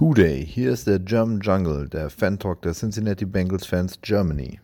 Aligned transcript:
Hooday, 0.00 0.46
hier 0.46 0.72
ist 0.72 0.86
der 0.86 0.98
German 0.98 1.40
Jungle, 1.40 1.86
der 1.86 2.08
Fan-Talk 2.08 2.62
der 2.62 2.72
Cincinnati 2.72 3.26
Bengals 3.26 3.66
Fans 3.66 4.00
Germany. 4.00 4.58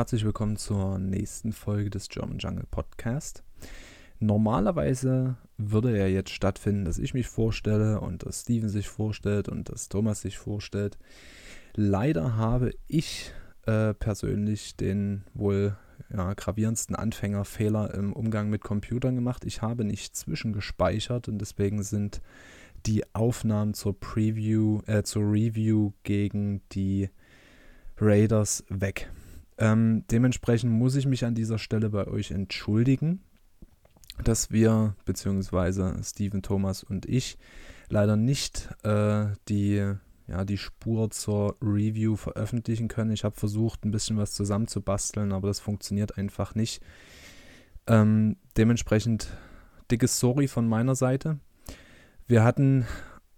Herzlich 0.00 0.24
willkommen 0.24 0.56
zur 0.56 0.98
nächsten 0.98 1.52
Folge 1.52 1.90
des 1.90 2.08
German 2.08 2.38
Jungle 2.38 2.64
Podcast. 2.70 3.42
Normalerweise 4.18 5.36
würde 5.58 5.94
er 5.94 6.10
jetzt 6.10 6.30
stattfinden, 6.30 6.86
dass 6.86 6.96
ich 6.96 7.12
mich 7.12 7.28
vorstelle 7.28 8.00
und 8.00 8.24
dass 8.24 8.40
Steven 8.40 8.70
sich 8.70 8.88
vorstellt 8.88 9.50
und 9.50 9.68
dass 9.68 9.90
Thomas 9.90 10.22
sich 10.22 10.38
vorstellt. 10.38 10.96
Leider 11.74 12.38
habe 12.38 12.72
ich 12.88 13.34
äh, 13.66 13.92
persönlich 13.92 14.74
den 14.74 15.24
wohl 15.34 15.76
ja, 16.08 16.32
gravierendsten 16.32 16.96
Anfängerfehler 16.96 17.92
im 17.92 18.14
Umgang 18.14 18.48
mit 18.48 18.62
Computern 18.62 19.16
gemacht. 19.16 19.44
Ich 19.44 19.60
habe 19.60 19.84
nicht 19.84 20.16
zwischengespeichert 20.16 21.28
und 21.28 21.36
deswegen 21.36 21.82
sind 21.82 22.22
die 22.86 23.04
Aufnahmen 23.14 23.74
zur 23.74 24.00
Preview, 24.00 24.80
äh, 24.86 25.02
zur 25.02 25.24
Review 25.24 25.92
gegen 26.04 26.62
die 26.72 27.10
Raiders 27.98 28.64
weg. 28.70 29.10
Ähm, 29.60 30.04
dementsprechend 30.10 30.72
muss 30.72 30.96
ich 30.96 31.06
mich 31.06 31.24
an 31.26 31.34
dieser 31.34 31.58
Stelle 31.58 31.90
bei 31.90 32.06
euch 32.06 32.30
entschuldigen, 32.30 33.20
dass 34.24 34.50
wir, 34.50 34.96
beziehungsweise 35.04 35.96
Steven 36.02 36.40
Thomas 36.40 36.82
und 36.82 37.04
ich, 37.04 37.36
leider 37.90 38.16
nicht 38.16 38.70
äh, 38.84 39.26
die, 39.48 39.94
ja, 40.26 40.44
die 40.46 40.56
Spur 40.56 41.10
zur 41.10 41.56
Review 41.60 42.16
veröffentlichen 42.16 42.88
können. 42.88 43.12
Ich 43.12 43.22
habe 43.22 43.36
versucht, 43.36 43.84
ein 43.84 43.90
bisschen 43.90 44.16
was 44.16 44.32
zusammenzubasteln, 44.32 45.30
aber 45.30 45.48
das 45.48 45.60
funktioniert 45.60 46.16
einfach 46.16 46.54
nicht. 46.54 46.82
Ähm, 47.86 48.36
dementsprechend 48.56 49.28
dickes 49.90 50.18
Sorry 50.20 50.48
von 50.48 50.68
meiner 50.68 50.94
Seite. 50.94 51.38
Wir 52.26 52.44
hatten 52.44 52.86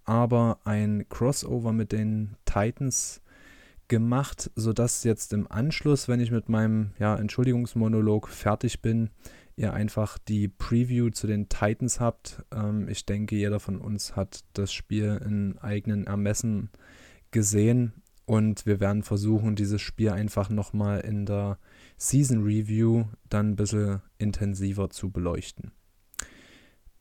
aber 0.05 0.59
ein 0.63 1.05
Crossover 1.09 1.73
mit 1.73 1.91
den 1.91 2.37
Titans 2.45 3.22
gemacht, 3.93 4.49
sodass 4.55 5.03
jetzt 5.03 5.33
im 5.33 5.45
Anschluss, 5.51 6.07
wenn 6.07 6.19
ich 6.19 6.31
mit 6.31 6.49
meinem 6.49 6.93
ja, 6.97 7.15
Entschuldigungsmonolog 7.15 8.27
fertig 8.27 8.81
bin, 8.81 9.11
ihr 9.55 9.71
einfach 9.71 10.17
die 10.17 10.47
Preview 10.47 11.11
zu 11.11 11.27
den 11.27 11.47
Titans 11.47 11.99
habt. 11.99 12.43
Ähm, 12.51 12.89
ich 12.89 13.05
denke, 13.05 13.35
jeder 13.35 13.59
von 13.59 13.77
uns 13.77 14.15
hat 14.15 14.45
das 14.53 14.73
Spiel 14.73 15.21
in 15.23 15.59
eigenen 15.59 16.07
Ermessen 16.07 16.71
gesehen 17.29 17.93
und 18.25 18.65
wir 18.65 18.79
werden 18.79 19.03
versuchen, 19.03 19.55
dieses 19.55 19.79
Spiel 19.79 20.09
einfach 20.09 20.49
nochmal 20.49 21.01
in 21.01 21.27
der 21.27 21.59
Season 21.97 22.41
Review 22.41 23.05
dann 23.29 23.51
ein 23.51 23.55
bisschen 23.55 24.01
intensiver 24.17 24.89
zu 24.89 25.11
beleuchten. 25.11 25.71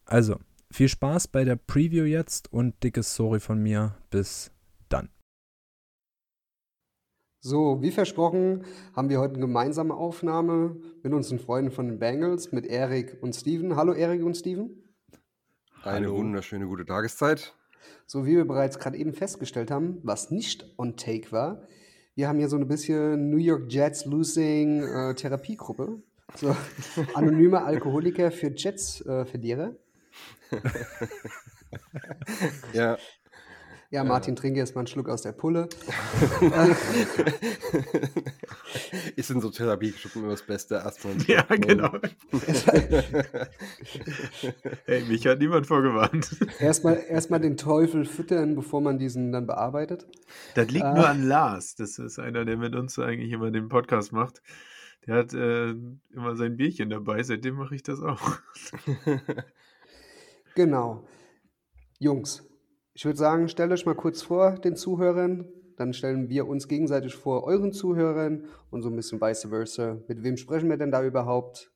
Also, 0.04 0.38
viel 0.70 0.90
Spaß 0.90 1.28
bei 1.28 1.44
der 1.44 1.56
Preview 1.56 2.04
jetzt 2.04 2.52
und 2.52 2.82
dickes 2.82 3.14
Sorry 3.14 3.40
von 3.40 3.62
mir. 3.62 3.94
Bis 4.10 4.50
dann. 4.90 5.08
So, 7.44 7.82
wie 7.82 7.90
versprochen, 7.90 8.64
haben 8.94 9.08
wir 9.08 9.18
heute 9.18 9.34
eine 9.34 9.40
gemeinsame 9.40 9.94
Aufnahme 9.94 10.76
mit 11.02 11.12
unseren 11.12 11.40
Freunden 11.40 11.72
von 11.72 11.88
den 11.88 11.98
Bengals, 11.98 12.52
mit 12.52 12.64
Erik 12.64 13.18
und 13.20 13.34
Steven. 13.34 13.74
Hallo 13.74 13.94
Erik 13.94 14.22
und 14.22 14.36
Steven. 14.36 14.70
Eine 15.82 16.06
Hallo. 16.06 16.18
wunderschöne 16.18 16.66
gute 16.68 16.86
Tageszeit. 16.86 17.52
So 18.06 18.26
wie 18.26 18.36
wir 18.36 18.44
bereits 18.44 18.78
gerade 18.78 18.96
eben 18.96 19.12
festgestellt 19.12 19.72
haben, 19.72 19.98
was 20.04 20.30
nicht 20.30 20.72
on 20.78 20.96
take 20.96 21.32
war, 21.32 21.66
wir 22.14 22.28
haben 22.28 22.38
hier 22.38 22.48
so 22.48 22.56
ein 22.56 22.68
bisschen 22.68 23.30
New 23.30 23.38
York 23.38 23.64
Jets 23.72 24.04
Losing 24.04 24.84
äh, 24.84 25.14
Therapiegruppe. 25.16 26.00
So 26.36 26.54
anonyme 27.14 27.64
Alkoholiker 27.64 28.30
für 28.30 28.52
Jets-Verlierer. 28.54 29.74
Ja, 32.72 32.98
ja, 33.92 34.02
Martin, 34.04 34.34
trinke 34.34 34.58
erst 34.58 34.74
mal 34.74 34.80
einen 34.80 34.86
Schluck 34.88 35.08
aus 35.08 35.22
der 35.22 35.32
Pulle. 35.32 35.68
ist 39.16 39.30
in 39.30 39.40
so 39.40 39.50
Therapiegruppen 39.50 40.22
immer 40.22 40.32
das 40.32 40.42
Beste. 40.42 40.76
Erstmal 40.76 41.14
Ja, 41.26 41.42
genau. 41.42 41.92
Hey, 44.86 45.04
mich 45.04 45.26
hat 45.26 45.38
niemand 45.38 45.66
vorgewarnt. 45.66 46.36
Erstmal 46.58 47.02
erstmal 47.08 47.40
den 47.40 47.56
Teufel 47.56 48.04
füttern, 48.04 48.54
bevor 48.56 48.80
man 48.80 48.98
diesen 48.98 49.32
dann 49.32 49.46
bearbeitet. 49.46 50.06
Das 50.54 50.70
liegt 50.70 50.84
Ah. 50.84 50.94
nur 50.94 51.08
an 51.08 51.22
Lars. 51.22 51.74
Das 51.76 51.98
ist 51.98 52.18
einer, 52.18 52.44
der 52.44 52.56
mit 52.56 52.74
uns 52.74 52.98
eigentlich 52.98 53.32
immer 53.32 53.50
den 53.50 53.68
Podcast 53.68 54.12
macht. 54.12 54.42
Der 55.06 55.16
hat 55.16 55.34
äh, 55.34 55.70
immer 56.10 56.36
sein 56.36 56.56
Bierchen 56.56 56.90
dabei. 56.90 57.22
Seitdem 57.22 57.56
mache 57.56 57.74
ich 57.74 57.82
das 57.82 58.00
auch. 58.00 58.38
Genau. 60.54 61.04
Jungs, 61.98 62.44
ich 62.94 63.04
würde 63.04 63.18
sagen, 63.18 63.48
stellt 63.48 63.72
euch 63.72 63.86
mal 63.86 63.94
kurz 63.94 64.22
vor 64.22 64.58
den 64.58 64.76
Zuhörern, 64.76 65.46
dann 65.76 65.94
stellen 65.94 66.28
wir 66.28 66.46
uns 66.46 66.68
gegenseitig 66.68 67.14
vor 67.14 67.44
euren 67.44 67.72
Zuhörern 67.72 68.44
und 68.70 68.82
so 68.82 68.90
ein 68.90 68.96
bisschen 68.96 69.20
vice 69.20 69.48
versa. 69.48 69.98
Mit 70.08 70.22
wem 70.22 70.36
sprechen 70.36 70.68
wir 70.68 70.76
denn 70.76 70.90
da 70.90 71.02
überhaupt? 71.02 71.72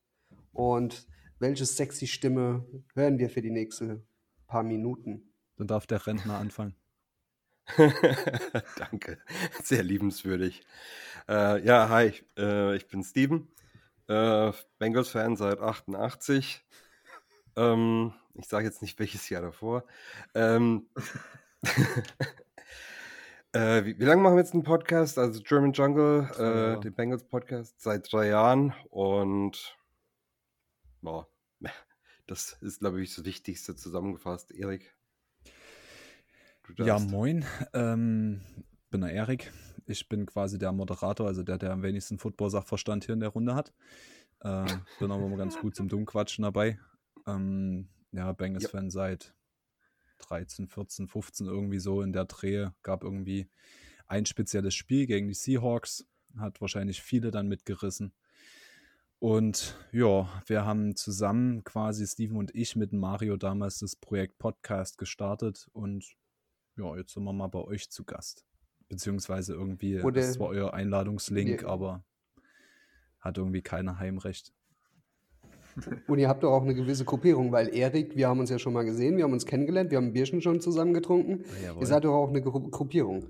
Und 0.53 1.07
welche 1.39 1.65
sexy 1.65 2.07
Stimme 2.07 2.65
hören 2.95 3.19
wir 3.19 3.31
für 3.31 3.43
die 3.43 3.51
nächsten 3.51 4.07
paar 4.47 4.63
Minuten? 4.63 5.33
Dann 5.57 5.67
darf 5.67 5.87
der 5.87 6.07
Rentner 6.07 6.39
anfangen. 6.39 6.75
Danke, 8.77 9.19
sehr 9.63 9.83
liebenswürdig. 9.83 10.63
Äh, 11.29 11.65
ja, 11.65 11.89
hi, 11.89 12.07
ich, 12.07 12.25
äh, 12.39 12.77
ich 12.77 12.87
bin 12.87 13.03
Steven, 13.03 13.49
äh, 14.07 14.53
Bengals-Fan 14.79 15.37
seit 15.37 15.59
88. 15.61 16.65
Ähm, 17.57 18.13
ich 18.39 18.47
sage 18.47 18.67
jetzt 18.67 18.83
nicht 18.83 18.99
welches 18.99 19.29
Jahr 19.29 19.43
davor. 19.43 19.85
Ähm, 20.35 20.87
äh, 23.53 23.85
wie, 23.85 23.99
wie 23.99 24.05
lange 24.05 24.23
machen 24.23 24.37
wir 24.37 24.43
jetzt 24.43 24.55
einen 24.55 24.63
Podcast? 24.63 25.19
Also 25.19 25.43
German 25.43 25.73
Jungle, 25.73 26.29
äh, 26.39 26.43
Jahre. 26.43 26.81
den 26.81 26.95
Bengals-Podcast 26.95 27.81
seit 27.81 28.13
drei 28.13 28.29
Jahren 28.29 28.75
und 28.91 29.77
boah, 31.01 31.29
das 32.27 32.53
ist, 32.61 32.81
glaube 32.81 33.03
ich, 33.03 33.15
das 33.15 33.25
Wichtigste 33.25 33.75
zusammengefasst. 33.75 34.53
Erik, 34.53 34.95
Ja, 36.79 36.99
moin. 36.99 37.45
Ähm, 37.73 38.41
bin 38.91 39.01
der 39.01 39.13
Erik. 39.13 39.53
Ich 39.87 40.09
bin 40.09 40.27
quasi 40.27 40.59
der 40.59 40.73
Moderator, 40.73 41.29
also 41.29 41.45
der, 41.45 41.59
der 41.59 41.73
am 41.73 41.83
wenigsten 41.83 42.19
Football-Sachverstand 42.19 43.05
hier 43.05 43.15
in 43.15 43.21
der 43.21 43.29
Runde 43.29 43.55
hat. 43.55 43.73
Äh, 44.41 44.67
bin 44.99 45.11
aber 45.13 45.25
immer 45.27 45.37
ganz 45.37 45.59
gut 45.59 45.77
zum 45.77 45.89
Dummquatschen 45.89 46.43
dabei. 46.43 46.79
Ähm, 47.27 47.89
ja, 48.17 48.33
Bengals-Fan 48.33 48.91
seit 48.91 49.35
13, 50.19 50.67
14, 50.69 51.09
15 51.09 51.47
irgendwie 51.47 51.79
so 51.79 52.03
in 52.03 52.13
der 52.13 52.25
Dreh. 52.25 52.69
Gab 52.83 53.05
irgendwie 53.05 53.49
ein 54.07 54.27
spezielles 54.27 54.75
Spiel 54.75 55.07
gegen 55.07 55.29
die 55.29 55.35
Seahawks. 55.35 56.07
Hat 56.39 56.61
wahrscheinlich 56.61 57.03
viele 57.03 57.31
dann 57.31 57.49
mitgerissen. 57.49 58.13
Und 59.19 59.77
ja, 59.93 60.29
wir 60.47 60.65
haben 60.67 60.95
zusammen 60.95 61.65
quasi 61.65 62.07
Steven 62.07 62.37
und 62.37 62.55
ich 62.55 62.77
mit 62.77 62.93
Mario 62.93 63.37
damals 63.39 63.79
das 63.79 63.97
Projekt 63.97 64.39
Podcast 64.39 64.99
gestartet 64.99 65.69
und 65.73 66.05
ja, 66.77 66.95
jetzt 66.97 67.15
sind 67.15 67.25
wir 67.25 67.33
mal 67.33 67.47
bei 67.47 67.61
euch 67.61 67.89
zu 67.91 68.05
Gast. 68.05 68.45
Beziehungsweise 68.89 69.55
irgendwie, 69.55 70.03
Oder- 70.03 70.21
das 70.21 70.39
war 70.39 70.49
euer 70.49 70.75
Einladungslink, 70.75 71.63
Wir- 71.63 71.69
aber 71.69 72.05
hat 73.21 73.39
irgendwie 73.39 73.63
keiner 73.63 73.99
Heimrecht. 73.99 74.53
Und 76.07 76.19
ihr 76.19 76.29
habt 76.29 76.43
doch 76.43 76.53
auch 76.53 76.63
eine 76.63 76.75
gewisse 76.75 77.05
Gruppierung, 77.05 77.53
weil 77.53 77.75
Erik, 77.75 78.17
wir 78.17 78.29
haben 78.29 78.41
uns 78.41 78.51
ja 78.51 78.59
schon 78.59 78.73
mal 78.73 78.85
gesehen, 78.85 79.17
wir 79.17 79.25
haben 79.25 79.33
uns 79.33 79.47
kennengelernt, 79.47 79.91
wir 79.91 79.99
haben 79.99 80.07
ein 80.07 80.13
Bierchen 80.13 80.41
schon 80.41 80.61
zusammen 80.61 80.95
getrunken. 80.95 81.45
Jawohl. 81.65 81.83
Ihr 81.83 81.87
seid 81.87 82.05
doch 82.05 82.15
auch 82.15 82.29
eine 82.29 82.41
Gru 82.43 82.71
Gruppierung. 82.71 83.27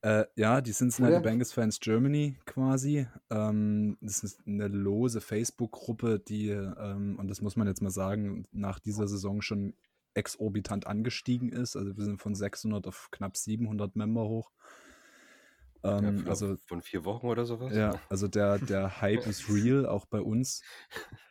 Äh, 0.00 0.24
ja, 0.36 0.60
die 0.60 0.72
Cincinnati 0.72 1.14
Oder? 1.14 1.22
Bengals 1.22 1.52
Fans 1.52 1.80
Germany 1.80 2.36
quasi. 2.46 3.06
Ähm, 3.30 3.96
das 4.00 4.22
ist 4.22 4.40
eine 4.46 4.68
lose 4.68 5.20
Facebook-Gruppe, 5.20 6.20
die, 6.20 6.50
ähm, 6.50 7.16
und 7.18 7.28
das 7.28 7.40
muss 7.42 7.56
man 7.56 7.66
jetzt 7.66 7.82
mal 7.82 7.90
sagen, 7.90 8.44
nach 8.52 8.78
dieser 8.78 9.08
Saison 9.08 9.42
schon 9.42 9.74
exorbitant 10.14 10.86
angestiegen 10.86 11.50
ist. 11.50 11.76
Also 11.76 11.96
wir 11.96 12.04
sind 12.04 12.20
von 12.20 12.34
600 12.34 12.86
auf 12.86 13.08
knapp 13.10 13.36
700 13.36 13.96
Member 13.96 14.22
hoch. 14.28 14.50
Ja, 15.84 15.98
Ähm, 15.98 16.18
von- 16.20 16.28
also 16.28 16.56
von 16.66 16.80
vier 16.82 17.04
Wochen 17.04 17.26
oder 17.26 17.44
sowas? 17.44 17.72
Ja, 17.74 18.00
also 18.08 18.26
der, 18.28 18.58
der 18.58 19.00
Hype 19.00 19.26
ist 19.26 19.48
real, 19.48 19.86
auch 19.86 20.06
bei 20.06 20.20
uns. 20.20 20.62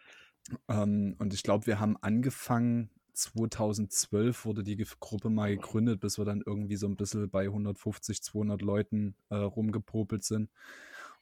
Ähm, 0.67 1.15
und 1.19 1.33
ich 1.33 1.43
glaube, 1.43 1.67
wir 1.67 1.79
haben 1.79 1.97
angefangen, 1.97 2.89
2012 3.17 4.45
wurde 4.45 4.63
die 4.63 4.77
Gruppe 4.99 5.29
mal 5.29 5.55
gegründet, 5.55 5.99
bis 5.99 6.17
wir 6.17 6.25
dann 6.25 6.43
irgendwie 6.45 6.75
so 6.75 6.87
ein 6.87 6.95
bisschen 6.95 7.29
bei 7.29 7.45
150, 7.45 8.21
200 8.21 8.61
Leuten 8.61 9.15
äh, 9.29 9.35
rumgepopelt 9.35 10.23
sind. 10.23 10.49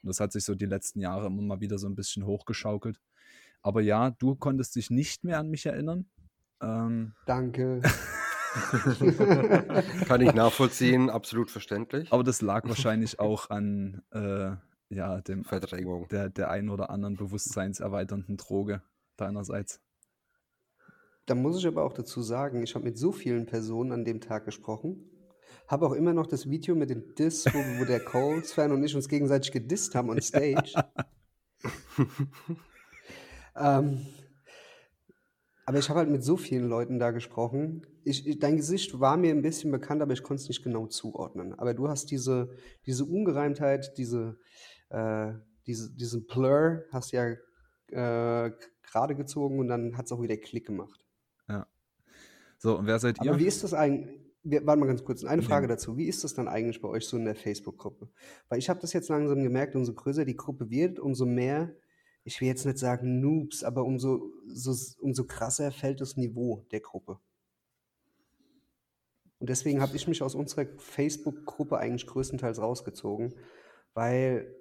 Und 0.03 0.09
das 0.09 0.19
hat 0.19 0.33
sich 0.33 0.43
so 0.43 0.55
die 0.55 0.65
letzten 0.65 0.99
Jahre 0.99 1.27
immer 1.27 1.41
mal 1.41 1.61
wieder 1.61 1.77
so 1.77 1.87
ein 1.87 1.95
bisschen 1.95 2.25
hochgeschaukelt. 2.25 2.99
Aber 3.61 3.81
ja, 3.81 4.11
du 4.11 4.35
konntest 4.35 4.75
dich 4.75 4.89
nicht 4.89 5.23
mehr 5.23 5.39
an 5.39 5.49
mich 5.49 5.65
erinnern. 5.65 6.05
Ähm, 6.61 7.13
Danke. 7.25 7.81
Kann 10.07 10.21
ich 10.21 10.33
nachvollziehen, 10.33 11.09
absolut 11.09 11.49
verständlich. 11.49 12.11
aber 12.13 12.23
das 12.23 12.41
lag 12.41 12.67
wahrscheinlich 12.67 13.19
auch 13.19 13.49
an 13.49 14.01
äh, 14.11 14.51
ja, 14.89 15.19
dem, 15.21 15.43
Verdrängung. 15.43 16.07
der, 16.09 16.29
der 16.29 16.49
ein 16.49 16.69
oder 16.69 16.89
anderen 16.89 17.17
bewusstseinserweiternden 17.17 18.37
Droge 18.37 18.81
deinerseits. 19.17 19.81
Da 21.25 21.33
muss 21.33 21.57
ich 21.57 21.65
aber 21.65 21.83
auch 21.83 21.93
dazu 21.93 22.21
sagen, 22.21 22.61
ich 22.61 22.75
habe 22.75 22.85
mit 22.85 22.97
so 22.97 23.11
vielen 23.11 23.45
Personen 23.45 23.91
an 23.91 24.05
dem 24.05 24.21
Tag 24.21 24.45
gesprochen. 24.45 25.09
Habe 25.67 25.87
auch 25.87 25.93
immer 25.93 26.13
noch 26.13 26.27
das 26.27 26.47
Video 26.49 26.75
mit 26.75 26.91
dem 26.91 27.15
Diss, 27.15 27.45
wo, 27.45 27.57
wo 27.79 27.85
der 27.85 27.99
Colts-Fan 27.99 28.71
und 28.71 28.83
ich 28.83 28.95
uns 28.95 29.09
gegenseitig 29.09 29.51
gedisst 29.51 29.95
haben 29.95 30.09
on 30.09 30.21
stage. 30.21 30.73
ähm, 33.55 34.05
aber 35.65 35.79
ich 35.79 35.89
habe 35.89 35.99
halt 35.99 36.09
mit 36.09 36.23
so 36.23 36.37
vielen 36.37 36.69
Leuten 36.69 36.99
da 36.99 37.09
gesprochen. 37.09 37.87
Ich, 38.03 38.27
ich, 38.27 38.37
dein 38.37 38.57
Gesicht 38.57 38.99
war 38.99 39.17
mir 39.17 39.31
ein 39.31 39.41
bisschen 39.41 39.71
bekannt, 39.71 40.03
aber 40.03 40.13
ich 40.13 40.21
konnte 40.21 40.43
es 40.43 40.47
nicht 40.47 40.63
genau 40.63 40.85
zuordnen. 40.85 41.57
Aber 41.57 41.73
du 41.73 41.87
hast 41.87 42.11
diese, 42.11 42.55
diese 42.85 43.03
Ungereimtheit, 43.05 43.97
diese, 43.97 44.37
äh, 44.89 45.33
diese, 45.65 45.91
diesen 45.95 46.27
Blur, 46.27 46.83
hast 46.91 47.11
ja 47.11 47.35
äh, 47.89 48.51
gerade 48.85 49.15
gezogen 49.15 49.59
und 49.59 49.67
dann 49.67 49.97
hat 49.97 50.05
es 50.05 50.11
auch 50.11 50.21
wieder 50.21 50.37
Klick 50.37 50.65
gemacht. 50.67 51.05
So, 52.57 52.79
und 52.79 52.87
wer 52.87 52.99
seid 52.99 53.17
ihr? 53.21 53.29
Aber 53.29 53.39
wie 53.39 53.45
ist 53.45 53.63
das 53.63 53.73
eigentlich? 53.73 54.19
Warte 54.43 54.79
mal 54.79 54.85
ganz 54.85 55.03
kurz, 55.03 55.23
eine 55.23 55.41
Ja. 55.41 55.47
Frage 55.47 55.67
dazu. 55.67 55.97
Wie 55.97 56.07
ist 56.07 56.23
das 56.23 56.33
dann 56.35 56.47
eigentlich 56.47 56.79
bei 56.81 56.87
euch 56.87 57.05
so 57.05 57.17
in 57.17 57.25
der 57.25 57.35
Facebook-Gruppe? 57.35 58.09
Weil 58.47 58.59
ich 58.59 58.69
habe 58.69 58.79
das 58.79 58.93
jetzt 58.93 59.09
langsam 59.09 59.43
gemerkt, 59.43 59.75
umso 59.75 59.93
größer 59.93 60.23
die 60.23 60.35
Gruppe 60.35 60.69
wird, 60.69 60.99
umso 60.99 61.25
mehr, 61.25 61.75
ich 62.23 62.39
will 62.41 62.47
jetzt 62.47 62.65
nicht 62.65 62.77
sagen 62.77 63.19
Noobs, 63.21 63.63
aber 63.63 63.83
umso, 63.83 64.31
so, 64.47 64.75
umso 64.99 65.25
krasser 65.25 65.71
fällt 65.71 65.99
das 65.99 66.15
Niveau 66.15 66.65
der 66.71 66.79
Gruppe. 66.79 67.19
Und 69.39 69.49
deswegen 69.49 69.81
habe 69.81 69.95
ich 69.95 70.07
mich 70.07 70.21
aus 70.21 70.35
unserer 70.35 70.65
Facebook-Gruppe 70.77 71.77
eigentlich 71.77 72.07
größtenteils 72.07 72.59
rausgezogen, 72.59 73.33
weil 73.93 74.55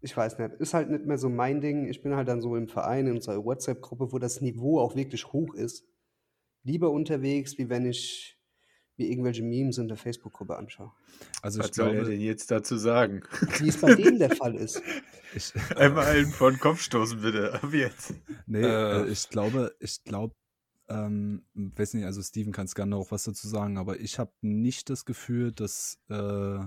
ich 0.00 0.16
weiß 0.16 0.38
nicht, 0.38 0.54
ist 0.60 0.74
halt 0.74 0.90
nicht 0.90 1.06
mehr 1.06 1.18
so 1.18 1.28
mein 1.28 1.60
Ding. 1.60 1.88
Ich 1.88 2.02
bin 2.02 2.14
halt 2.14 2.28
dann 2.28 2.40
so 2.40 2.56
im 2.56 2.68
Verein, 2.68 3.06
in 3.06 3.14
unserer 3.14 3.44
WhatsApp-Gruppe, 3.44 4.12
wo 4.12 4.18
das 4.18 4.40
Niveau 4.40 4.80
auch 4.80 4.94
wirklich 4.94 5.32
hoch 5.32 5.54
ist. 5.54 5.84
Lieber 6.62 6.90
unterwegs, 6.90 7.58
wie 7.58 7.68
wenn 7.68 7.86
ich 7.86 8.38
mir 8.96 9.08
irgendwelche 9.08 9.42
Memes 9.42 9.78
in 9.78 9.88
der 9.88 9.96
Facebook-Gruppe 9.96 10.56
anschaue. 10.56 10.92
Also 11.40 11.60
ich 11.60 11.68
Was 11.68 11.76
soll 11.76 11.94
er 11.94 12.04
denn 12.04 12.20
jetzt 12.20 12.50
dazu 12.50 12.76
sagen? 12.76 13.22
Wie 13.58 13.68
es 13.68 13.80
bei 13.80 13.94
denen 13.94 14.18
der 14.18 14.34
Fall 14.34 14.54
ist. 14.56 14.82
ich, 15.34 15.52
Einmal 15.76 16.04
allen 16.04 16.26
vor 16.26 16.50
den 16.50 16.60
Kopf 16.60 16.80
stoßen, 16.80 17.20
bitte. 17.20 17.54
Ab 17.54 17.72
jetzt. 17.72 18.14
nee, 18.46 18.60
Äh. 18.60 19.02
äh, 19.02 19.08
ich 19.08 19.28
glaube, 19.28 19.74
ich 19.80 20.02
glaube, 20.04 20.34
ähm, 20.88 21.44
weiß 21.54 21.94
nicht, 21.94 22.04
also 22.04 22.22
Steven 22.22 22.52
kann 22.52 22.66
es 22.66 22.74
gerne 22.74 22.90
noch 22.90 23.10
was 23.10 23.24
dazu 23.24 23.46
sagen, 23.46 23.78
aber 23.78 24.00
ich 24.00 24.18
habe 24.18 24.32
nicht 24.40 24.90
das 24.90 25.04
Gefühl, 25.04 25.52
dass 25.52 25.98
äh, 26.08 26.60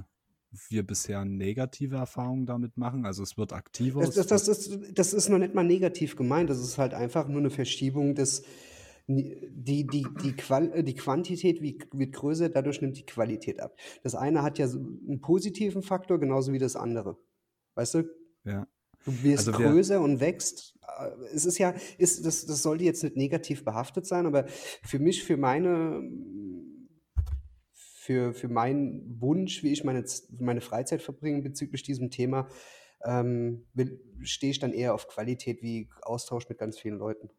wir 0.69 0.85
bisher 0.85 1.23
negative 1.25 1.95
Erfahrungen 1.95 2.45
damit 2.45 2.77
machen. 2.77 3.05
Also 3.05 3.23
es 3.23 3.37
wird 3.37 3.53
aktiver. 3.53 4.01
Das, 4.01 4.15
das, 4.15 4.27
das, 4.27 4.47
ist, 4.47 4.97
das 4.97 5.13
ist 5.13 5.29
noch 5.29 5.37
nicht 5.37 5.53
mal 5.53 5.63
negativ 5.63 6.15
gemeint. 6.15 6.49
Das 6.49 6.59
ist 6.59 6.77
halt 6.77 6.93
einfach 6.93 7.27
nur 7.27 7.39
eine 7.39 7.49
Verschiebung 7.49 8.15
des. 8.15 8.43
Die, 9.07 9.87
die, 9.87 10.07
die, 10.23 10.35
Qual, 10.37 10.83
die 10.83 10.93
Quantität 10.93 11.61
wird 11.61 12.13
größer, 12.13 12.49
dadurch 12.49 12.81
nimmt 12.81 12.97
die 12.97 13.05
Qualität 13.05 13.59
ab. 13.59 13.75
Das 14.03 14.15
eine 14.15 14.41
hat 14.41 14.57
ja 14.57 14.67
einen 14.67 15.19
positiven 15.19 15.81
Faktor, 15.81 16.19
genauso 16.19 16.53
wie 16.53 16.59
das 16.59 16.75
andere. 16.75 17.17
Weißt 17.75 17.95
du? 17.95 18.03
ja. 18.45 18.67
Du 19.05 19.23
wirst 19.23 19.47
Also 19.47 19.51
größer 19.59 19.99
und 19.99 20.19
wächst. 20.19 20.77
Es 21.33 21.45
ist 21.45 21.57
ja, 21.57 21.73
ist, 21.97 22.25
das, 22.25 22.45
das 22.45 22.61
sollte 22.61 22.83
jetzt 22.83 23.03
nicht 23.03 23.15
negativ 23.15 23.65
behaftet 23.65 24.05
sein, 24.05 24.25
aber 24.25 24.45
für 24.47 24.99
mich, 24.99 25.23
für 25.23 25.37
meine, 25.37 26.03
für, 28.01 28.33
für 28.33 28.47
meinen 28.47 29.21
Wunsch, 29.21 29.61
wie 29.61 29.71
ich 29.71 29.83
meine, 29.83 30.03
meine 30.39 30.61
Freizeit 30.61 31.03
verbringe 31.03 31.43
bezüglich 31.43 31.83
diesem 31.83 32.09
Thema, 32.09 32.49
ähm, 33.05 33.67
will- 33.75 34.01
stehe 34.23 34.49
ich 34.51 34.57
dann 34.59 34.73
eher 34.73 34.95
auf 34.95 35.07
Qualität 35.07 35.61
wie 35.61 35.87
Austausch 36.01 36.49
mit 36.49 36.57
ganz 36.57 36.79
vielen 36.79 36.97
Leuten. 36.97 37.29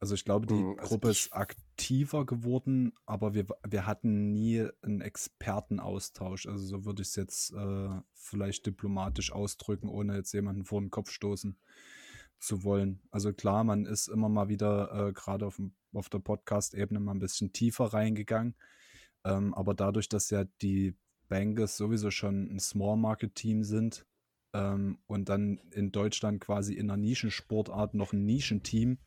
Also 0.00 0.14
ich 0.14 0.24
glaube, 0.24 0.46
die 0.46 0.54
Hm, 0.54 0.78
also 0.78 0.88
Gruppe 0.88 1.10
ist 1.10 1.32
aktiver 1.32 2.24
geworden, 2.24 2.92
aber 3.04 3.34
wir, 3.34 3.46
wir 3.68 3.86
hatten 3.86 4.32
nie 4.32 4.66
einen 4.82 5.00
Expertenaustausch. 5.02 6.46
Also 6.46 6.64
so 6.64 6.84
würde 6.86 7.02
ich 7.02 7.08
es 7.08 7.16
jetzt 7.16 7.52
äh, 7.52 8.00
vielleicht 8.14 8.64
diplomatisch 8.64 9.32
ausdrücken, 9.32 9.88
ohne 9.88 10.16
jetzt 10.16 10.32
jemanden 10.32 10.64
vor 10.64 10.80
den 10.80 10.90
Kopf 10.90 11.10
stoßen 11.10 11.58
zu 12.38 12.62
wollen. 12.64 13.02
Also 13.10 13.32
klar, 13.34 13.64
man 13.64 13.84
ist 13.86 14.08
immer 14.08 14.28
mal 14.28 14.48
wieder 14.48 15.08
äh, 15.08 15.12
gerade 15.12 15.46
auf, 15.46 15.60
auf 15.92 16.08
der 16.08 16.20
Podcast-Ebene 16.20 17.00
mal 17.00 17.12
ein 17.12 17.18
bisschen 17.18 17.52
tiefer 17.52 17.86
reingegangen. 17.86 18.54
Ähm, 19.24 19.54
aber 19.54 19.74
dadurch, 19.74 20.08
dass 20.08 20.30
ja 20.30 20.44
die 20.62 20.94
Bengals 21.28 21.76
sowieso 21.76 22.10
schon 22.10 22.50
ein 22.50 22.58
Small-Market-Team 22.58 23.64
sind 23.64 24.06
ähm, 24.52 24.98
und 25.06 25.28
dann 25.28 25.58
in 25.72 25.92
Deutschland 25.92 26.40
quasi 26.40 26.74
in 26.74 26.90
einer 26.90 26.96
Nischensportart 26.96 27.94
noch 27.94 28.12
ein 28.12 28.24
Nischenteam, 28.24 28.98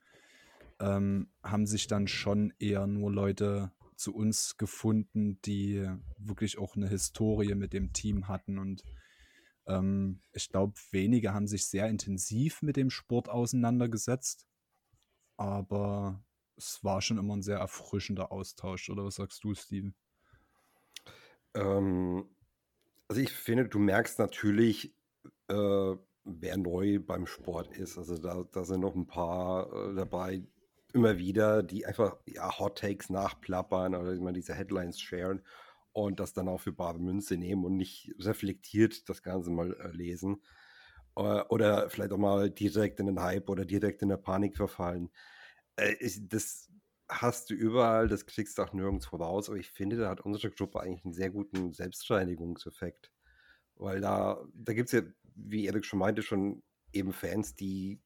ähm, 0.80 1.30
haben 1.44 1.66
sich 1.66 1.88
dann 1.88 2.08
schon 2.08 2.54
eher 2.60 2.88
nur 2.88 3.12
Leute 3.12 3.72
zu 3.96 4.16
uns 4.16 4.58
gefunden, 4.58 5.40
die 5.46 5.88
wirklich 6.18 6.58
auch 6.58 6.76
eine 6.76 6.90
Historie 6.90 7.54
mit 7.56 7.74
dem 7.74 7.94
Team 7.94 8.28
hatten. 8.28 8.58
Und 8.58 8.84
ähm, 9.68 10.22
ich 10.34 10.50
glaube, 10.50 10.74
wenige 10.92 11.34
haben 11.34 11.48
sich 11.48 11.68
sehr 11.68 11.88
intensiv 11.88 12.62
mit 12.62 12.78
dem 12.78 12.90
Sport 12.90 13.30
auseinandergesetzt. 13.30 14.48
Aber 15.38 16.24
es 16.58 16.84
war 16.84 17.02
schon 17.02 17.18
immer 17.18 17.36
ein 17.36 17.42
sehr 17.42 17.58
erfrischender 17.58 18.32
Austausch. 18.32 18.90
Oder 18.90 19.06
was 19.06 19.16
sagst 19.16 19.44
du, 19.44 19.54
Steven? 19.54 19.96
Ähm, 21.54 22.26
also 23.08 23.22
ich 23.22 23.32
finde, 23.32 23.68
du 23.68 23.80
merkst 23.80 24.20
natürlich, 24.20 24.96
äh, 25.48 25.96
wer 26.24 26.58
neu 26.58 27.00
beim 27.00 27.26
Sport 27.26 27.76
ist. 27.78 27.98
Also 27.98 28.18
da, 28.18 28.46
da 28.52 28.64
sind 28.64 28.82
noch 28.82 28.96
ein 28.96 29.08
paar 29.08 29.72
äh, 29.74 29.96
dabei, 29.96 30.44
immer 30.94 31.18
wieder, 31.18 31.64
die 31.64 31.86
einfach 31.86 32.18
ja, 32.26 32.58
Hot 32.60 32.80
Takes 32.80 33.10
nachplappern 33.10 33.96
oder 33.96 34.14
immer 34.14 34.34
diese 34.34 34.54
Headlines 34.54 35.00
sharen 35.00 35.42
und 35.94 36.20
das 36.20 36.34
dann 36.34 36.48
auch 36.48 36.60
für 36.60 36.72
bare 36.72 37.00
Münze 37.00 37.38
nehmen 37.38 37.66
und 37.66 37.78
nicht 37.78 38.14
reflektiert 38.20 39.10
das 39.10 39.24
Ganze 39.24 39.52
mal 39.52 39.74
äh, 39.74 39.92
lesen. 39.92 40.42
Äh, 41.16 41.42
oder 41.50 41.90
vielleicht 41.90 42.12
auch 42.14 42.18
mal 42.18 42.50
direkt 42.50 43.00
in 43.00 43.08
den 43.08 43.22
Hype 43.22 43.50
oder 43.50 43.66
direkt 43.66 44.02
in 44.02 44.10
der 44.10 44.18
Panik 44.18 44.56
verfallen. 44.56 45.10
Äh, 45.82 45.96
ich, 46.00 46.28
das 46.28 46.70
hast 47.10 47.50
du 47.50 47.54
überall, 47.54 48.08
das 48.08 48.26
kriegst 48.26 48.58
du 48.58 48.64
auch 48.64 48.74
nirgendwo 48.74 49.18
raus, 49.18 49.50
aber 49.50 49.58
ich 49.58 49.70
finde, 49.70 49.98
da 49.98 50.10
hat 50.10 50.22
unsere 50.22 50.52
Gruppe 50.52 50.80
eigentlich 50.80 51.04
einen 51.04 51.14
sehr 51.14 51.30
guten 51.30 51.74
Selbstreinigungseffekt. 51.74 53.12
Weil 53.76 54.00
da, 54.00 54.42
da 54.54 54.74
gibt 54.74 54.88
es 54.88 54.94
ja, 54.94 55.02
wie 55.36 55.66
Erik 55.66 55.86
schon 55.86 56.00
meinte, 56.00 56.22
schon 56.22 56.64
eben 56.94 57.12
Fans, 57.14 57.56
die 57.56 58.00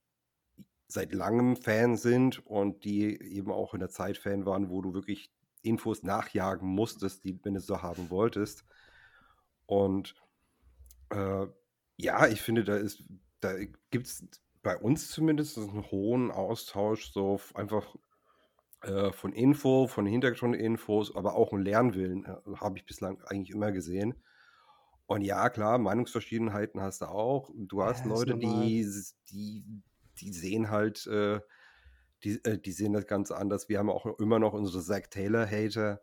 seit 0.87 1.13
langem 1.13 1.55
Fan 1.55 1.97
sind 1.97 2.45
und 2.45 2.85
die 2.85 3.19
eben 3.21 3.51
auch 3.51 3.73
in 3.73 3.79
der 3.79 3.89
Zeit 3.89 4.17
Fan 4.17 4.45
waren, 4.45 4.69
wo 4.69 4.81
du 4.81 4.93
wirklich 4.93 5.31
Infos 5.61 6.03
nachjagen 6.03 6.67
musstest, 6.67 7.23
die, 7.23 7.39
wenn 7.43 7.55
du 7.55 7.59
es 7.59 7.65
so 7.65 7.81
haben 7.81 8.09
wolltest. 8.09 8.63
Und 9.65 10.15
äh, 11.09 11.47
ja, 11.97 12.27
ich 12.27 12.41
finde, 12.41 12.63
da 12.63 12.77
ist, 12.77 13.03
da 13.39 13.53
gibt 13.89 14.07
es 14.07 14.25
bei 14.65 14.75
uns 14.75 15.11
zumindest 15.11 15.59
einen 15.59 15.91
hohen 15.91 16.31
Austausch, 16.31 17.11
so 17.11 17.39
einfach 17.53 17.95
äh, 18.81 19.11
von 19.11 19.31
Info, 19.31 19.85
von 19.85 20.07
Hintergrundinfos, 20.07 21.15
aber 21.15 21.35
auch 21.35 21.53
einen 21.53 21.63
Lernwillen 21.63 22.25
äh, 22.25 22.55
habe 22.55 22.79
ich 22.79 22.85
bislang 22.87 23.21
eigentlich 23.25 23.51
immer 23.51 23.71
gesehen. 23.71 24.15
Und 25.05 25.21
ja, 25.21 25.51
klar, 25.51 25.77
Meinungsverschiedenheiten 25.77 26.81
hast 26.81 27.03
du 27.03 27.05
auch. 27.05 27.51
Du 27.55 27.83
hast 27.83 28.05
Ja, 28.05 28.09
Leute, 28.09 28.37
die, 28.39 28.91
die, 29.29 29.83
die 30.19 30.33
sehen 30.33 30.71
halt, 30.71 31.05
äh, 31.05 31.41
die, 32.23 32.43
äh, 32.43 32.57
die 32.57 32.71
sehen 32.71 32.93
das 32.93 33.05
ganz 33.05 33.29
anders. 33.29 33.69
Wir 33.69 33.77
haben 33.77 33.91
auch 33.91 34.17
immer 34.17 34.39
noch 34.39 34.53
unsere 34.53 34.81
Zack 34.83 35.11
Taylor-Hater. 35.11 36.01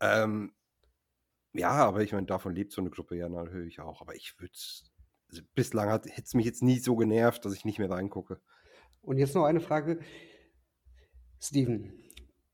Ähm, 0.00 0.54
ja, 1.52 1.72
aber 1.72 2.00
ich 2.00 2.12
meine, 2.12 2.26
davon 2.26 2.54
lebt 2.54 2.72
so 2.72 2.80
eine 2.80 2.88
Gruppe 2.88 3.16
ja 3.16 3.28
natürlich 3.28 3.80
auch. 3.80 4.00
Aber 4.00 4.14
ich 4.14 4.40
würde 4.40 4.54
bislang 5.54 5.90
hat 5.90 6.06
es 6.06 6.34
mich 6.34 6.46
jetzt 6.46 6.62
nie 6.62 6.78
so 6.78 6.96
genervt, 6.96 7.44
dass 7.44 7.54
ich 7.54 7.64
nicht 7.64 7.78
mehr 7.78 7.90
reingucke. 7.90 8.40
Und 9.02 9.18
jetzt 9.18 9.34
noch 9.34 9.44
eine 9.44 9.60
Frage. 9.60 10.00
Steven, 11.40 11.92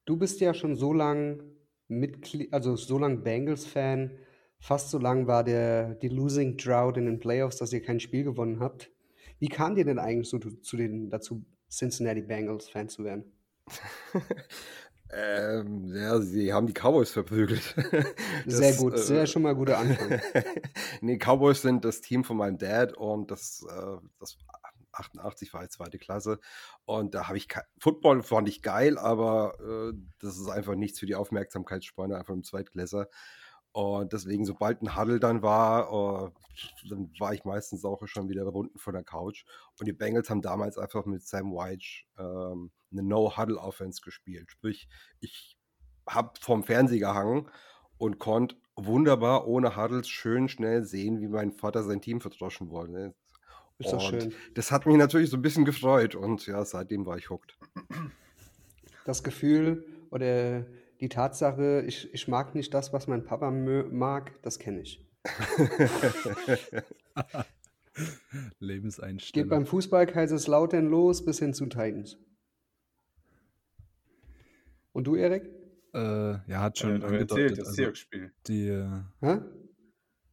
du 0.04 0.16
bist 0.16 0.40
ja 0.40 0.54
schon 0.54 0.76
so 0.76 0.92
lang 0.92 1.42
Mitglied, 1.88 2.52
also 2.52 2.76
so 2.76 2.98
lang 2.98 3.22
Bengals-Fan, 3.22 4.18
fast 4.58 4.90
so 4.90 4.98
lang 4.98 5.26
war 5.26 5.44
der, 5.44 5.94
die 5.94 6.08
Losing 6.08 6.56
Drought 6.56 6.96
in 6.96 7.06
den 7.06 7.20
Playoffs, 7.20 7.56
dass 7.56 7.72
ihr 7.72 7.82
kein 7.82 8.00
Spiel 8.00 8.24
gewonnen 8.24 8.60
habt. 8.60 8.90
Wie 9.38 9.48
kam 9.48 9.74
dir 9.74 9.84
denn 9.84 9.98
eigentlich 9.98 10.28
so 10.28 10.38
zu 10.38 10.76
den, 10.76 11.10
dazu, 11.10 11.44
Cincinnati 11.70 12.22
Bengals-Fan 12.22 12.88
zu 12.88 13.04
werden? 13.04 13.32
Ähm, 15.10 15.94
ja, 15.94 16.20
sie 16.20 16.52
haben 16.52 16.66
die 16.66 16.72
Cowboys 16.72 17.10
verprügelt. 17.10 17.62
Sehr 18.46 18.70
Das, 18.70 18.78
gut, 18.78 18.94
äh, 18.94 18.98
sehr 18.98 19.26
schon 19.26 19.42
mal 19.42 19.54
guter 19.54 19.78
Anfang. 19.78 20.20
nee, 21.00 21.18
Cowboys 21.18 21.62
sind 21.62 21.84
das 21.84 22.00
Team 22.00 22.24
von 22.24 22.36
meinem 22.36 22.58
Dad 22.58 22.94
und 22.94 23.30
das, 23.30 23.64
äh, 23.68 23.96
das 24.18 24.38
88 24.92 25.52
war 25.52 25.62
jetzt 25.62 25.74
zweite 25.74 25.98
Klasse. 25.98 26.40
Und 26.84 27.14
da 27.14 27.28
habe 27.28 27.36
ich 27.36 27.48
Football 27.78 28.22
fand 28.22 28.48
ich 28.48 28.62
geil, 28.62 28.98
aber 28.98 29.54
äh, 29.60 29.96
das 30.20 30.38
ist 30.38 30.48
einfach 30.48 30.74
nichts 30.74 30.98
für 30.98 31.06
die 31.06 31.14
Aufmerksamkeitsspanne, 31.14 32.16
einfach 32.16 32.34
im 32.34 32.44
Zweitklässer. 32.44 33.08
Und 33.74 34.12
deswegen, 34.12 34.44
sobald 34.44 34.82
ein 34.82 34.96
Huddle 34.96 35.18
dann 35.18 35.42
war, 35.42 36.28
äh, 36.28 36.30
dann 36.88 37.10
war 37.18 37.34
ich 37.34 37.44
meistens 37.44 37.84
auch 37.84 38.06
schon 38.06 38.28
wieder 38.28 38.44
Runden 38.44 38.78
von 38.78 38.94
der 38.94 39.02
Couch. 39.02 39.44
Und 39.80 39.86
die 39.86 39.92
Bengals 39.92 40.30
haben 40.30 40.42
damals 40.42 40.78
einfach 40.78 41.06
mit 41.06 41.26
Sam 41.26 41.50
White 41.50 41.84
ähm, 42.16 42.70
eine 42.92 43.02
No-Huddle-Offense 43.02 44.00
gespielt. 44.00 44.52
Sprich, 44.52 44.88
ich 45.18 45.58
habe 46.08 46.38
vom 46.38 46.62
Fernseher 46.62 47.00
gehangen 47.00 47.50
und 47.98 48.20
konnte 48.20 48.54
wunderbar 48.76 49.48
ohne 49.48 49.76
Huddles 49.76 50.08
schön 50.08 50.48
schnell 50.48 50.84
sehen, 50.84 51.20
wie 51.20 51.26
mein 51.26 51.50
Vater 51.50 51.82
sein 51.82 52.00
Team 52.00 52.20
verdroschen 52.20 52.70
wurde. 52.70 53.12
Ist 53.78 53.92
doch 53.92 54.00
schön. 54.00 54.32
das 54.54 54.70
hat 54.70 54.86
mich 54.86 54.96
natürlich 54.96 55.30
so 55.30 55.36
ein 55.36 55.42
bisschen 55.42 55.64
gefreut 55.64 56.14
und 56.14 56.46
ja, 56.46 56.64
seitdem 56.64 57.06
war 57.06 57.18
ich 57.18 57.28
hooked. 57.28 57.58
Das 59.04 59.24
Gefühl 59.24 59.84
oder 60.10 60.64
die 61.04 61.10
Tatsache, 61.10 61.82
ich, 61.86 62.12
ich 62.14 62.28
mag 62.28 62.54
nicht 62.54 62.72
das, 62.72 62.94
was 62.94 63.06
mein 63.08 63.24
Papa 63.24 63.50
mag, 63.50 64.32
das 64.42 64.58
kenne 64.58 64.80
ich. 64.80 65.06
Geht 67.94 68.58
Lebenseinstellung. 68.58 69.48
beim 69.48 69.66
Fußball 69.66 70.06
Kaiserslautern 70.06 70.86
los 70.88 71.24
bis 71.24 71.38
hin 71.40 71.52
zu 71.52 71.66
Titans. 71.66 72.16
Und 74.92 75.06
du, 75.06 75.14
Erik? 75.14 75.50
Äh, 75.92 75.98
ja, 76.50 76.60
hat 76.60 76.78
schon 76.78 77.00
Schon 77.02 77.14
erzählt, 77.14 77.58
das 77.58 77.66
Also 77.68 77.72
Seahawks-Spiel. 77.74 78.32
die, 78.46 78.68
äh, 78.68 79.02
Hä? 79.20 79.40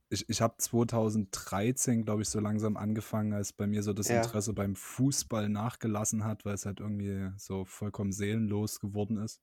ich 0.09 0.27
ich 0.29 0.41
habe 0.41 0.55
2013, 0.57 2.03
glaube 2.03 2.21
ich, 2.21 2.29
so 2.29 2.39
langsam 2.39 2.77
angefangen, 2.77 3.33
als 3.33 3.53
bei 3.53 3.67
mir 3.67 3.83
so 3.83 3.93
das 3.93 4.09
Ja. 4.09 4.17
Interesse 4.23 4.53
beim 4.53 4.75
Fußball 4.75 5.49
nachgelassen 5.49 6.23
hat, 6.23 6.45
weil 6.45 6.55
es 6.55 6.65
halt 6.65 6.79
irgendwie 6.79 7.29
so 7.37 7.65
vollkommen 7.65 8.11
seelenlos 8.13 8.79
geworden 8.79 9.17
ist. 9.17 9.41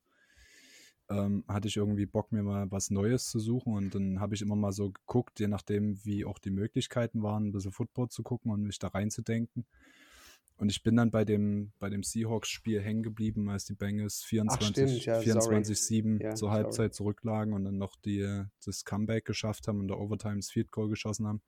Ähm, 1.10 1.44
hatte 1.48 1.68
ich 1.68 1.76
irgendwie 1.76 2.04
Bock, 2.04 2.32
mir 2.32 2.42
mal 2.42 2.70
was 2.70 2.90
Neues 2.90 3.30
zu 3.30 3.38
suchen 3.38 3.72
und 3.72 3.94
dann 3.94 4.20
habe 4.20 4.34
ich 4.34 4.42
immer 4.42 4.56
mal 4.56 4.72
so 4.72 4.90
geguckt, 4.90 5.40
je 5.40 5.48
nachdem, 5.48 6.04
wie 6.04 6.26
auch 6.26 6.38
die 6.38 6.50
Möglichkeiten 6.50 7.22
waren, 7.22 7.46
ein 7.46 7.52
bisschen 7.52 7.72
Football 7.72 8.10
zu 8.10 8.22
gucken 8.22 8.50
und 8.50 8.62
mich 8.62 8.78
da 8.78 8.88
reinzudenken. 8.88 9.64
Und 10.58 10.70
ich 10.70 10.82
bin 10.82 10.96
dann 10.96 11.12
bei 11.12 11.24
dem, 11.24 11.70
bei 11.78 11.88
dem 11.88 12.02
Seahawks-Spiel 12.02 12.82
hängen 12.82 13.04
geblieben, 13.04 13.48
als 13.48 13.64
die 13.64 13.74
Bengals 13.74 14.24
24, 14.24 15.02
stimmt, 15.02 15.24
ja, 15.24 15.40
sorry. 15.40 15.56
24-7 15.56 16.20
Ja, 16.20 16.34
zur 16.34 16.48
sorry. 16.48 16.64
Halbzeit 16.64 16.94
zurücklagen 16.94 17.52
und 17.54 17.64
dann 17.64 17.78
noch 17.78 17.94
die, 17.96 18.44
das 18.64 18.84
Comeback 18.84 19.24
geschafft 19.24 19.68
haben 19.68 19.78
und 19.78 19.88
der 19.88 20.00
Overtime 20.00 20.36
das 20.36 20.50
Field 20.50 20.72
Goal 20.72 20.88
geschossen 20.88 21.28
haben. 21.28 21.42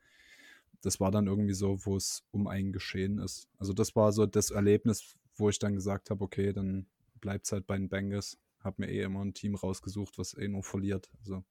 Das 0.81 1.01
war 1.01 1.11
dann 1.11 1.27
irgendwie 1.27 1.55
so, 1.55 1.85
wo 1.85 1.97
es 1.97 2.23
um 2.31 2.47
einen 2.47 2.73
geschehen 2.73 3.19
ist. 3.19 3.49
Also 3.59 3.73
das 3.73 3.97
war 3.97 4.13
so 4.13 4.27
das 4.27 4.51
Erlebnis, 4.51 5.17
wo 5.35 5.49
ich 5.49 5.59
dann 5.59 5.75
gesagt 5.75 6.11
habe, 6.11 6.23
okay, 6.23 6.53
dann 6.53 6.87
bleibt 7.21 7.47
es 7.47 7.53
halt 7.53 7.67
bei 7.67 7.77
den 7.77 7.89
Bengals. 7.89 8.39
Hab 8.63 8.79
mir 8.79 8.89
eh 8.89 9.03
immer 9.03 9.25
ein 9.25 9.35
Team 9.35 9.55
rausgesucht, 9.55 10.19
was 10.19 10.37
eh 10.37 10.49
nur 10.49 10.63
verliert. 10.63 11.11
Also 11.19 11.45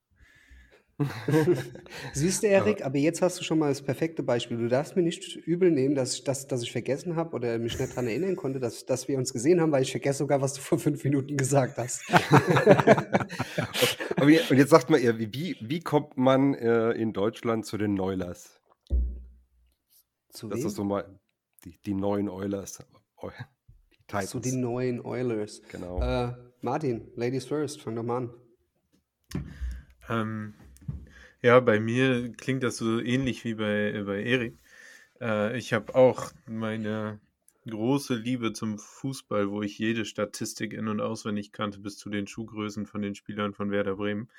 Siehst 2.14 2.44
du, 2.44 2.48
Erik, 2.48 2.84
aber 2.84 2.98
jetzt 2.98 3.22
hast 3.22 3.40
du 3.40 3.44
schon 3.44 3.60
mal 3.60 3.70
das 3.70 3.82
perfekte 3.82 4.22
Beispiel. 4.22 4.58
Du 4.58 4.68
darfst 4.68 4.98
mir 4.98 5.02
nicht 5.02 5.36
übel 5.36 5.72
nehmen, 5.72 5.96
dass 5.96 6.16
ich, 6.16 6.24
dass, 6.26 6.48
dass 6.48 6.62
ich 6.62 6.72
vergessen 6.72 7.16
habe 7.16 7.36
oder 7.36 7.58
mich 7.58 7.80
nicht 7.80 7.92
daran 7.92 8.08
erinnern 8.08 8.36
konnte, 8.36 8.60
dass, 8.60 8.86
dass 8.86 9.08
wir 9.08 9.18
uns 9.18 9.32
gesehen 9.32 9.62
haben, 9.62 9.72
weil 9.72 9.84
ich 9.84 9.92
vergesse 9.92 10.20
sogar, 10.20 10.42
was 10.42 10.56
du 10.56 10.62
vor 10.62 10.78
fünf 10.78 11.04
Minuten 11.04 11.38
gesagt 11.38 11.78
hast. 11.78 12.04
Und 14.20 14.58
jetzt 14.58 14.70
sagt 14.70 14.90
mal, 14.90 15.00
ihr, 15.00 15.18
wie, 15.20 15.56
wie, 15.62 15.80
kommt 15.80 16.18
man 16.18 16.54
äh, 16.54 16.92
in 16.92 17.14
Deutschland 17.14 17.66
zu 17.66 17.78
den 17.78 17.94
Neulers? 17.94 18.60
Zu 20.30 20.50
Das 20.50 20.60
wem? 20.60 20.68
ist 20.68 20.76
so 20.76 20.84
mal 20.84 21.20
die, 21.64 21.80
die 21.86 21.94
neuen 21.94 22.28
Oilers. 22.28 22.86
Die 24.10 24.16
Titans. 24.16 24.32
Zu 24.32 24.40
den 24.40 24.62
neuen 24.62 25.02
Oilers. 25.02 25.62
Genau. 25.70 26.02
Äh, 26.02 26.34
Martin, 26.62 27.12
Ladies 27.16 27.46
first, 27.46 27.82
fang 27.82 27.96
doch 27.96 28.04
mal 28.04 28.18
an. 28.18 28.34
Ähm, 30.10 30.54
ja, 31.42 31.60
bei 31.60 31.80
mir 31.80 32.32
klingt 32.34 32.64
das 32.64 32.78
so 32.78 33.00
ähnlich 33.00 33.46
wie 33.46 33.54
bei, 33.54 33.94
äh, 33.94 34.04
bei 34.04 34.24
Erik. 34.24 34.58
Äh, 35.22 35.58
ich 35.58 35.74
habe 35.74 35.94
auch 35.94 36.32
meine 36.48 37.20
große 37.70 38.16
Liebe 38.16 38.52
zum 38.54 38.80
Fußball, 38.80 39.52
wo 39.52 39.62
ich 39.62 39.78
jede 39.78 40.06
Statistik 40.06 40.74
in- 40.74 40.88
und 40.88 41.02
auswendig 41.02 41.52
kannte, 41.52 41.80
bis 41.80 41.98
zu 41.98 42.10
den 42.10 42.26
Schuhgrößen 42.26 42.88
von 42.88 43.02
den 43.02 43.14
Spielern 43.14 43.54
von 43.54 43.70
Werder 43.70 43.96
Bremen. 43.96 44.30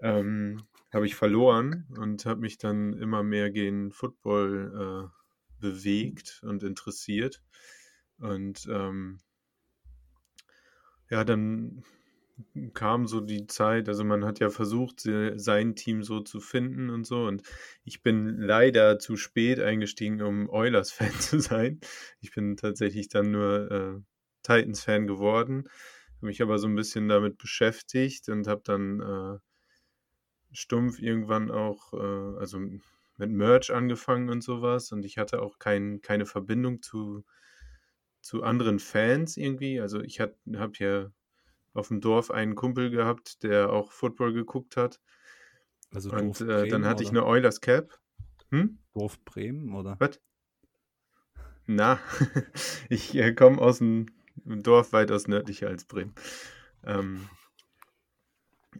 Ähm, 0.00 0.64
habe 0.92 1.06
ich 1.06 1.14
verloren 1.14 1.86
und 1.98 2.26
habe 2.26 2.40
mich 2.40 2.58
dann 2.58 2.94
immer 2.94 3.22
mehr 3.22 3.50
gegen 3.50 3.92
Football 3.92 5.08
äh, 5.08 5.60
bewegt 5.60 6.42
und 6.42 6.62
interessiert. 6.62 7.42
Und 8.20 8.66
ähm, 8.70 9.20
ja, 11.10 11.24
dann 11.24 11.82
kam 12.74 13.06
so 13.06 13.20
die 13.20 13.46
Zeit, 13.46 13.88
also 13.88 14.04
man 14.04 14.24
hat 14.24 14.40
ja 14.40 14.50
versucht, 14.50 15.00
se- 15.00 15.38
sein 15.38 15.76
Team 15.76 16.02
so 16.02 16.20
zu 16.20 16.40
finden 16.40 16.90
und 16.90 17.06
so. 17.06 17.26
Und 17.26 17.42
ich 17.84 18.02
bin 18.02 18.38
leider 18.38 18.98
zu 18.98 19.16
spät 19.16 19.60
eingestiegen, 19.60 20.22
um 20.22 20.48
Oilers-Fan 20.48 21.12
zu 21.20 21.40
sein. 21.40 21.80
Ich 22.20 22.32
bin 22.34 22.56
tatsächlich 22.56 23.08
dann 23.08 23.30
nur 23.32 23.70
äh, 23.70 24.00
Titans-Fan 24.44 25.06
geworden, 25.06 25.64
habe 26.16 26.26
mich 26.26 26.42
aber 26.42 26.58
so 26.58 26.68
ein 26.68 26.76
bisschen 26.76 27.08
damit 27.08 27.38
beschäftigt 27.38 28.28
und 28.28 28.46
habe 28.46 28.62
dann 28.64 29.00
äh, 29.00 29.38
stumpf 30.52 30.98
irgendwann 31.00 31.50
auch, 31.50 31.92
äh, 31.92 32.38
also 32.38 32.58
mit 32.58 33.30
Merch 33.30 33.72
angefangen 33.72 34.30
und 34.30 34.42
sowas. 34.42 34.92
Und 34.92 35.04
ich 35.04 35.18
hatte 35.18 35.42
auch 35.42 35.58
kein, 35.58 36.00
keine 36.00 36.26
Verbindung 36.26 36.82
zu, 36.82 37.24
zu 38.20 38.42
anderen 38.42 38.78
Fans 38.78 39.36
irgendwie. 39.36 39.80
Also 39.80 40.00
ich 40.00 40.20
habe 40.20 40.34
ja 40.78 41.10
auf 41.72 41.88
dem 41.88 42.00
Dorf 42.00 42.30
einen 42.30 42.54
Kumpel 42.54 42.90
gehabt, 42.90 43.42
der 43.42 43.72
auch 43.72 43.92
Football 43.92 44.32
geguckt 44.32 44.76
hat. 44.76 45.00
Also 45.92 46.10
Und 46.10 46.40
äh, 46.40 46.46
dann 46.46 46.68
Bremen 46.68 46.84
hatte 46.86 47.02
ich 47.02 47.10
eine 47.10 47.24
Oilers 47.24 47.60
Cap. 47.60 47.98
Hm? 48.50 48.78
Dorf 48.92 49.24
Bremen 49.24 49.74
oder? 49.74 49.96
Was? 49.98 50.20
Na, 51.66 52.00
ich 52.88 53.14
äh, 53.14 53.32
komme 53.32 53.60
aus 53.60 53.80
einem 53.80 54.06
Dorf 54.44 54.92
weitaus 54.92 55.28
nördlicher 55.28 55.68
als 55.68 55.84
Bremen. 55.84 56.14
Ähm, 56.84 57.28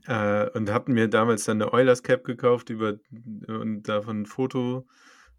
äh, 0.06 0.49
und 0.50 0.70
habe 0.70 0.92
mir 0.92 1.09
damals 1.09 1.44
dann 1.44 1.61
eine 1.61 1.73
Oilers 1.73 2.02
Cap 2.02 2.25
gekauft 2.25 2.70
über, 2.70 2.99
und 3.47 3.82
davon 3.85 4.23
ein 4.23 4.26
Foto 4.26 4.87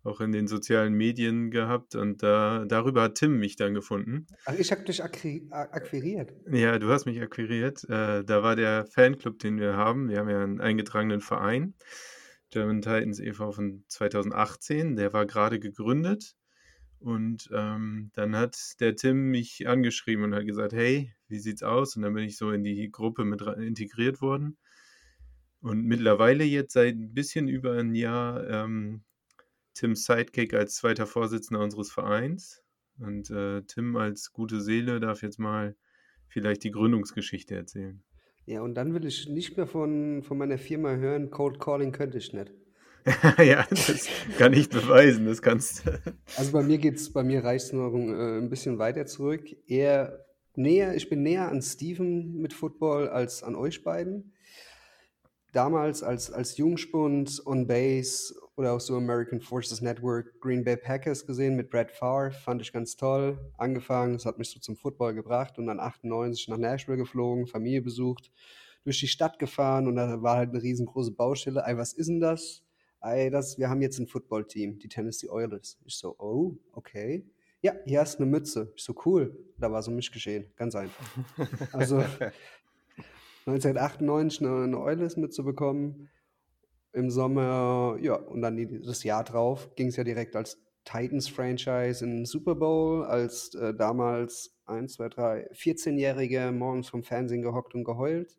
auch 0.04 0.22
in 0.22 0.32
den 0.32 0.48
sozialen 0.48 0.94
Medien 0.94 1.52
gehabt. 1.52 1.96
Und 1.96 2.24
da, 2.24 2.66
darüber 2.66 3.04
hat 3.04 3.16
Tim 3.16 3.38
mich 3.38 3.56
dann 3.56 3.74
gefunden. 3.74 4.28
Ach, 4.46 4.56
ich 4.58 4.72
habe 4.72 4.84
dich 4.84 5.04
akqui 5.04 5.48
akquiriert. 5.52 6.34
Ja, 6.52 6.80
du 6.80 6.90
hast 6.90 7.06
mich 7.06 7.22
akquiriert. 7.22 7.84
Äh, 7.86 8.24
da 8.24 8.44
war 8.44 8.56
der 8.56 8.86
Fanclub, 8.86 9.40
den 9.40 9.60
wir 9.60 9.76
haben. 9.76 10.10
Wir 10.10 10.20
haben 10.20 10.30
ja 10.30 10.44
einen 10.44 10.60
eingetragenen 10.60 11.22
Verein, 11.22 11.76
German 12.50 12.82
Titans 12.82 13.20
e.V. 13.20 13.52
von 13.52 13.84
2018. 13.88 14.96
Der 14.96 15.14
war 15.14 15.26
gerade 15.26 15.60
gegründet. 15.60 16.36
Und 17.00 17.50
ähm, 17.52 18.12
dann 18.14 18.36
hat 18.36 18.56
der 18.80 18.96
Tim 18.96 19.32
mich 19.32 19.68
angeschrieben 19.68 20.24
und 20.24 20.36
hat 20.36 20.46
gesagt, 20.46 20.74
hey, 20.74 21.12
wie 21.28 21.40
sieht's 21.40 21.64
aus? 21.64 21.96
Und 21.96 22.04
dann 22.04 22.14
bin 22.14 22.26
ich 22.26 22.38
so 22.38 22.52
in 22.52 22.64
die 22.64 22.92
Gruppe 22.92 23.26
mit 23.26 23.42
integriert 23.42 24.22
worden. 24.22 24.58
Und 25.62 25.86
mittlerweile 25.86 26.44
jetzt 26.44 26.74
seit 26.74 26.96
ein 26.96 27.14
bisschen 27.14 27.48
über 27.48 27.74
ein 27.74 27.96
Jahr 27.96 28.48
ähm, 28.48 29.04
Tims 29.74 30.06
Sidekick 30.06 30.54
als 30.54 30.76
zweiter 30.76 31.06
Vorsitzender 31.06 31.64
unseres 31.64 31.92
Vereins. 31.92 32.62
Und 33.00 33.30
äh, 33.32 33.62
Tim 33.64 33.96
als 33.96 34.32
gute 34.32 34.62
Seele 34.62 35.00
darf 35.00 35.22
jetzt 35.22 35.40
mal 35.40 35.76
vielleicht 36.28 36.64
die 36.64 36.72
Gründungsgeschichte 36.72 37.56
erzählen. 37.56 38.04
Ja, 38.46 38.62
und 38.62 38.76
dann 38.76 38.94
will 38.94 39.06
ich 39.06 39.30
nicht 39.30 39.58
mehr 39.58 39.68
von, 39.68 40.24
von 40.24 40.38
meiner 40.38 40.58
Firma 40.58 40.96
hören, 40.96 41.30
Cold 41.30 41.60
Calling 41.60 41.92
könnte 41.92 42.18
ich 42.18 42.34
nicht. 42.34 42.52
ja, 43.38 43.66
das 43.70 44.08
kann 44.38 44.54
ich 44.54 44.70
beweisen, 44.70 45.26
das 45.26 45.42
kannst 45.42 45.86
du. 45.86 45.92
Also 46.38 46.52
bei 46.52 46.64
mir 46.64 46.78
geht's, 46.78 47.12
bei 47.12 47.24
mir 47.24 47.44
reicht 47.44 47.66
es 47.66 47.74
noch 47.74 47.94
äh, 47.94 48.38
ein 48.38 48.50
bisschen 48.50 48.78
weiter 48.78 49.06
zurück. 49.06 49.44
Eher 49.68 50.26
näher, 50.56 50.96
ich 50.96 51.10
bin 51.10 51.24
näher 51.24 51.50
an 51.50 51.62
Steven 51.62 52.38
mit 52.38 52.54
Football 52.54 53.10
als 53.10 53.44
an 53.44 53.56
euch 53.56 53.84
beiden. 53.84 54.34
Damals 55.52 56.02
als, 56.02 56.32
als 56.32 56.56
Jungspund 56.56 57.42
on 57.46 57.68
Base 57.68 58.34
oder 58.56 58.72
auch 58.74 58.80
so 58.80 58.96
American 58.96 59.42
Forces 59.42 59.82
Network 59.82 60.40
Green 60.40 60.64
Bay 60.64 60.78
Packers 60.78 61.26
gesehen 61.26 61.58
mit 61.58 61.70
Brad 61.70 61.92
Favre, 61.92 62.32
fand 62.32 62.62
ich 62.62 62.72
ganz 62.72 62.96
toll. 62.96 63.38
Angefangen, 63.58 64.14
das 64.14 64.26
hat 64.26 64.38
mich 64.38 64.50
so 64.50 64.60
zum 64.60 64.78
Football 64.78 65.14
gebracht 65.14 65.58
und 65.58 65.68
dann 65.68 65.80
98 65.80 66.48
nach 66.48 66.58
Nashville 66.58 66.98
geflogen, 66.98 67.48
Familie 67.48 67.82
besucht, 67.82 68.32
durch 68.84 69.00
die 69.00 69.10
Stadt 69.10 69.40
gefahren 69.40 69.88
und 69.88 69.98
da 69.98 70.22
war 70.22 70.38
halt 70.38 70.52
eine 70.52 70.64
riesengroße 70.64 71.12
Baustelle. 71.12 71.64
Ey, 71.66 71.78
was 71.78 71.92
ist 71.94 72.08
denn 72.08 72.22
das? 72.22 72.64
Ey, 73.02 73.30
das, 73.30 73.58
wir 73.58 73.70
haben 73.70 73.82
jetzt 73.82 74.00
ein 74.00 74.08
Footballteam, 74.08 74.80
die 74.80 74.88
Tennessee 74.88 75.30
Oilers. 75.30 75.78
Ich 75.86 75.96
so, 75.96 76.16
oh, 76.18 76.56
okay. 76.72 77.26
ja, 77.62 77.74
hier 77.86 78.00
hast 78.00 78.20
du 78.20 78.24
eine 78.24 78.32
Mütze. 78.32 78.72
Ich 78.76 78.84
so, 78.84 78.96
cool. 79.06 79.38
Da 79.58 79.72
war 79.72 79.82
so 79.82 79.92
Mischgeschehen. 79.92 80.46
Ganz 80.56 80.76
einfach. 80.76 81.06
Also 81.74 82.04
1998 83.46 84.42
eine, 84.42 84.64
eine 84.64 84.80
Oilers-Mütze 84.80 85.44
bekommen. 85.44 86.10
Im 86.94 87.10
Sommer, 87.10 87.98
ja, 88.02 88.16
und 88.16 88.42
dann 88.42 88.82
das 88.84 89.04
Jahr 89.04 89.24
drauf 89.24 89.74
ging 89.76 89.88
es 89.88 89.96
ja 89.96 90.04
direkt 90.04 90.36
als 90.36 90.62
Titans-Franchise 90.84 92.04
in 92.04 92.12
den 92.12 92.26
Super 92.26 92.56
Bowl, 92.56 93.06
als 93.06 93.54
äh, 93.56 93.74
damals 93.74 94.58
1, 94.66 94.94
2, 94.94 95.10
3, 95.10 95.52
14-Jährige 95.52 96.52
morgens 96.52 96.90
vom 96.90 97.04
Fernsehen 97.04 97.42
gehockt 97.42 97.76
und 97.76 97.84
geheult. 97.84 98.38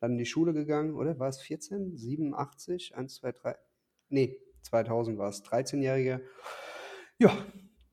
Dann 0.00 0.12
in 0.12 0.18
die 0.18 0.26
Schule 0.26 0.52
gegangen, 0.52 0.94
oder? 0.94 1.18
War 1.18 1.28
es 1.28 1.40
14? 1.40 1.96
87? 1.96 2.94
1, 2.94 3.14
2, 3.14 3.32
3. 3.32 3.56
Nee, 4.08 4.38
2000 4.62 5.18
war 5.18 5.28
es. 5.28 5.42
13-Jährige. 5.44 6.22
Ja, 7.18 7.36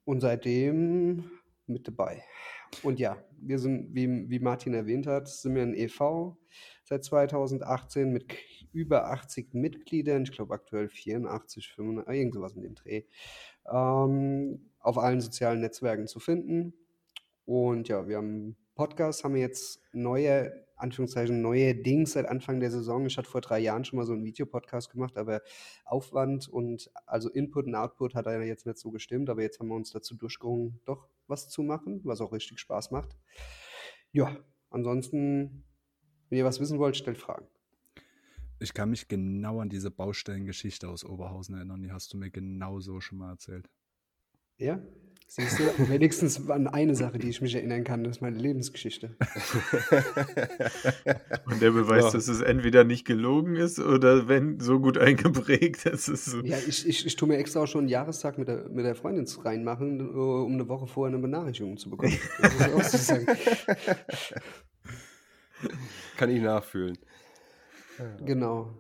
und 0.06 0.22
seitdem 0.22 1.32
mit 1.68 1.88
dabei. 1.88 2.24
Und 2.84 3.00
ja, 3.00 3.18
wir 3.42 3.60
sind, 3.60 3.94
wie, 3.94 4.30
wie 4.30 4.40
Martin 4.40 4.74
erwähnt 4.74 5.08
hat, 5.08 5.28
sind 5.28 5.56
wir 5.56 5.64
ein 5.64 5.76
e.V. 5.76 6.38
seit 6.84 7.04
2018 7.04 8.12
mit 8.12 8.26
über 8.72 9.12
80 9.12 9.54
Mitgliedern. 9.54 10.24
Ich 10.24 10.32
glaube 10.32 10.54
aktuell 10.54 10.90
84, 10.90 11.70
85, 11.74 12.16
irgend 12.16 12.34
sowas 12.34 12.56
in 12.56 12.62
dem 12.62 12.76
Dreh. 12.76 13.04
Ähm, 13.72 14.70
auf 14.80 14.98
allen 14.98 15.22
sozialen 15.22 15.62
Netzwerken 15.62 16.08
zu 16.08 16.20
finden. 16.20 16.74
Und 17.46 17.88
ja, 17.88 18.08
wir 18.08 18.18
haben 18.18 18.56
Podcast, 18.76 19.24
haben 19.24 19.34
wir 19.34 19.42
jetzt 19.42 19.82
neue, 19.92 20.54
Anführungszeichen, 20.78 21.42
neue 21.42 21.76
Dings 21.76 22.14
seit 22.14 22.28
Anfang 22.28 22.60
der 22.60 22.72
Saison. 22.72 23.06
Ich 23.06 23.18
hatte 23.18 23.30
vor 23.30 23.42
drei 23.42 23.60
Jahren 23.60 23.84
schon 23.84 23.98
mal 23.98 24.06
so 24.06 24.14
einen 24.14 24.24
Videopodcast 24.24 24.92
gemacht, 24.92 25.18
aber 25.18 25.42
Aufwand 25.84 26.48
und 26.48 26.90
also 27.06 27.30
Input 27.30 27.66
und 27.66 27.76
Output 27.76 28.16
hat 28.16 28.28
er 28.28 28.42
jetzt 28.44 28.66
nicht 28.66 28.78
so 28.78 28.92
gestimmt, 28.92 29.30
aber 29.30 29.42
jetzt 29.42 29.60
haben 29.60 29.68
wir 29.68 29.76
uns 29.76 29.92
dazu 29.92 30.16
durchgerungen, 30.16 30.80
doch 30.86 31.10
was 31.30 31.50
zu 31.50 31.64
machen, 31.64 32.02
was 32.04 32.22
auch 32.22 32.32
richtig 32.32 32.60
Spaß 32.60 32.92
macht. 32.92 33.16
Ja, 34.12 34.38
ansonsten, 34.70 35.64
wenn 36.30 36.38
ihr 36.38 36.46
was 36.46 36.60
wissen 36.60 36.80
wollt, 36.80 36.98
stellt 36.98 37.18
Fragen. 37.18 37.48
Ich 38.60 38.74
kann 38.74 38.90
mich 38.90 39.08
genau 39.08 39.62
an 39.62 39.70
diese 39.70 39.90
Baustellengeschichte 39.90 40.90
aus 40.90 41.06
Oberhausen 41.06 41.56
erinnern. 41.56 41.82
Die 41.82 41.92
hast 41.92 42.14
du 42.14 42.18
mir 42.18 42.30
genauso 42.30 43.00
schon 43.00 43.20
mal 43.20 43.32
erzählt. 43.32 43.70
Ja? 44.58 44.82
Siehst 45.32 45.60
du, 45.60 45.90
wenigstens 45.90 46.50
an 46.50 46.66
eine 46.66 46.96
Sache, 46.96 47.20
die 47.20 47.30
ich 47.30 47.40
mich 47.40 47.54
erinnern 47.54 47.84
kann, 47.84 48.04
das 48.04 48.18
ist 48.18 48.22
meine 48.22 48.40
Lebensgeschichte. 48.40 49.16
Und 51.46 51.62
der 51.62 51.70
Beweis, 51.70 52.06
ja. 52.06 52.12
dass 52.14 52.28
es 52.28 52.42
entweder 52.42 52.84
nicht 52.84 53.06
gelogen 53.06 53.56
ist 53.56 53.78
oder 53.78 54.28
wenn 54.28 54.60
so 54.60 54.80
gut 54.80 54.98
eingeprägt, 54.98 55.86
dass 55.86 56.08
es 56.08 56.26
so. 56.26 56.40
Ja, 56.40 56.58
ich, 56.68 56.88
ich, 56.88 57.06
ich 57.06 57.16
tue 57.16 57.28
mir 57.28 57.38
extra 57.38 57.60
auch 57.60 57.68
schon 57.68 57.82
einen 57.82 57.90
Jahrestag 57.90 58.40
mit 58.40 58.48
der, 58.48 58.70
mit 58.70 58.86
der 58.86 58.96
Freundin 58.96 59.28
reinmachen, 59.44 60.00
äh, 60.00 60.04
um 60.04 60.54
eine 60.54 60.68
Woche 60.68 60.88
vorher 60.88 61.14
eine 61.14 61.22
Benachrichtigung 61.22 61.78
zu 61.78 61.92
bekommen. 61.92 62.18
Kann 66.18 66.32
ich 66.32 66.42
nachfühlen. 66.42 66.98
Genau. 68.26 68.74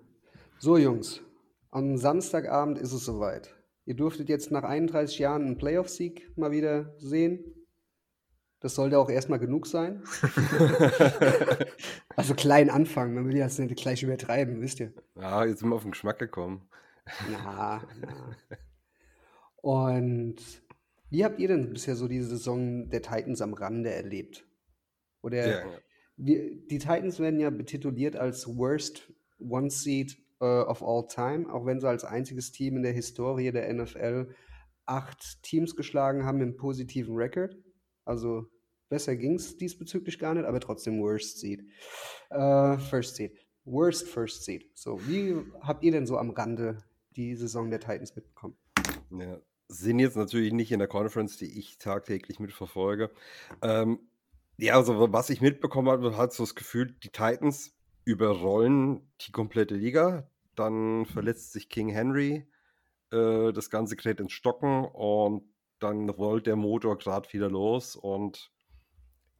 So, 0.57 0.77
Jungs, 0.77 1.21
am 1.69 1.95
Samstagabend 1.95 2.79
ist 2.79 2.91
es 2.91 3.05
soweit. 3.05 3.53
Ihr 3.89 3.95
durftet 3.95 4.29
jetzt 4.29 4.51
nach 4.51 4.61
31 4.61 5.17
Jahren 5.17 5.41
einen 5.41 5.57
Playoff-Sieg 5.57 6.37
mal 6.37 6.51
wieder 6.51 6.93
sehen. 6.99 7.43
Das 8.59 8.75
sollte 8.75 8.99
auch 8.99 9.09
erstmal 9.09 9.39
genug 9.39 9.65
sein. 9.65 10.03
also 12.15 12.35
klein 12.35 12.69
anfangen, 12.69 13.15
man 13.15 13.27
will 13.27 13.35
ja 13.35 13.45
das 13.45 13.57
nicht 13.57 13.75
gleich 13.77 14.03
übertreiben, 14.03 14.61
wisst 14.61 14.79
ihr. 14.79 14.93
Ja, 15.15 15.43
jetzt 15.43 15.61
sind 15.61 15.69
wir 15.69 15.75
auf 15.75 15.81
den 15.81 15.93
Geschmack 15.93 16.19
gekommen. 16.19 16.69
Na, 17.31 17.81
na. 17.99 18.35
Und 19.55 20.35
wie 21.09 21.25
habt 21.25 21.39
ihr 21.39 21.47
denn 21.47 21.73
bisher 21.73 21.95
so 21.95 22.07
diese 22.07 22.27
Saison 22.29 22.91
der 22.91 23.01
Titans 23.01 23.41
am 23.41 23.55
Rande 23.55 23.89
erlebt? 23.89 24.45
Oder 25.23 25.47
ja. 25.47 25.65
wir, 26.15 26.55
die 26.67 26.77
Titans 26.77 27.19
werden 27.19 27.39
ja 27.39 27.49
betituliert 27.49 28.15
als 28.15 28.45
Worst 28.55 29.11
One 29.39 29.71
Seed 29.71 30.19
uh, 30.41 30.65
of 30.67 30.81
all 30.81 31.07
time, 31.07 31.51
auch 31.51 31.65
wenn 31.65 31.79
sie 31.79 31.87
als 31.87 32.03
einziges 32.03 32.51
Team 32.51 32.77
in 32.77 32.83
der 32.83 32.93
Historie 32.93 33.51
der 33.51 33.71
NFL 33.73 34.33
acht 34.85 35.43
Teams 35.43 35.75
geschlagen 35.75 36.25
haben 36.25 36.41
im 36.41 36.55
positiven 36.55 37.15
Record. 37.15 37.55
Also 38.05 38.47
besser 38.89 39.15
ging 39.15 39.35
es 39.35 39.57
diesbezüglich 39.57 40.17
gar 40.17 40.33
nicht, 40.33 40.45
aber 40.45 40.59
trotzdem 40.59 40.99
Worst 41.01 41.39
Seed. 41.39 41.63
Uh, 42.31 42.77
first 42.77 43.15
Seed. 43.15 43.37
Worst 43.65 44.07
First 44.07 44.45
Seed. 44.45 44.65
So, 44.73 44.99
wie 45.07 45.35
habt 45.61 45.83
ihr 45.83 45.91
denn 45.91 46.07
so 46.07 46.17
am 46.17 46.31
Rande 46.31 46.77
die 47.15 47.35
Saison 47.35 47.69
der 47.69 47.79
Titans 47.79 48.15
mitbekommen? 48.15 48.55
Ja, 49.11 49.39
sind 49.67 49.99
jetzt 49.99 50.17
natürlich 50.17 50.53
nicht 50.53 50.71
in 50.71 50.79
der 50.79 50.87
Conference, 50.87 51.37
die 51.37 51.59
ich 51.59 51.77
tagtäglich 51.77 52.39
mitverfolge. 52.39 53.11
Ähm, 53.61 53.99
ja, 54.57 54.75
also 54.75 55.13
was 55.13 55.29
ich 55.29 55.41
mitbekommen 55.41 55.89
habe, 55.89 56.17
hat 56.17 56.33
so 56.33 56.43
das 56.43 56.55
Gefühl, 56.55 56.95
die 57.03 57.09
Titans 57.09 57.78
überrollen 58.09 59.11
die 59.21 59.31
komplette 59.31 59.75
Liga. 59.75 60.29
Dann 60.55 61.05
verletzt 61.05 61.53
sich 61.53 61.69
King 61.69 61.89
Henry. 61.89 62.47
Äh, 63.11 63.53
das 63.53 63.69
Ganze 63.69 63.95
gerät 63.95 64.19
ins 64.19 64.33
Stocken 64.33 64.85
und 64.85 65.43
dann 65.79 66.09
rollt 66.09 66.47
der 66.47 66.55
Motor 66.55 66.97
gerade 66.97 67.31
wieder 67.31 67.49
los 67.49 67.95
und 67.95 68.51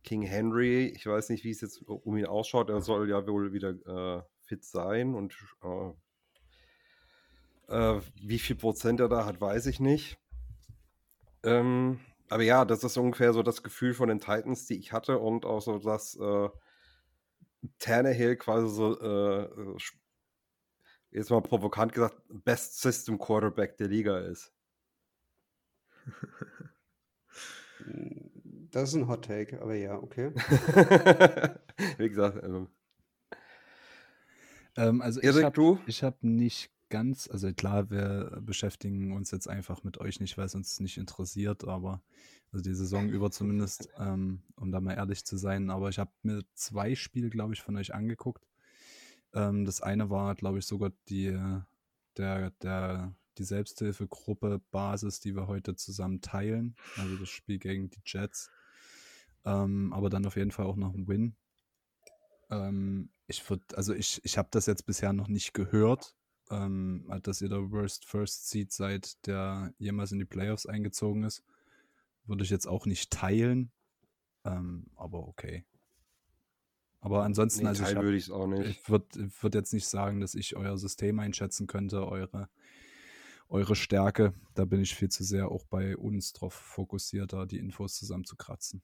King 0.03 0.21
Henry, 0.21 0.85
ich 0.85 1.05
weiß 1.05 1.29
nicht, 1.29 1.43
wie 1.43 1.51
es 1.51 1.59
jetzt 1.59 1.81
um 1.81 2.15
ihn 2.15 2.25
ausschaut, 2.25 2.69
er 2.69 2.81
soll 2.81 3.09
ja 3.09 3.27
wohl 3.27 3.51
wieder 3.51 3.71
äh, 3.71 4.23
fit 4.43 4.63
sein 4.63 5.13
und 5.13 5.35
äh, 5.61 5.91
äh, 7.67 8.01
wie 8.15 8.39
viel 8.39 8.55
Prozent 8.55 9.01
er 9.01 9.09
da 9.09 9.25
hat, 9.25 9.41
weiß 9.41 9.65
ich 9.65 9.81
nicht. 9.81 10.17
Ähm, 11.43 11.99
aber 12.29 12.43
ja, 12.43 12.63
das 12.63 12.83
ist 12.83 12.97
ungefähr 12.97 13.33
so 13.33 13.43
das 13.43 13.61
Gefühl 13.61 13.93
von 13.93 14.07
den 14.07 14.19
Titans, 14.19 14.65
die 14.65 14.79
ich 14.79 14.93
hatte 14.93 15.19
und 15.19 15.45
auch 15.45 15.61
so, 15.61 15.77
dass 15.79 16.15
äh, 16.15 16.49
Tannehill 17.79 18.35
quasi 18.37 18.69
so, 18.69 18.99
äh, 18.99 19.43
äh 19.43 19.77
jetzt 21.11 21.29
mal 21.29 21.41
provokant 21.41 21.93
gesagt, 21.93 22.21
Best 22.29 22.79
System 22.81 23.17
Quarterback 23.17 23.77
der 23.77 23.87
Liga 23.87 24.19
ist. 24.19 24.53
Das 28.71 28.89
ist 28.89 28.95
ein 28.95 29.07
Hot 29.07 29.25
Take, 29.25 29.61
aber 29.61 29.73
ja, 29.73 29.95
okay. 29.95 30.31
Wie 31.97 32.09
gesagt, 32.09 32.43
also. 32.43 32.67
Ähm, 34.75 35.01
also 35.01 35.21
ich 35.21 35.43
habe 35.43 35.79
hab 35.87 36.23
nicht 36.23 36.71
ganz, 36.89 37.29
also 37.29 37.51
klar, 37.53 37.89
wir 37.89 38.41
beschäftigen 38.41 39.13
uns 39.13 39.31
jetzt 39.31 39.47
einfach 39.47 39.83
mit 39.83 39.99
euch 39.99 40.19
nicht, 40.19 40.37
weil 40.37 40.45
es 40.45 40.55
uns 40.55 40.79
nicht 40.79 40.97
interessiert, 40.97 41.67
aber 41.67 42.01
also 42.51 42.63
die 42.63 42.73
Saison 42.75 43.09
über 43.09 43.31
zumindest, 43.31 43.89
ähm, 43.97 44.41
um 44.55 44.71
da 44.71 44.81
mal 44.81 44.95
ehrlich 44.95 45.23
zu 45.25 45.37
sein. 45.37 45.69
Aber 45.69 45.89
ich 45.89 45.99
habe 45.99 46.11
mir 46.23 46.43
zwei 46.53 46.95
Spiele, 46.95 47.29
glaube 47.29 47.53
ich, 47.53 47.61
von 47.61 47.75
euch 47.77 47.93
angeguckt. 47.93 48.47
Ähm, 49.33 49.65
das 49.65 49.81
eine 49.81 50.09
war, 50.09 50.35
glaube 50.35 50.59
ich, 50.59 50.65
sogar 50.65 50.91
die, 51.09 51.37
der, 52.17 52.51
der, 52.61 53.15
die 53.37 53.43
Selbsthilfegruppe 53.43 54.61
Basis, 54.71 55.19
die 55.19 55.35
wir 55.35 55.47
heute 55.47 55.75
zusammen 55.75 56.21
teilen. 56.21 56.75
Also 56.97 57.15
das 57.17 57.29
Spiel 57.29 57.59
gegen 57.59 57.89
die 57.89 58.01
Jets. 58.05 58.49
Ähm, 59.45 59.93
aber 59.93 60.09
dann 60.09 60.25
auf 60.25 60.35
jeden 60.35 60.51
Fall 60.51 60.65
auch 60.65 60.75
noch 60.75 60.93
ein 60.93 61.07
Win. 61.07 61.35
Ähm, 62.49 63.09
ich 63.27 63.47
würde, 63.49 63.63
also 63.75 63.93
ich, 63.93 64.19
ich 64.23 64.37
habe 64.37 64.49
das 64.51 64.65
jetzt 64.65 64.85
bisher 64.85 65.13
noch 65.13 65.27
nicht 65.27 65.53
gehört, 65.53 66.15
ähm, 66.49 67.05
dass 67.23 67.41
ihr 67.41 67.49
der 67.49 67.71
Worst 67.71 68.05
First 68.05 68.49
Seed 68.49 68.71
seid, 68.71 69.25
der 69.27 69.73
jemals 69.77 70.11
in 70.11 70.19
die 70.19 70.25
Playoffs 70.25 70.65
eingezogen 70.65 71.23
ist. 71.23 71.43
Würde 72.25 72.43
ich 72.43 72.49
jetzt 72.49 72.67
auch 72.67 72.85
nicht 72.85 73.11
teilen. 73.11 73.71
Ähm, 74.45 74.87
aber 74.95 75.27
okay. 75.27 75.65
Aber 77.01 77.23
ansonsten, 77.23 77.63
nee, 77.63 77.69
also 77.69 77.83
ich, 77.83 77.95
würde 77.95 78.17
ich 78.17 78.31
auch 78.31 78.47
nicht. 78.47 78.65
Ich 78.65 78.89
würde 78.89 79.31
würd 79.41 79.55
jetzt 79.55 79.73
nicht 79.73 79.87
sagen, 79.87 80.19
dass 80.19 80.35
ich 80.35 80.55
euer 80.55 80.77
System 80.77 81.19
einschätzen 81.19 81.65
könnte, 81.65 82.05
eure, 82.07 82.49
eure 83.47 83.75
Stärke. 83.75 84.33
Da 84.53 84.65
bin 84.65 84.81
ich 84.81 84.95
viel 84.95 85.09
zu 85.09 85.23
sehr 85.23 85.49
auch 85.49 85.63
bei 85.65 85.95
uns 85.95 86.33
drauf 86.33 86.53
fokussiert, 86.53 87.33
da 87.33 87.45
die 87.45 87.57
Infos 87.57 87.95
zusammenzukratzen. 87.95 88.81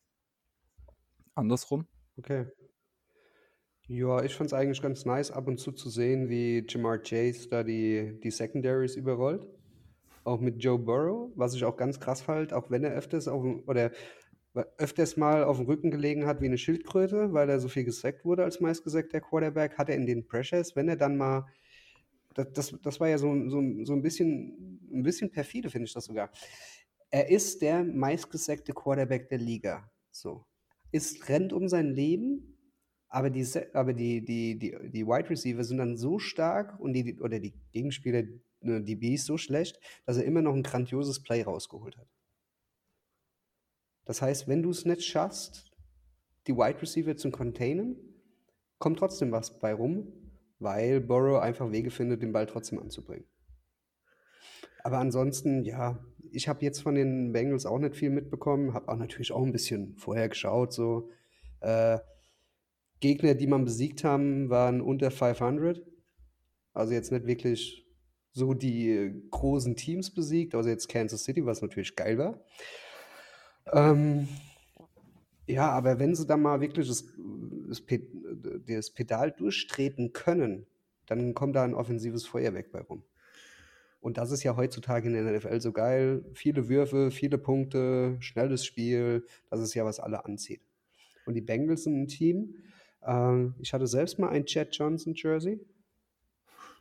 Andersrum? 1.34 1.88
Okay. 2.18 2.48
Ja, 3.88 4.24
ich 4.24 4.34
fand 4.34 4.48
es 4.48 4.54
eigentlich 4.54 4.82
ganz 4.82 5.06
nice, 5.06 5.32
ab 5.32 5.48
und 5.48 5.60
zu 5.60 5.72
zu 5.72 5.90
sehen, 5.90 6.28
wie 6.30 6.66
Jamar 6.68 6.98
Chase 6.98 7.48
da 7.50 7.64
die, 7.64 8.20
die 8.24 8.32
Secondaries 8.32 8.96
überrollt 8.96 9.46
auch 10.26 10.42
mit 10.42 10.62
Joe 10.62 10.80
Burrow, 10.80 11.32
was 11.36 11.54
ich 11.54 11.64
auch 11.64 11.78
ganz 11.78 12.00
krass 12.00 12.22
fand, 12.22 12.52
auch 12.52 12.70
wenn 12.70 12.84
er 12.84 12.94
öfters 12.94 13.28
auf 13.28 13.46
oder 13.68 13.92
öfters 14.78 15.18
mal 15.18 15.44
auf 15.44 15.58
dem 15.58 15.66
Rücken 15.66 15.92
gelegen 15.92 16.26
hat 16.26 16.42
wie 16.42 16.46
eine 16.46 16.58
Schildkröte, 16.58 17.34
weil 17.34 17.50
er 17.50 17.60
so 17.60 17.68
viel 17.68 17.84
gesackt 17.84 18.24
wurde 18.26 18.44
als 18.44 18.62
meistgesackter 18.62 19.20
Quarterback, 19.22 19.78
hat 19.78 19.90
er 19.90 19.96
in 19.96 20.06
den 20.06 20.26
Pressures, 20.26 20.76
wenn 20.76 20.88
er 20.88 20.96
dann 20.96 21.18
mal 21.18 21.46
das, 22.34 22.52
das, 22.54 22.76
das 22.82 23.00
war 23.00 23.10
ja 23.10 23.18
so, 23.18 23.28
so, 23.50 23.62
so 23.84 23.94
ein 23.94 24.02
bisschen 24.02 24.80
ein 24.92 25.04
bisschen 25.04 25.30
perfide, 25.30 25.70
finde 25.70 25.86
ich 25.88 25.94
das 25.94 26.06
sogar. 26.06 26.32
Er 27.12 27.30
ist 27.30 27.62
der 27.62 27.84
meistgesackte 27.84 28.74
Quarterback 28.74 29.30
der 29.30 29.38
Liga. 29.38 29.90
So. 30.12 30.46
Ist, 30.92 31.28
rennt 31.30 31.52
um 31.54 31.68
sein 31.68 31.92
Leben, 31.92 32.55
aber 33.16 33.30
die, 33.30 33.48
aber 33.72 33.94
die, 33.94 34.26
die, 34.26 34.60
die, 34.60 34.76
die 34.92 35.08
Wide 35.08 35.30
Receiver 35.30 35.64
sind 35.64 35.78
dann 35.78 35.96
so 35.96 36.20
stark 36.20 36.78
und 36.82 36.92
die, 36.92 37.18
oder 37.22 37.40
die 37.40 37.54
Gegenspieler, 37.72 38.24
ne, 38.60 38.84
DB 38.84 39.14
ist 39.14 39.26
so 39.26 39.38
schlecht, 39.38 39.80
dass 40.06 40.18
er 40.18 40.26
immer 40.26 40.42
noch 40.42 40.54
ein 40.54 40.64
grandioses 40.64 41.24
Play 41.24 41.42
rausgeholt 41.42 41.96
hat. 41.96 42.10
Das 44.04 44.22
heißt, 44.22 44.50
wenn 44.50 44.64
du 44.64 44.70
es 44.70 44.84
nicht 44.84 45.06
schaffst, 45.06 45.72
die 46.48 46.58
Wide 46.58 46.82
Receiver 46.82 47.16
zu 47.16 47.32
containen, 47.32 47.96
kommt 48.80 49.00
trotzdem 49.00 49.32
was 49.32 49.60
bei 49.60 49.74
rum, 49.74 50.12
weil 50.60 51.00
Burrow 51.00 51.42
einfach 51.42 51.72
Wege 51.72 51.92
findet, 51.92 52.22
den 52.22 52.34
Ball 52.34 52.48
trotzdem 52.48 52.80
anzubringen. 52.80 53.26
Aber 54.84 54.98
ansonsten, 54.98 55.64
ja, 55.64 56.06
ich 56.32 56.50
habe 56.50 56.66
jetzt 56.66 56.82
von 56.82 56.96
den 56.96 57.32
Bengals 57.32 57.66
auch 57.66 57.80
nicht 57.80 57.96
viel 57.96 58.10
mitbekommen, 58.10 58.74
habe 58.74 58.90
auch 58.90 58.98
natürlich 58.98 59.32
auch 59.32 59.44
ein 59.44 59.54
bisschen 59.54 59.96
vorher 59.96 60.28
geschaut, 60.28 60.74
so. 60.74 61.10
Äh, 61.62 62.00
Gegner, 63.00 63.36
die 63.36 63.48
man 63.48 63.66
besiegt 63.66 64.04
haben, 64.04 64.50
waren 64.50 64.82
unter 64.82 65.12
500. 65.12 65.82
Also 66.74 66.94
jetzt 66.94 67.12
nicht 67.12 67.26
wirklich 67.26 67.86
so 68.32 68.54
die 68.54 68.90
äh, 68.90 69.14
großen 69.32 69.76
Teams 69.76 70.14
besiegt, 70.14 70.56
also 70.56 70.70
jetzt 70.70 70.90
Kansas 70.90 71.24
City, 71.24 71.46
was 71.46 71.62
natürlich 71.62 71.96
geil 71.96 72.18
war. 72.18 72.44
Ähm, 73.72 74.28
ja, 75.48 75.70
aber 75.70 76.00
wenn 76.00 76.16
sie 76.16 76.26
dann 76.26 76.42
mal 76.42 76.60
wirklich 76.60 76.88
das, 76.88 77.06
das, 77.68 77.84
das 78.68 78.92
Pedal 78.92 79.32
durchtreten 79.32 80.12
können, 80.12 80.66
dann 81.06 81.34
kommt 81.34 81.56
da 81.56 81.64
ein 81.64 81.76
offensives 81.76 82.26
Feuerwerk 82.26 82.72
bei 82.72 82.82
rum. 82.82 83.04
Und 84.02 84.18
das 84.18 84.32
ist 84.32 84.44
ja 84.44 84.56
heutzutage 84.56 85.08
in 85.08 85.14
der 85.14 85.38
NFL 85.38 85.62
so 85.62 85.72
geil. 85.72 86.24
Viele 86.34 86.70
Würfe, 86.70 87.10
viele 87.10 87.38
Punkte, 87.38 88.18
schnelles 88.20 88.64
Spiel. 88.64 89.26
Das 89.50 89.62
ist 89.62 89.74
ja, 89.74 89.84
was 89.84 90.00
alle 90.00 90.26
anzieht. 90.26 90.62
Und 91.26 91.34
die 91.34 91.42
Bengals 91.42 91.86
sind 91.86 92.02
ein 92.02 92.08
Team. 92.08 92.56
Äh, 93.06 93.48
ich 93.60 93.74
hatte 93.74 93.88
selbst 93.88 94.20
mal 94.20 94.30
ein 94.30 94.46
Chad 94.46 94.70
Johnson 94.72 95.14
Jersey. 95.16 95.60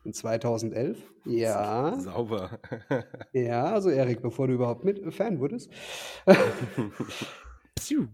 In 0.03 0.13
2011. 0.13 0.97
Ja. 1.25 1.95
Sauber. 1.99 2.59
ja, 3.33 3.65
also 3.65 3.89
Erik, 3.89 4.21
bevor 4.21 4.47
du 4.47 4.53
überhaupt 4.53 4.83
mit 4.83 5.13
Fan 5.13 5.39
wurdest. 5.39 5.71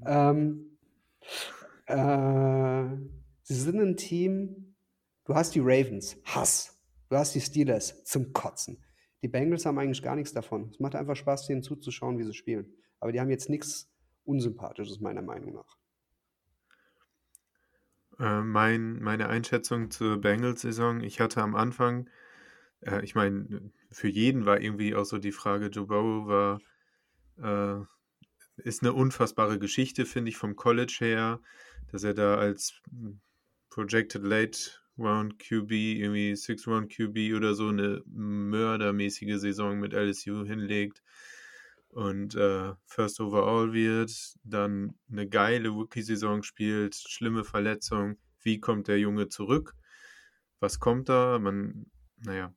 ähm, 0.06 0.78
äh, 1.88 2.84
sie 3.43 3.54
sind 3.54 3.80
ein 3.82 3.97
Team. 3.97 4.76
Du 5.26 5.36
hast 5.36 5.54
die 5.54 5.60
Ravens. 5.60 6.17
Hass. 6.24 6.78
Du 7.10 7.17
hast 7.17 7.36
die 7.36 7.41
Steelers 7.41 8.06
zum 8.06 8.32
Kotzen. 8.32 8.82
Die 9.21 9.28
Bengals 9.28 9.65
haben 9.65 9.78
eigentlich 9.78 10.02
gar 10.02 10.15
nichts 10.15 10.34
davon. 10.34 10.69
Es 10.71 10.80
macht 10.80 10.95
einfach 10.95 11.15
Spaß, 11.15 11.47
denen 11.47 11.62
zuzuschauen, 11.62 12.17
wie 12.17 12.24
sie 12.24 12.34
spielen. 12.34 12.74
Aber 13.00 13.12
die 13.12 13.19
haben 13.19 13.30
jetzt 13.30 13.50
nichts 13.50 13.91
Unsympathisches, 14.24 15.02
meiner 15.02 15.21
Meinung 15.21 15.54
nach. 15.56 15.78
Äh, 18.21 18.41
mein, 18.41 19.01
meine 19.01 19.29
Einschätzung 19.29 19.89
zur 19.89 20.21
Bengals-Saison, 20.21 21.01
ich 21.01 21.19
hatte 21.19 21.41
am 21.41 21.55
Anfang, 21.55 22.07
äh, 22.81 23.03
ich 23.03 23.15
meine, 23.15 23.71
für 23.89 24.10
jeden 24.10 24.45
war 24.45 24.62
irgendwie 24.62 24.93
auch 24.93 25.05
so 25.05 25.17
die 25.17 25.31
Frage, 25.31 25.67
Joe 25.67 25.88
Burrow 25.88 26.27
war, 26.27 26.62
äh, 27.81 27.84
ist 28.57 28.84
eine 28.84 28.93
unfassbare 28.93 29.57
Geschichte, 29.57 30.05
finde 30.05 30.29
ich, 30.29 30.38
vom 30.38 30.55
College 30.55 30.97
her, 30.99 31.39
dass 31.91 32.03
er 32.03 32.13
da 32.13 32.36
als 32.36 32.79
Projected 33.71 34.23
Late 34.23 34.60
Round 34.99 35.39
QB, 35.39 35.71
irgendwie 35.71 36.36
Six 36.36 36.67
Round 36.67 36.95
QB 36.95 37.36
oder 37.36 37.55
so, 37.55 37.69
eine 37.69 38.03
mördermäßige 38.05 39.39
Saison 39.39 39.79
mit 39.79 39.93
LSU 39.93 40.45
hinlegt 40.45 41.01
und 41.91 42.36
äh, 42.36 42.73
First 42.86 43.19
Overall 43.19 43.73
wird, 43.73 44.12
dann 44.43 44.95
eine 45.10 45.27
geile 45.27 45.69
Rookie-Saison 45.69 46.43
spielt, 46.43 46.95
schlimme 46.95 47.43
Verletzung. 47.43 48.17
Wie 48.41 48.60
kommt 48.60 48.88
der 48.88 48.99
Junge 48.99 49.30
zurück? 49.30 49.75
Was 50.60 50.80
kommt 50.80 51.10
da? 51.10 51.39
Man, 51.39 51.88
naja, 52.17 52.54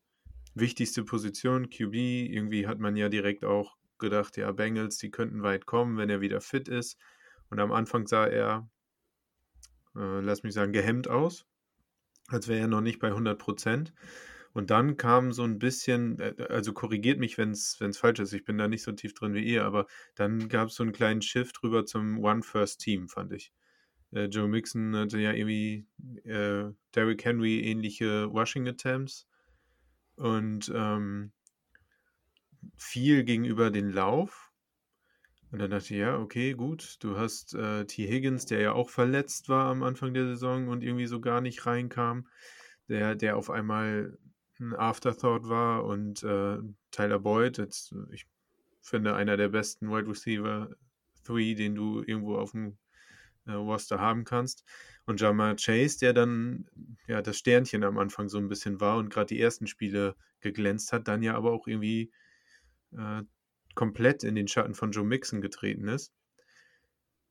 wichtigste 0.54 1.04
Position, 1.04 1.70
QB. 1.70 1.94
Irgendwie 1.94 2.66
hat 2.66 2.78
man 2.78 2.96
ja 2.96 3.08
direkt 3.08 3.44
auch 3.44 3.76
gedacht, 3.98 4.36
ja, 4.36 4.50
Bengals, 4.52 4.98
die 4.98 5.10
könnten 5.10 5.42
weit 5.42 5.66
kommen, 5.66 5.96
wenn 5.96 6.10
er 6.10 6.20
wieder 6.20 6.40
fit 6.40 6.68
ist. 6.68 6.98
Und 7.50 7.60
am 7.60 7.72
Anfang 7.72 8.06
sah 8.06 8.26
er, 8.26 8.68
äh, 9.96 10.20
lass 10.20 10.42
mich 10.42 10.54
sagen, 10.54 10.72
gehemmt 10.72 11.08
aus 11.08 11.46
als 12.28 12.48
wäre 12.48 12.60
er 12.60 12.68
noch 12.68 12.80
nicht 12.80 12.98
bei 12.98 13.08
100 13.08 13.38
Prozent. 13.38 13.92
Und 14.54 14.70
dann 14.70 14.96
kam 14.96 15.32
so 15.32 15.42
ein 15.42 15.58
bisschen, 15.58 16.18
äh, 16.20 16.34
also 16.48 16.72
korrigiert 16.72 17.18
mich, 17.18 17.36
wenn 17.36 17.50
es 17.50 17.76
falsch 17.98 18.20
ist, 18.20 18.32
ich 18.32 18.44
bin 18.44 18.56
da 18.56 18.68
nicht 18.68 18.82
so 18.82 18.92
tief 18.92 19.12
drin 19.12 19.34
wie 19.34 19.44
ihr, 19.44 19.64
aber 19.64 19.86
dann 20.14 20.48
gab 20.48 20.68
es 20.68 20.76
so 20.76 20.84
einen 20.84 20.92
kleinen 20.92 21.22
Shift 21.22 21.62
rüber 21.62 21.84
zum 21.84 22.22
One 22.24 22.42
First 22.42 22.80
Team, 22.80 23.08
fand 23.08 23.32
ich. 23.32 23.52
Äh, 24.12 24.26
Joe 24.26 24.48
Mixon 24.48 24.96
hatte 24.96 25.18
ja 25.18 25.32
irgendwie 25.32 25.86
äh, 26.24 26.70
Derrick 26.94 27.24
Henry 27.24 27.60
ähnliche 27.60 28.24
Rushing 28.24 28.68
Attempts 28.68 29.26
und 30.14 30.72
ähm, 30.72 31.32
viel 32.76 33.24
gegenüber 33.24 33.72
den 33.72 33.90
Lauf. 33.90 34.52
Und 35.50 35.60
dann 35.60 35.70
dachte 35.70 35.94
ich, 35.94 36.00
ja, 36.00 36.18
okay, 36.18 36.52
gut. 36.54 36.96
Du 37.00 37.16
hast 37.16 37.54
äh, 37.54 37.86
T. 37.86 38.08
Higgins, 38.08 38.46
der 38.46 38.60
ja 38.60 38.72
auch 38.72 38.90
verletzt 38.90 39.48
war 39.48 39.66
am 39.66 39.82
Anfang 39.82 40.14
der 40.14 40.26
Saison 40.26 40.68
und 40.68 40.82
irgendwie 40.82 41.06
so 41.06 41.20
gar 41.20 41.40
nicht 41.40 41.66
reinkam. 41.66 42.28
Der, 42.88 43.14
der 43.14 43.36
auf 43.36 43.50
einmal 43.50 44.18
ein 44.60 44.74
Afterthought 44.74 45.48
war 45.48 45.84
und 45.84 46.22
äh, 46.22 46.58
Tyler 46.90 47.18
Boyd, 47.18 47.58
jetzt, 47.58 47.94
ich 48.12 48.26
finde, 48.80 49.14
einer 49.14 49.36
der 49.36 49.48
besten 49.48 49.90
Wide 49.90 50.08
Receiver 50.08 50.70
3, 51.24 51.54
den 51.54 51.74
du 51.74 52.02
irgendwo 52.02 52.36
auf 52.36 52.52
dem 52.52 52.76
äh, 53.46 53.52
Roster 53.52 54.00
haben 54.00 54.24
kannst. 54.24 54.64
Und 55.06 55.20
Jamar 55.20 55.56
Chase, 55.56 55.98
der 55.98 56.12
dann 56.12 56.66
ja 57.06 57.20
das 57.20 57.38
Sternchen 57.38 57.84
am 57.84 57.98
Anfang 57.98 58.28
so 58.28 58.38
ein 58.38 58.48
bisschen 58.48 58.80
war 58.80 58.96
und 58.98 59.10
gerade 59.10 59.26
die 59.26 59.40
ersten 59.40 59.66
Spiele 59.66 60.16
geglänzt 60.40 60.92
hat, 60.92 61.08
dann 61.08 61.22
ja 61.22 61.34
aber 61.34 61.52
auch 61.52 61.66
irgendwie 61.66 62.10
äh, 62.92 63.22
komplett 63.74 64.24
in 64.24 64.34
den 64.34 64.48
Schatten 64.48 64.74
von 64.74 64.92
Joe 64.92 65.04
Mixon 65.04 65.40
getreten 65.40 65.88
ist. 65.88 66.12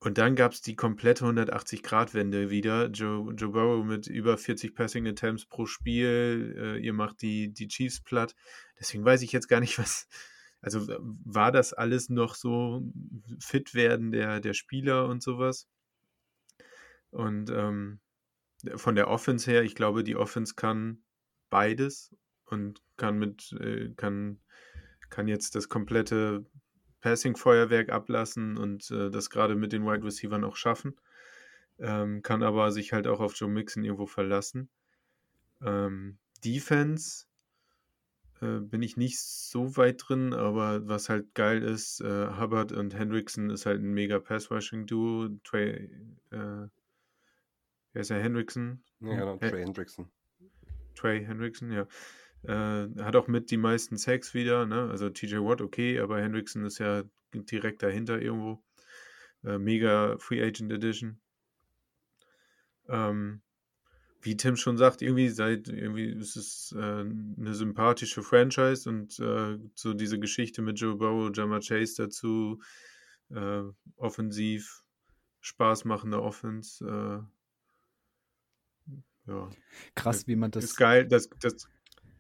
Und 0.04 0.18
dann 0.18 0.36
gab 0.36 0.52
es 0.52 0.62
die 0.62 0.76
komplette 0.76 1.24
180-Grad-Wende 1.24 2.50
wieder. 2.50 2.88
Joe, 2.88 3.34
Joe 3.34 3.52
Burrow 3.52 3.86
mit 3.86 4.08
über 4.08 4.38
40 4.38 4.76
Passing 4.76 5.08
Attempts 5.08 5.46
pro 5.46 5.66
Spiel. 5.66 6.56
Äh, 6.58 6.80
ihr 6.80 6.92
macht 6.92 7.22
die, 7.22 7.54
die 7.54 7.70
Chiefs 7.70 8.02
platt. 8.02 8.36
Deswegen 8.78 9.06
weiß 9.06 9.22
ich 9.22 9.32
jetzt 9.32 9.48
gar 9.48 9.62
nicht, 9.62 9.78
was. 9.80 10.10
Also 10.62 10.88
war 11.00 11.54
das 11.54 11.72
alles 11.72 12.10
noch 12.10 12.36
so 12.36 12.84
fit 13.40 13.74
werden 13.74 14.12
der, 14.12 14.42
der 14.42 14.54
Spieler 14.54 15.08
und 15.08 15.24
sowas? 15.24 15.68
Und 17.10 17.50
ähm, 17.50 18.02
von 18.76 18.96
der 18.96 19.08
Offense 19.08 19.50
her, 19.50 19.64
ich 19.64 19.76
glaube, 19.76 20.04
die 20.04 20.18
Offense 20.18 20.56
kann 20.56 21.04
beides 21.50 22.14
und 22.46 22.82
kann 22.98 23.18
mit, 23.18 23.54
äh, 23.54 23.94
kann 23.96 24.42
kann 25.14 25.28
jetzt 25.28 25.54
das 25.54 25.70
komplette 25.70 26.44
Passing-Feuerwerk 27.04 27.90
ablassen 27.90 28.58
und 28.58 28.90
äh, 28.90 29.12
das 29.12 29.30
gerade 29.30 29.56
mit 29.56 29.74
den 29.74 29.86
Wide 29.86 30.06
Receivers 30.06 30.44
auch 30.44 30.56
schaffen. 30.56 30.96
Ähm, 31.78 32.22
kann 32.22 32.44
aber 32.44 32.72
sich 32.72 32.94
halt 32.94 33.08
auch 33.08 33.20
auf 33.20 33.36
Joe 33.36 33.50
Mixon 33.50 33.84
irgendwo 33.84 34.06
verlassen. 34.06 34.70
Ähm, 35.62 36.18
Defense 36.46 37.26
äh, 38.42 38.60
bin 38.60 38.82
ich 38.82 38.96
nicht 38.96 39.20
so 39.20 39.76
weit 39.76 40.02
drin, 40.08 40.34
aber 40.34 40.88
was 40.88 41.10
halt 41.10 41.36
geil 41.36 41.62
ist, 41.62 42.00
äh, 42.00 42.38
Hubbard 42.40 42.72
und 42.72 42.98
Hendrickson 42.98 43.50
ist 43.50 43.66
halt 43.66 43.82
ein 43.82 43.94
mega 43.94 44.20
Pass-Rushing-Duo. 44.20 45.28
Trey, 45.44 45.90
äh, 46.32 46.68
wer 47.92 48.02
ist 48.02 48.12
der 48.12 48.24
Hendrickson? 48.24 48.82
Ja, 49.02 49.16
genau, 49.18 49.38
Trey 49.38 49.62
Hendrickson. 49.62 50.10
Trey 50.96 51.26
Hendrickson, 51.26 51.70
ja. 51.70 51.86
Äh, 52.44 52.88
hat 53.02 53.16
auch 53.16 53.28
mit 53.28 53.52
die 53.52 53.58
meisten 53.58 53.98
Sacks 53.98 54.34
wieder, 54.34 54.66
ne? 54.66 54.90
Also 54.90 55.10
TJ 55.10 55.38
Watt 55.38 55.62
okay, 55.62 56.00
aber 56.00 56.22
Hendrickson 56.22 56.66
ist 56.66 56.80
ja 56.80 57.04
direkt 57.34 57.84
dahinter 57.84 58.22
irgendwo. 58.22 58.62
Äh, 59.44 59.58
mega 59.58 60.18
Free 60.20 60.44
Agent 60.44 60.72
Edition. 60.72 61.20
Ähm, 62.90 63.42
wie 64.22 64.38
Tim 64.38 64.56
schon 64.56 64.78
sagt, 64.78 65.02
irgendwie 65.02 65.30
seit 65.30 65.68
irgendwie 65.68 66.06
ist 66.06 66.38
es 66.38 66.74
äh, 66.78 66.80
eine 66.80 67.54
sympathische 67.54 68.24
Franchise 68.24 68.90
und 68.90 69.20
äh, 69.20 69.58
so 69.76 69.94
diese 69.94 70.20
Geschichte 70.20 70.62
mit 70.62 70.80
Joe 70.80 70.96
Burrow, 70.96 71.30
Jammer 71.34 71.60
Chase 71.60 72.04
dazu, 72.04 72.62
äh, 73.30 73.64
offensiv, 73.98 74.84
Spaß 75.42 75.86
machende 75.86 76.22
Offense. 76.22 76.86
Äh, 78.88 78.92
ja. 79.32 79.50
Krass, 79.96 80.28
wie 80.28 80.36
man 80.36 80.52
das. 80.52 80.64
Ist 80.66 80.78
geil, 80.78 81.06
das, 81.06 81.30
das 81.42 81.68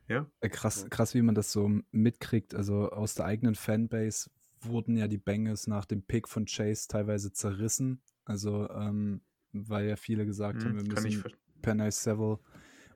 ja. 0.07 0.29
Äh, 0.41 0.49
krass, 0.49 0.87
krass, 0.89 1.13
wie 1.13 1.21
man 1.21 1.35
das 1.35 1.51
so 1.51 1.69
mitkriegt. 1.91 2.55
Also 2.55 2.89
aus 2.89 3.15
der 3.15 3.25
eigenen 3.25 3.55
Fanbase 3.55 4.29
wurden 4.61 4.97
ja 4.97 5.07
die 5.07 5.17
Bengals 5.17 5.67
nach 5.67 5.85
dem 5.85 6.03
Pick 6.03 6.27
von 6.27 6.45
Chase 6.45 6.87
teilweise 6.87 7.31
zerrissen. 7.31 8.01
Also, 8.25 8.69
ähm, 8.69 9.21
weil 9.51 9.87
ja 9.87 9.95
viele 9.95 10.25
gesagt 10.25 10.63
hm, 10.63 10.69
haben, 10.69 10.87
wir 10.87 11.01
müssen 11.01 11.23
Penny 11.61 11.91
Seville 11.91 12.39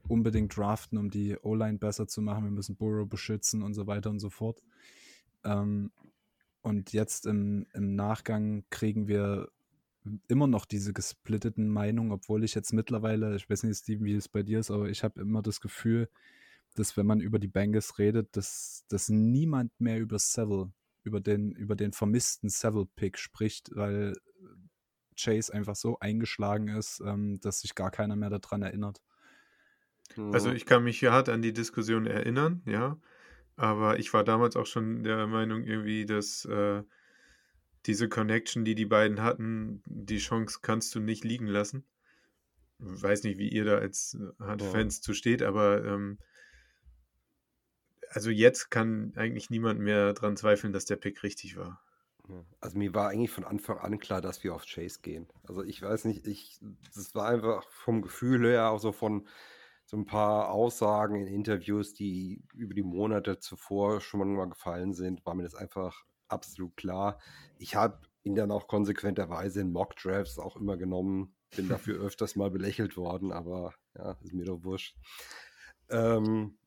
unbedingt 0.08 0.56
draften, 0.56 0.98
um 0.98 1.10
die 1.10 1.38
O-Line 1.42 1.78
besser 1.78 2.08
zu 2.08 2.22
machen. 2.22 2.46
Wir 2.46 2.52
müssen 2.52 2.76
Burrow 2.76 3.08
beschützen 3.08 3.62
und 3.62 3.74
so 3.74 3.88
weiter 3.88 4.10
und 4.10 4.20
so 4.20 4.30
fort. 4.30 4.64
Ähm, 5.44 5.92
und 6.62 6.94
jetzt 6.94 7.26
im, 7.26 7.66
im 7.74 7.96
Nachgang 7.96 8.66
kriegen 8.70 9.08
wir 9.08 9.50
immer 10.28 10.48
noch 10.48 10.66
diese 10.66 10.94
gesplitteten 10.94 11.68
Meinungen, 11.70 12.12
obwohl 12.12 12.44
ich 12.44 12.56
jetzt 12.56 12.74
mittlerweile, 12.74 13.36
ich 13.36 13.50
weiß 13.50 13.64
nicht, 13.64 13.78
Steven, 13.78 14.06
wie 14.06 14.16
es 14.16 14.30
bei 14.30 14.44
dir 14.44 14.60
ist, 14.60 14.72
aber 14.72 14.90
ich 14.90 15.04
habe 15.04 15.20
immer 15.22 15.42
das 15.42 15.60
Gefühl, 15.60 16.10
dass 16.78 16.98
wenn 16.98 17.06
man 17.06 17.20
über 17.20 17.40
die 17.40 17.48
Bengals 17.48 17.98
redet, 17.98 18.36
dass, 18.36 18.86
dass 18.88 19.10
niemand 19.10 19.72
mehr 19.80 20.00
über 20.00 20.20
Seville 20.20 20.72
über 21.08 21.22
den, 21.22 21.54
über 21.54 21.76
den 21.76 21.94
vermissten 21.94 22.50
Seville-Pick 22.50 23.18
spricht, 23.18 23.70
weil 23.74 24.14
Chase 25.20 25.52
einfach 25.54 25.76
so 25.76 25.98
eingeschlagen 26.00 26.68
ist, 26.68 27.02
ähm, 27.04 27.40
dass 27.40 27.62
sich 27.62 27.74
gar 27.74 27.90
keiner 27.90 28.16
mehr 28.16 28.30
daran 28.30 28.62
erinnert. 28.62 29.02
Also 30.18 30.52
ich 30.52 30.66
kann 30.66 30.84
mich 30.84 31.04
hart 31.04 31.30
an 31.30 31.42
die 31.42 31.54
Diskussion 31.54 32.06
erinnern, 32.06 32.62
ja. 32.66 33.00
Aber 33.56 34.00
ich 34.00 34.14
war 34.14 34.24
damals 34.24 34.56
auch 34.56 34.68
schon 34.68 35.04
der 35.04 35.26
Meinung 35.28 35.64
irgendwie, 35.64 36.06
dass 36.06 36.46
äh, 36.46 36.84
diese 37.86 38.08
Connection, 38.08 38.64
die 38.64 38.76
die 38.76 38.86
beiden 38.86 39.22
hatten, 39.22 39.82
die 39.86 40.20
Chance 40.20 40.60
kannst 40.62 40.94
du 40.94 41.00
nicht 41.00 41.24
liegen 41.24 41.48
lassen. 41.48 41.86
Weiß 42.80 43.24
nicht, 43.24 43.40
wie 43.40 43.50
ihr 43.50 43.66
da 43.66 43.80
als 43.80 44.18
äh, 44.40 44.64
Fans 44.72 45.02
zu 45.02 45.14
steht, 45.14 45.42
aber 45.42 45.84
ähm, 45.84 46.20
also 48.12 48.30
jetzt 48.30 48.70
kann 48.70 49.14
eigentlich 49.16 49.50
niemand 49.50 49.80
mehr 49.80 50.14
daran 50.14 50.38
zweifeln, 50.38 50.74
dass 50.74 50.86
der 50.86 50.96
Pick 50.96 51.24
richtig 51.24 51.58
war. 51.58 51.82
Also 52.60 52.78
mir 52.78 52.94
war 52.94 53.10
eigentlich 53.10 53.32
von 53.32 53.46
Anfang 53.46 53.78
an 53.78 54.00
klar, 54.00 54.22
dass 54.22 54.44
wir 54.44 54.54
auf 54.54 54.66
Chase 54.66 55.00
gehen. 55.02 55.28
Also 55.48 55.64
ich 55.64 55.82
weiß 55.82 56.06
nicht, 56.06 56.28
ich, 56.28 56.60
das 56.94 57.16
war 57.16 57.28
einfach 57.28 57.64
vom 57.70 58.02
Gefühl 58.02 58.46
her 58.46 58.70
auch 58.70 58.80
so 58.80 58.92
von 58.92 59.28
so 59.86 59.96
ein 59.96 60.06
paar 60.06 60.52
Aussagen 60.52 61.16
in 61.16 61.28
Interviews, 61.28 61.94
die 61.94 62.44
über 62.54 62.74
die 62.74 62.84
Monate 62.84 63.40
zuvor 63.40 64.02
schon 64.02 64.34
mal 64.34 64.50
gefallen 64.50 64.94
sind, 64.94 65.26
war 65.26 65.34
mir 65.36 65.44
das 65.44 65.56
einfach 65.56 66.04
absolut 66.28 66.76
klar. 66.76 67.20
Ich 67.58 67.76
habe 67.76 68.02
ihn 68.24 68.36
dann 68.36 68.52
auch 68.52 68.68
konsequenterweise 68.68 69.62
in 69.62 69.72
Mock 69.72 69.96
Drafts 69.96 70.40
auch 70.40 70.58
immer 70.58 70.76
genommen, 70.76 71.34
bin 71.56 71.70
dafür 71.70 71.98
öfters 72.06 72.36
mal 72.36 72.52
belächelt 72.52 72.98
worden, 72.98 73.32
aber 73.32 73.74
ja, 73.96 74.18
ist 74.22 74.34
mir 74.34 74.44
doch 74.44 74.64
wurscht. 74.64 74.98
Ähm, 75.90 76.58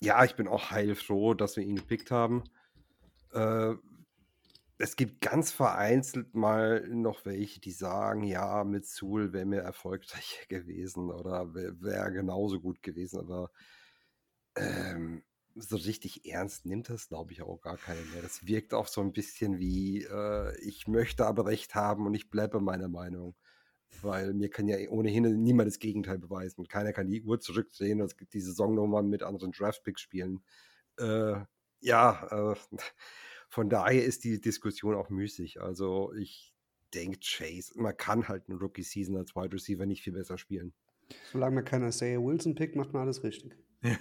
ja, 0.00 0.24
ich 0.24 0.36
bin 0.36 0.48
auch 0.48 0.70
heilfroh, 0.70 1.34
dass 1.34 1.56
wir 1.56 1.64
ihn 1.64 1.76
gepickt 1.76 2.10
haben. 2.10 2.44
Äh, 3.32 3.74
es 4.78 4.94
gibt 4.94 5.20
ganz 5.20 5.50
vereinzelt 5.50 6.34
mal 6.34 6.86
noch 6.88 7.24
welche, 7.24 7.60
die 7.60 7.72
sagen, 7.72 8.22
ja, 8.22 8.62
mit 8.62 8.86
Zul 8.86 9.32
wäre 9.32 9.44
mir 9.44 9.60
erfolgreicher 9.60 10.46
gewesen 10.48 11.10
oder 11.10 11.52
wäre 11.54 11.80
wär 11.82 12.10
genauso 12.12 12.60
gut 12.60 12.82
gewesen, 12.82 13.18
aber 13.18 13.50
ähm, 14.56 15.24
so 15.56 15.76
richtig 15.76 16.24
ernst 16.26 16.64
nimmt 16.66 16.88
das, 16.88 17.08
glaube 17.08 17.32
ich, 17.32 17.42
auch 17.42 17.60
gar 17.60 17.76
keiner 17.76 18.00
mehr. 18.12 18.22
Das 18.22 18.46
wirkt 18.46 18.74
auch 18.74 18.86
so 18.86 19.00
ein 19.00 19.12
bisschen 19.12 19.58
wie, 19.58 20.04
äh, 20.04 20.56
ich 20.60 20.86
möchte 20.86 21.26
aber 21.26 21.46
recht 21.46 21.74
haben 21.74 22.06
und 22.06 22.14
ich 22.14 22.30
bleibe 22.30 22.60
meiner 22.60 22.88
Meinung. 22.88 23.34
Weil 24.02 24.34
mir 24.34 24.48
kann 24.48 24.68
ja 24.68 24.76
ohnehin 24.90 25.42
niemand 25.42 25.66
das 25.66 25.78
Gegenteil 25.78 26.18
beweisen. 26.18 26.68
Keiner 26.68 26.92
kann 26.92 27.08
die 27.08 27.22
Uhr 27.22 27.40
zurückdrehen 27.40 28.00
und 28.00 28.14
die 28.32 28.40
Saison 28.40 28.74
nochmal 28.74 29.02
mit 29.02 29.22
anderen 29.22 29.52
Draftpicks 29.52 30.00
spielen. 30.00 30.40
Äh, 30.98 31.40
ja, 31.80 32.52
äh, 32.52 32.56
von 33.48 33.68
daher 33.68 34.04
ist 34.04 34.24
die 34.24 34.40
Diskussion 34.40 34.94
auch 34.94 35.10
müßig. 35.10 35.60
Also 35.60 36.12
ich 36.14 36.54
denke, 36.94 37.18
Chase, 37.20 37.72
man 37.76 37.96
kann 37.96 38.28
halt 38.28 38.44
eine 38.48 38.58
Rookie-Season 38.58 39.16
als 39.16 39.34
Wide 39.34 39.52
Receiver 39.52 39.86
nicht 39.86 40.02
viel 40.02 40.12
besser 40.12 40.38
spielen. 40.38 40.72
Solange 41.32 41.56
man 41.56 41.64
keiner 41.64 41.88
Isaiah 41.88 42.22
Wilson 42.22 42.54
pickt, 42.54 42.76
macht 42.76 42.92
man 42.92 43.02
alles 43.02 43.24
richtig. 43.24 43.56
du 43.82 43.96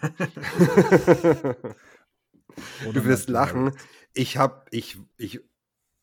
wirst 3.06 3.30
lachen. 3.30 3.72
Ich 4.14 4.38
habe 4.38 4.66
ich, 4.72 4.98
ich, 5.18 5.40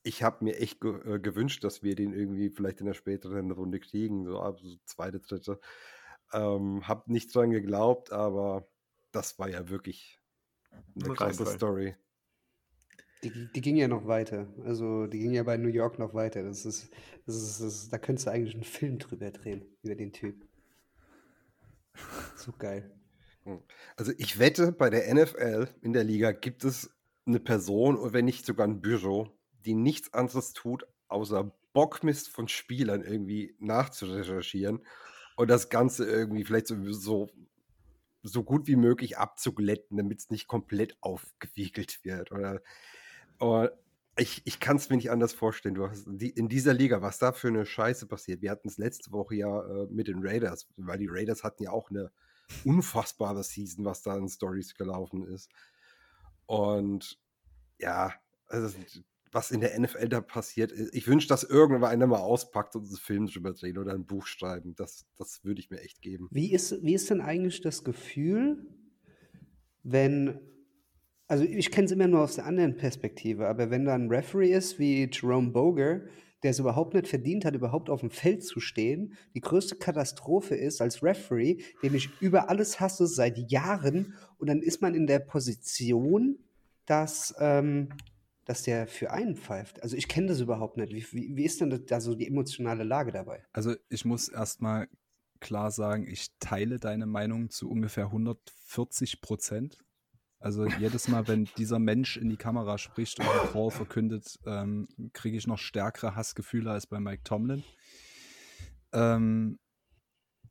ich 0.04 0.22
hab 0.22 0.42
mir 0.42 0.58
echt 0.60 0.80
ge 0.80 1.14
äh, 1.14 1.18
gewünscht, 1.18 1.64
dass 1.64 1.82
wir 1.82 1.96
den 1.96 2.12
irgendwie 2.12 2.50
vielleicht 2.50 2.80
in 2.80 2.86
der 2.86 2.94
späteren 2.94 3.50
Runde 3.50 3.80
kriegen, 3.80 4.24
so 4.26 4.38
ab 4.38 4.60
so 4.60 4.76
zweite, 4.84 5.18
dritte. 5.18 5.58
Ähm, 6.32 6.86
hab 6.86 7.08
nicht 7.08 7.34
dran 7.34 7.50
geglaubt, 7.50 8.12
aber 8.12 8.68
das 9.12 9.38
war 9.38 9.48
ja 9.48 9.68
wirklich 9.68 10.20
eine 10.94 11.14
krasse 11.14 11.46
Story. 11.46 11.96
Die, 13.22 13.48
die, 13.54 13.60
ging 13.62 13.76
ja 13.76 13.88
noch 13.88 14.06
weiter. 14.06 14.52
Also 14.64 15.06
die 15.06 15.18
ging 15.18 15.32
ja 15.32 15.42
bei 15.42 15.56
New 15.56 15.68
York 15.68 15.98
noch 15.98 16.12
weiter. 16.12 16.42
Das 16.42 16.66
ist, 16.66 16.92
das 17.24 17.36
ist, 17.36 17.60
das 17.60 17.74
ist 17.74 17.92
da 17.92 17.96
könntest 17.96 18.26
du 18.26 18.30
eigentlich 18.30 18.54
einen 18.54 18.64
Film 18.64 18.98
drüber 18.98 19.30
drehen, 19.30 19.64
über 19.82 19.94
den 19.94 20.12
Typ. 20.12 20.46
So 22.36 22.52
geil. 22.58 22.94
Hm. 23.44 23.62
Also 23.96 24.12
ich 24.18 24.38
wette, 24.38 24.72
bei 24.72 24.90
der 24.90 25.12
NFL 25.14 25.68
in 25.80 25.94
der 25.94 26.04
Liga 26.04 26.32
gibt 26.32 26.64
es 26.64 26.90
eine 27.24 27.40
Person 27.40 27.96
oder 27.96 28.12
wenn 28.12 28.26
nicht 28.26 28.44
sogar 28.44 28.66
ein 28.66 28.82
Büro, 28.82 29.30
die 29.64 29.74
nichts 29.74 30.12
anderes 30.12 30.52
tut, 30.52 30.86
außer 31.08 31.52
Bockmist 31.72 32.28
von 32.28 32.48
Spielern 32.48 33.02
irgendwie 33.02 33.56
nachzurecherchieren 33.58 34.84
und 35.36 35.48
das 35.48 35.68
Ganze 35.68 36.06
irgendwie 36.06 36.44
vielleicht 36.44 36.68
so, 36.68 36.76
so, 36.92 37.30
so 38.22 38.44
gut 38.44 38.66
wie 38.66 38.76
möglich 38.76 39.18
abzuglätten, 39.18 39.96
damit 39.96 40.20
es 40.20 40.30
nicht 40.30 40.46
komplett 40.46 40.96
aufgewiegelt 41.00 42.04
wird. 42.04 42.32
Oder 42.32 42.62
aber 43.38 43.72
ich, 44.16 44.42
ich 44.44 44.60
kann 44.60 44.76
es 44.76 44.88
mir 44.88 44.96
nicht 44.96 45.10
anders 45.10 45.32
vorstellen. 45.32 45.74
Du 45.74 45.88
hast 45.88 46.04
die, 46.06 46.30
in 46.30 46.48
dieser 46.48 46.72
Liga, 46.72 47.02
was 47.02 47.18
da 47.18 47.32
für 47.32 47.48
eine 47.48 47.66
Scheiße 47.66 48.06
passiert. 48.06 48.42
Wir 48.42 48.50
hatten 48.50 48.68
es 48.68 48.78
letzte 48.78 49.10
Woche 49.10 49.34
ja 49.34 49.62
äh, 49.62 49.86
mit 49.86 50.06
den 50.06 50.24
Raiders, 50.24 50.68
weil 50.76 50.98
die 50.98 51.08
Raiders 51.10 51.42
hatten 51.42 51.64
ja 51.64 51.70
auch 51.70 51.90
eine 51.90 52.12
unfassbare 52.64 53.42
Season, 53.42 53.84
was 53.84 54.02
da 54.02 54.16
in 54.16 54.28
Stories 54.28 54.74
gelaufen 54.74 55.26
ist. 55.26 55.50
Und 56.46 57.18
ja, 57.78 58.14
also 58.46 58.76
was 59.34 59.50
in 59.50 59.60
der 59.60 59.78
NFL 59.78 60.08
da 60.08 60.20
passiert 60.20 60.72
ist, 60.72 60.94
ich 60.94 61.06
wünsche, 61.06 61.28
dass 61.28 61.42
irgendwann 61.42 61.90
einer 61.90 62.06
mal 62.06 62.20
auspackt 62.20 62.76
und 62.76 62.86
einen 62.86 62.96
Film 62.96 63.26
drüber 63.26 63.52
drehen 63.52 63.78
oder 63.78 63.92
ein 63.92 64.06
Buch 64.06 64.26
schreiben. 64.26 64.74
Das, 64.76 65.06
das 65.18 65.44
würde 65.44 65.60
ich 65.60 65.70
mir 65.70 65.80
echt 65.80 66.00
geben. 66.02 66.28
Wie 66.30 66.52
ist, 66.52 66.82
wie 66.82 66.94
ist 66.94 67.10
denn 67.10 67.20
eigentlich 67.20 67.60
das 67.60 67.84
Gefühl, 67.84 68.66
wenn 69.82 70.40
also 71.26 71.44
ich 71.44 71.70
kenne 71.70 71.86
es 71.86 71.92
immer 71.92 72.06
nur 72.06 72.20
aus 72.20 72.34
der 72.34 72.46
anderen 72.46 72.76
Perspektive, 72.76 73.48
aber 73.48 73.70
wenn 73.70 73.86
da 73.86 73.94
ein 73.94 74.08
Referee 74.08 74.52
ist 74.52 74.78
wie 74.78 75.08
Jerome 75.10 75.50
Boger, 75.50 76.02
der 76.42 76.50
es 76.50 76.58
überhaupt 76.58 76.92
nicht 76.92 77.08
verdient 77.08 77.46
hat, 77.46 77.54
überhaupt 77.54 77.88
auf 77.88 78.00
dem 78.00 78.10
Feld 78.10 78.44
zu 78.44 78.60
stehen, 78.60 79.14
die 79.34 79.40
größte 79.40 79.76
Katastrophe 79.76 80.54
ist 80.54 80.82
als 80.82 81.02
Referee, 81.02 81.62
den 81.82 81.94
ich 81.94 82.10
über 82.20 82.50
alles 82.50 82.80
hasse 82.80 83.06
seit 83.06 83.50
Jahren, 83.50 84.14
und 84.38 84.48
dann 84.48 84.60
ist 84.60 84.82
man 84.82 84.94
in 84.94 85.06
der 85.06 85.20
Position, 85.20 86.38
dass, 86.84 87.34
ähm, 87.40 87.88
dass 88.44 88.62
der 88.62 88.86
für 88.86 89.10
einen 89.10 89.36
pfeift. 89.36 89.82
Also 89.82 89.96
ich 89.96 90.08
kenne 90.08 90.28
das 90.28 90.40
überhaupt 90.40 90.76
nicht. 90.76 90.92
Wie, 90.92 91.04
wie, 91.12 91.36
wie 91.36 91.44
ist 91.44 91.60
denn 91.60 91.84
da 91.86 92.00
so 92.00 92.14
die 92.14 92.26
emotionale 92.26 92.84
Lage 92.84 93.12
dabei? 93.12 93.44
Also 93.52 93.74
ich 93.88 94.04
muss 94.04 94.28
erstmal 94.28 94.88
klar 95.40 95.70
sagen, 95.70 96.06
ich 96.06 96.28
teile 96.38 96.78
deine 96.78 97.06
Meinung 97.06 97.50
zu 97.50 97.70
ungefähr 97.70 98.06
140 98.06 99.20
Prozent. 99.20 99.78
Also 100.38 100.66
jedes 100.66 101.08
Mal, 101.08 101.26
wenn 101.26 101.48
dieser 101.56 101.78
Mensch 101.78 102.18
in 102.18 102.28
die 102.28 102.36
Kamera 102.36 102.76
spricht 102.76 103.18
und 103.18 103.26
einen 103.26 103.50
Call 103.50 103.70
verkündet, 103.70 104.38
ähm, 104.44 104.88
kriege 105.14 105.38
ich 105.38 105.46
noch 105.46 105.58
stärkere 105.58 106.16
Hassgefühle 106.16 106.70
als 106.70 106.86
bei 106.86 107.00
Mike 107.00 107.22
Tomlin. 107.24 107.64
Ähm, 108.92 109.58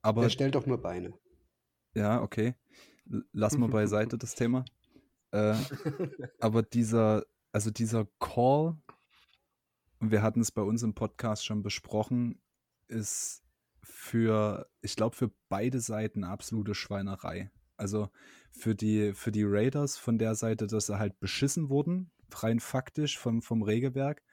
aber 0.01 0.23
Der 0.23 0.29
stellt 0.29 0.55
doch 0.55 0.65
nur 0.65 0.81
Beine. 0.81 1.13
Ja, 1.93 2.21
okay. 2.21 2.55
Lass 3.31 3.57
mal 3.57 3.69
beiseite 3.69 4.17
das 4.17 4.33
Thema. 4.33 4.65
Äh, 5.31 5.55
aber 6.39 6.63
dieser, 6.63 7.23
also 7.53 7.71
dieser 7.71 8.07
Call, 8.19 8.75
und 9.99 10.11
wir 10.11 10.21
hatten 10.21 10.41
es 10.41 10.51
bei 10.51 10.63
uns 10.63 10.83
im 10.83 10.95
Podcast 10.95 11.45
schon 11.45 11.61
besprochen, 11.63 12.41
ist 12.87 13.43
für, 13.83 14.69
ich 14.81 14.95
glaube, 14.95 15.15
für 15.15 15.31
beide 15.49 15.79
Seiten 15.79 16.23
absolute 16.23 16.75
Schweinerei. 16.75 17.51
Also 17.77 18.09
für 18.51 18.75
die, 18.75 19.13
für 19.13 19.31
die 19.31 19.43
Raiders 19.45 19.97
von 19.97 20.17
der 20.17 20.35
Seite, 20.35 20.67
dass 20.67 20.87
sie 20.87 20.99
halt 20.99 21.19
beschissen 21.19 21.69
wurden, 21.69 22.11
rein 22.33 22.59
faktisch 22.59 23.17
vom, 23.17 23.41
vom 23.41 23.61
Regelwerk. 23.61 24.23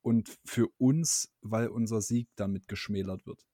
Und 0.00 0.36
für 0.44 0.68
uns, 0.78 1.32
weil 1.42 1.68
unser 1.68 2.00
Sieg 2.00 2.28
damit 2.36 2.68
geschmälert 2.68 3.26
wird. 3.26 3.46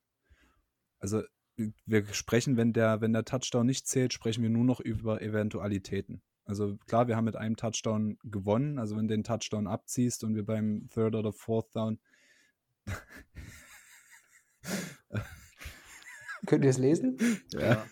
Also 0.98 1.22
wir 1.56 2.06
sprechen, 2.14 2.56
wenn 2.56 2.72
der, 2.72 3.00
wenn 3.00 3.12
der 3.12 3.24
Touchdown 3.24 3.66
nicht 3.66 3.86
zählt, 3.86 4.12
sprechen 4.12 4.42
wir 4.42 4.50
nur 4.50 4.64
noch 4.64 4.80
über 4.80 5.20
Eventualitäten. 5.20 6.22
Also 6.48 6.78
klar, 6.87 7.06
wir 7.08 7.16
haben 7.16 7.26
mit 7.26 7.37
einem 7.37 7.56
Touchdown 7.56 8.18
gewonnen. 8.24 8.78
Also 8.78 8.96
wenn 8.96 9.06
du 9.06 9.14
den 9.14 9.22
Touchdown 9.22 9.66
abziehst 9.66 10.24
und 10.24 10.34
wir 10.34 10.46
beim 10.46 10.88
Third 10.92 11.14
oder 11.14 11.32
Fourth 11.32 11.76
Down. 11.76 11.98
Könnt 16.46 16.64
ihr 16.64 16.70
es 16.70 16.78
lesen? 16.78 17.18
Ja. 17.52 17.84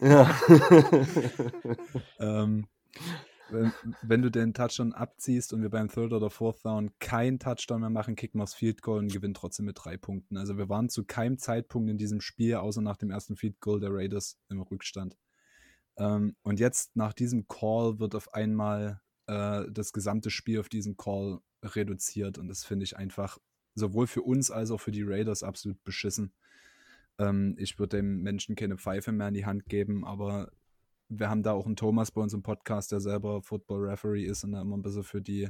Ja. 0.00 0.38
ähm, 2.18 2.66
wenn, 3.48 3.72
wenn, 4.02 4.20
du 4.20 4.30
den 4.30 4.52
Touchdown 4.52 4.92
abziehst 4.92 5.54
und 5.54 5.62
wir 5.62 5.70
beim 5.70 5.88
Third 5.88 6.12
oder 6.12 6.28
Fourth 6.28 6.62
Down 6.62 6.90
keinen 6.98 7.38
Touchdown 7.38 7.80
mehr 7.80 7.88
machen, 7.88 8.16
kicken 8.16 8.38
wir 8.38 8.44
das 8.44 8.52
Field 8.52 8.82
Goal 8.82 8.98
und 8.98 9.10
gewinnen 9.12 9.32
trotzdem 9.32 9.64
mit 9.64 9.78
drei 9.82 9.96
Punkten. 9.96 10.36
Also 10.36 10.58
wir 10.58 10.68
waren 10.68 10.90
zu 10.90 11.04
keinem 11.04 11.38
Zeitpunkt 11.38 11.88
in 11.88 11.96
diesem 11.96 12.20
Spiel, 12.20 12.56
außer 12.56 12.82
nach 12.82 12.98
dem 12.98 13.10
ersten 13.10 13.36
Field 13.36 13.60
Goal 13.60 13.80
der 13.80 13.94
Raiders 13.94 14.38
im 14.50 14.60
Rückstand. 14.60 15.16
Ähm, 15.96 16.36
und 16.42 16.60
jetzt 16.60 16.96
nach 16.96 17.12
diesem 17.12 17.46
Call 17.46 17.98
wird 17.98 18.14
auf 18.14 18.32
einmal 18.34 19.00
äh, 19.26 19.64
das 19.70 19.92
gesamte 19.92 20.30
Spiel 20.30 20.60
auf 20.60 20.68
diesen 20.68 20.96
Call 20.96 21.40
reduziert 21.62 22.38
und 22.38 22.48
das 22.48 22.64
finde 22.64 22.84
ich 22.84 22.96
einfach 22.96 23.38
sowohl 23.74 24.06
für 24.06 24.22
uns 24.22 24.50
als 24.50 24.70
auch 24.70 24.80
für 24.80 24.92
die 24.92 25.02
Raiders 25.02 25.42
absolut 25.42 25.82
beschissen. 25.84 26.32
Ähm, 27.18 27.54
ich 27.58 27.78
würde 27.78 27.98
dem 27.98 28.22
Menschen 28.22 28.56
keine 28.56 28.76
Pfeife 28.76 29.12
mehr 29.12 29.28
in 29.28 29.34
die 29.34 29.46
Hand 29.46 29.66
geben, 29.66 30.04
aber 30.04 30.50
wir 31.08 31.30
haben 31.30 31.42
da 31.42 31.52
auch 31.52 31.66
einen 31.66 31.76
Thomas 31.76 32.10
bei 32.10 32.20
uns 32.20 32.34
im 32.34 32.42
Podcast, 32.42 32.92
der 32.92 33.00
selber 33.00 33.42
Football 33.42 33.86
Referee 33.88 34.24
ist 34.24 34.44
und 34.44 34.52
da 34.52 34.60
immer 34.60 34.76
ein 34.76 34.82
bisschen 34.82 35.04
für 35.04 35.22
die 35.22 35.48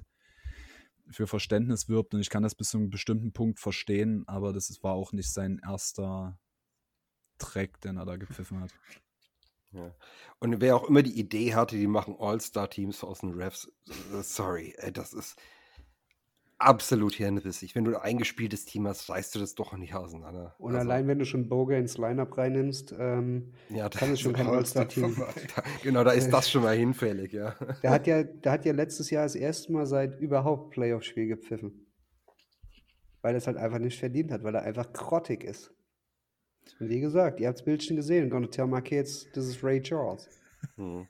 für 1.10 1.26
Verständnis 1.26 1.88
wirbt 1.88 2.14
und 2.14 2.20
ich 2.20 2.30
kann 2.30 2.42
das 2.42 2.54
bis 2.54 2.70
zu 2.70 2.78
einem 2.78 2.90
bestimmten 2.90 3.32
Punkt 3.32 3.60
verstehen, 3.60 4.26
aber 4.26 4.52
das 4.52 4.82
war 4.82 4.94
auch 4.94 5.12
nicht 5.12 5.30
sein 5.30 5.60
erster 5.62 6.38
Track, 7.38 7.80
den 7.82 7.98
er 7.98 8.06
da 8.06 8.16
gepfiffen 8.16 8.60
hat. 8.60 8.72
Ja. 9.74 9.94
Und 10.38 10.60
wer 10.60 10.76
auch 10.76 10.88
immer 10.88 11.02
die 11.02 11.18
Idee 11.18 11.54
hatte, 11.54 11.76
die 11.76 11.86
machen 11.86 12.16
All-Star-Teams 12.18 13.02
aus 13.04 13.20
den 13.20 13.32
Refs, 13.32 13.70
äh, 13.88 14.22
sorry, 14.22 14.74
ey, 14.78 14.92
das 14.92 15.12
ist 15.12 15.36
absolut 16.58 17.14
hirnrissig. 17.14 17.74
Wenn 17.74 17.84
du 17.84 17.94
ein 17.94 18.02
eingespieltes 18.02 18.64
Team 18.64 18.86
hast, 18.86 19.08
reißt 19.08 19.34
du 19.34 19.38
das 19.38 19.54
doch 19.54 19.76
nicht 19.76 19.94
auseinander. 19.94 20.54
Und 20.58 20.74
Also, 20.74 20.88
allein, 20.88 21.06
wenn 21.08 21.18
du 21.18 21.26
schon 21.26 21.48
Boga 21.48 21.76
ins 21.76 21.98
Lineup 21.98 22.36
reinnimmst, 22.36 22.94
ähm, 22.98 23.52
ja, 23.68 23.88
kann 23.88 24.12
es 24.12 24.20
schon 24.20 24.32
kein 24.32 24.46
All-Star-Team. 24.46 25.16
Genau, 25.82 26.04
da 26.04 26.12
ist 26.12 26.30
das 26.30 26.50
schon 26.50 26.62
mal 26.62 26.76
hinfällig, 26.76 27.32
ja. 27.32 27.54
Der 27.82 27.90
hat 27.90 28.06
ja, 28.06 28.22
der 28.22 28.52
hat 28.52 28.64
ja 28.64 28.72
letztes 28.72 29.10
Jahr 29.10 29.24
das 29.24 29.34
erste 29.34 29.72
Mal 29.72 29.86
seit 29.86 30.18
überhaupt 30.18 30.70
Playoff-Spiel 30.70 31.26
gepfiffen. 31.26 31.86
Weil 33.22 33.34
er 33.34 33.38
es 33.38 33.46
halt 33.46 33.56
einfach 33.56 33.78
nicht 33.78 33.98
verdient 33.98 34.30
hat, 34.30 34.42
weil 34.42 34.54
er 34.54 34.62
einfach 34.62 34.92
grottig 34.92 35.44
ist. 35.44 35.74
Und 36.80 36.88
wie 36.88 37.00
gesagt, 37.00 37.40
ihr 37.40 37.48
habt 37.48 37.58
das 37.58 37.64
Bildchen 37.64 37.96
gesehen. 37.96 38.30
Gonna 38.30 38.46
tell 38.46 38.66
my 38.66 38.82
kids, 38.82 39.26
this 39.32 39.46
is 39.46 39.62
Ray 39.62 39.80
Charles. 39.80 40.28
Hm. 40.76 41.06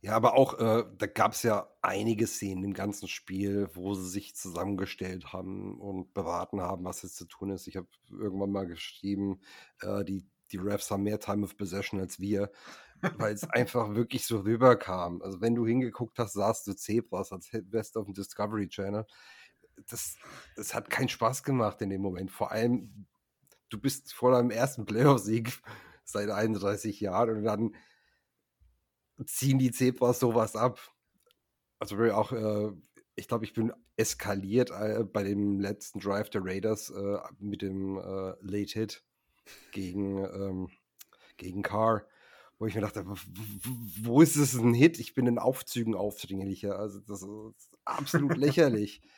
Ja, 0.00 0.14
aber 0.14 0.34
auch, 0.34 0.58
äh, 0.58 0.84
da 0.96 1.06
gab 1.06 1.32
es 1.32 1.42
ja 1.42 1.68
einige 1.82 2.26
Szenen 2.26 2.64
im 2.64 2.72
ganzen 2.72 3.08
Spiel, 3.08 3.68
wo 3.74 3.94
sie 3.94 4.08
sich 4.08 4.34
zusammengestellt 4.36 5.32
haben 5.32 5.80
und 5.80 6.14
beraten 6.14 6.60
haben, 6.60 6.84
was 6.84 7.02
jetzt 7.02 7.16
zu 7.16 7.26
tun 7.26 7.50
ist. 7.50 7.66
Ich 7.66 7.76
habe 7.76 7.88
irgendwann 8.10 8.52
mal 8.52 8.66
geschrieben, 8.66 9.40
äh, 9.80 10.04
die, 10.04 10.24
die 10.52 10.58
Refs 10.58 10.90
haben 10.90 11.02
mehr 11.02 11.20
Time 11.20 11.44
of 11.44 11.56
Possession 11.56 12.00
als 12.00 12.20
wir, 12.20 12.50
weil 13.16 13.34
es 13.34 13.44
einfach 13.50 13.94
wirklich 13.94 14.24
so 14.24 14.40
rüberkam. 14.40 15.20
Also 15.22 15.40
wenn 15.40 15.54
du 15.54 15.66
hingeguckt 15.66 16.18
hast, 16.18 16.34
sahst 16.34 16.66
du 16.66 16.74
Zebras 16.74 17.32
als 17.32 17.50
du 17.50 18.00
auf 18.00 18.06
dem 18.06 18.14
Discovery 18.14 18.68
Channel. 18.68 19.04
Das, 19.88 20.16
das 20.56 20.74
hat 20.74 20.90
keinen 20.90 21.08
Spaß 21.08 21.42
gemacht 21.44 21.80
in 21.82 21.90
dem 21.90 22.02
Moment. 22.02 22.30
Vor 22.30 22.50
allem, 22.50 23.06
du 23.68 23.78
bist 23.78 24.12
vor 24.12 24.32
deinem 24.32 24.50
ersten 24.50 24.86
Playoff-Sieg 24.86 25.60
seit 26.04 26.30
31 26.30 27.00
Jahren 27.00 27.38
und 27.38 27.44
dann 27.44 27.74
ziehen 29.26 29.58
die 29.58 29.70
Zebras 29.70 30.20
sowas 30.20 30.56
ab. 30.56 30.80
Also 31.78 31.96
auch, 32.12 32.32
äh, 32.32 32.72
ich 33.14 33.28
glaube, 33.28 33.44
ich 33.44 33.52
bin 33.52 33.72
eskaliert 33.96 34.70
äh, 34.70 35.04
bei 35.04 35.22
dem 35.24 35.60
letzten 35.60 36.00
Drive 36.00 36.30
der 36.30 36.44
Raiders 36.44 36.90
äh, 36.90 37.18
mit 37.38 37.62
dem 37.62 37.98
äh, 37.98 38.34
Late 38.40 38.72
Hit 38.72 39.04
gegen, 39.72 40.18
ähm, 40.18 40.70
gegen 41.36 41.62
Carr, 41.62 42.06
wo 42.58 42.66
ich 42.66 42.74
mir 42.74 42.80
dachte, 42.80 43.04
wo 43.06 44.22
ist 44.22 44.36
es 44.36 44.54
ein 44.54 44.74
Hit? 44.74 44.98
Ich 44.98 45.14
bin 45.14 45.26
in 45.26 45.38
Aufzügen 45.38 45.94
aufdringlicher. 45.94 46.78
Also 46.78 47.00
das 47.00 47.22
ist 47.22 47.76
absolut 47.84 48.36
lächerlich. 48.36 49.00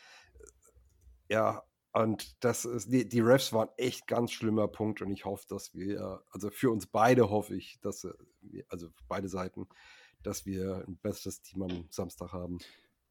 Ja, 1.32 1.62
und 1.92 2.42
das 2.44 2.64
ist, 2.64 2.92
die, 2.92 3.08
die 3.08 3.20
Refs 3.20 3.52
waren 3.52 3.68
echt 3.76 4.06
ganz 4.06 4.30
schlimmer 4.32 4.68
Punkt 4.68 5.02
und 5.02 5.10
ich 5.10 5.24
hoffe, 5.24 5.46
dass 5.48 5.74
wir, 5.74 6.22
also 6.30 6.50
für 6.50 6.70
uns 6.70 6.86
beide 6.86 7.30
hoffe 7.30 7.54
ich, 7.56 7.80
dass, 7.80 8.04
äh, 8.04 8.12
wir- 8.42 8.64
also 8.68 8.88
beide 9.08 9.28
Seiten, 9.28 9.66
dass 10.22 10.46
wir 10.46 10.84
ein 10.86 10.96
besseres 10.98 11.42
Team 11.42 11.62
am 11.62 11.86
Samstag 11.90 12.32
haben. 12.32 12.58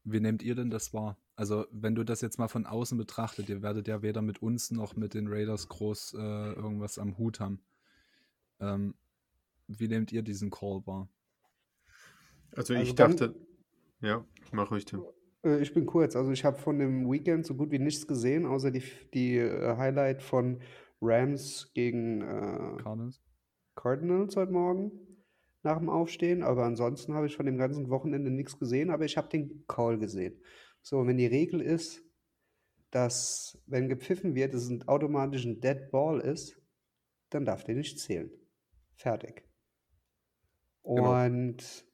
Wie 0.04 0.20
nehmt 0.20 0.42
ihr 0.42 0.54
denn 0.54 0.70
das 0.70 0.94
wahr? 0.94 1.18
Also, 1.36 1.66
wenn 1.70 1.94
du 1.94 2.04
das 2.04 2.20
jetzt 2.22 2.38
mal 2.38 2.48
von 2.48 2.64
außen 2.66 2.96
betrachtet, 2.96 3.48
ihr 3.50 3.60
werdet 3.62 3.86
ja 3.88 4.00
weder 4.02 4.22
mit 4.22 4.40
uns 4.42 4.70
noch 4.70 4.96
mit 4.96 5.12
den 5.14 5.26
Raiders 5.28 5.68
groß 5.68 6.14
äh, 6.14 6.52
irgendwas 6.52 6.98
am 6.98 7.18
Hut 7.18 7.38
haben. 7.40 7.60
Ähm, 8.60 8.94
wie 9.66 9.88
nehmt 9.88 10.10
ihr 10.12 10.22
diesen 10.22 10.50
Call 10.50 10.82
wahr? 10.86 11.08
Also 12.52 12.72
Also 12.74 12.74
ich 12.74 12.94
dann- 12.94 13.16
dachte, 13.16 13.34
ja, 14.00 14.24
mach 14.52 14.70
ruhig, 14.70 14.84
Tim. 14.86 15.02
Äh, 15.44 15.60
ich 15.60 15.72
bin 15.72 15.86
kurz. 15.86 16.16
Also 16.16 16.32
ich 16.32 16.44
habe 16.44 16.58
von 16.58 16.78
dem 16.78 17.10
Weekend 17.10 17.46
so 17.46 17.54
gut 17.54 17.70
wie 17.70 17.78
nichts 17.78 18.06
gesehen, 18.06 18.46
außer 18.46 18.70
die, 18.70 18.82
die 19.14 19.36
äh, 19.36 19.76
Highlight 19.76 20.22
von 20.22 20.60
Rams 21.00 21.70
gegen 21.74 22.20
äh, 22.20 22.82
Cardinals? 22.82 23.20
Cardinals 23.74 24.36
heute 24.36 24.52
Morgen 24.52 24.92
nach 25.62 25.78
dem 25.78 25.88
Aufstehen. 25.88 26.42
Aber 26.42 26.64
ansonsten 26.64 27.14
habe 27.14 27.26
ich 27.26 27.36
von 27.36 27.46
dem 27.46 27.58
ganzen 27.58 27.90
Wochenende 27.90 28.30
nichts 28.30 28.58
gesehen, 28.58 28.90
aber 28.90 29.04
ich 29.04 29.16
habe 29.16 29.28
den 29.28 29.64
Call 29.66 29.98
gesehen. 29.98 30.40
So, 30.82 30.98
und 30.98 31.08
wenn 31.08 31.18
die 31.18 31.26
Regel 31.26 31.60
ist, 31.60 32.02
dass 32.90 33.62
wenn 33.66 33.88
gepfiffen 33.88 34.34
wird, 34.34 34.54
es 34.54 34.68
ein 34.68 34.86
automatisch 34.88 35.44
ein 35.44 35.60
Dead 35.60 35.90
Ball 35.90 36.20
ist, 36.20 36.60
dann 37.30 37.44
darf 37.44 37.64
der 37.64 37.76
nicht 37.76 38.00
zählen. 38.00 38.30
Fertig. 38.96 39.44
Genau. 40.82 41.24
Und 41.24 41.86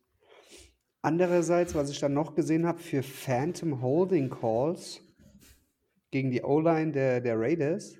andererseits, 1.06 1.76
was 1.76 1.88
ich 1.88 2.00
dann 2.00 2.14
noch 2.14 2.34
gesehen 2.34 2.66
habe, 2.66 2.80
für 2.80 3.02
Phantom 3.04 3.80
Holding 3.80 4.28
Calls 4.28 5.00
gegen 6.10 6.32
die 6.32 6.42
O-Line 6.42 6.90
der, 6.90 7.20
der 7.20 7.38
Raiders, 7.38 7.96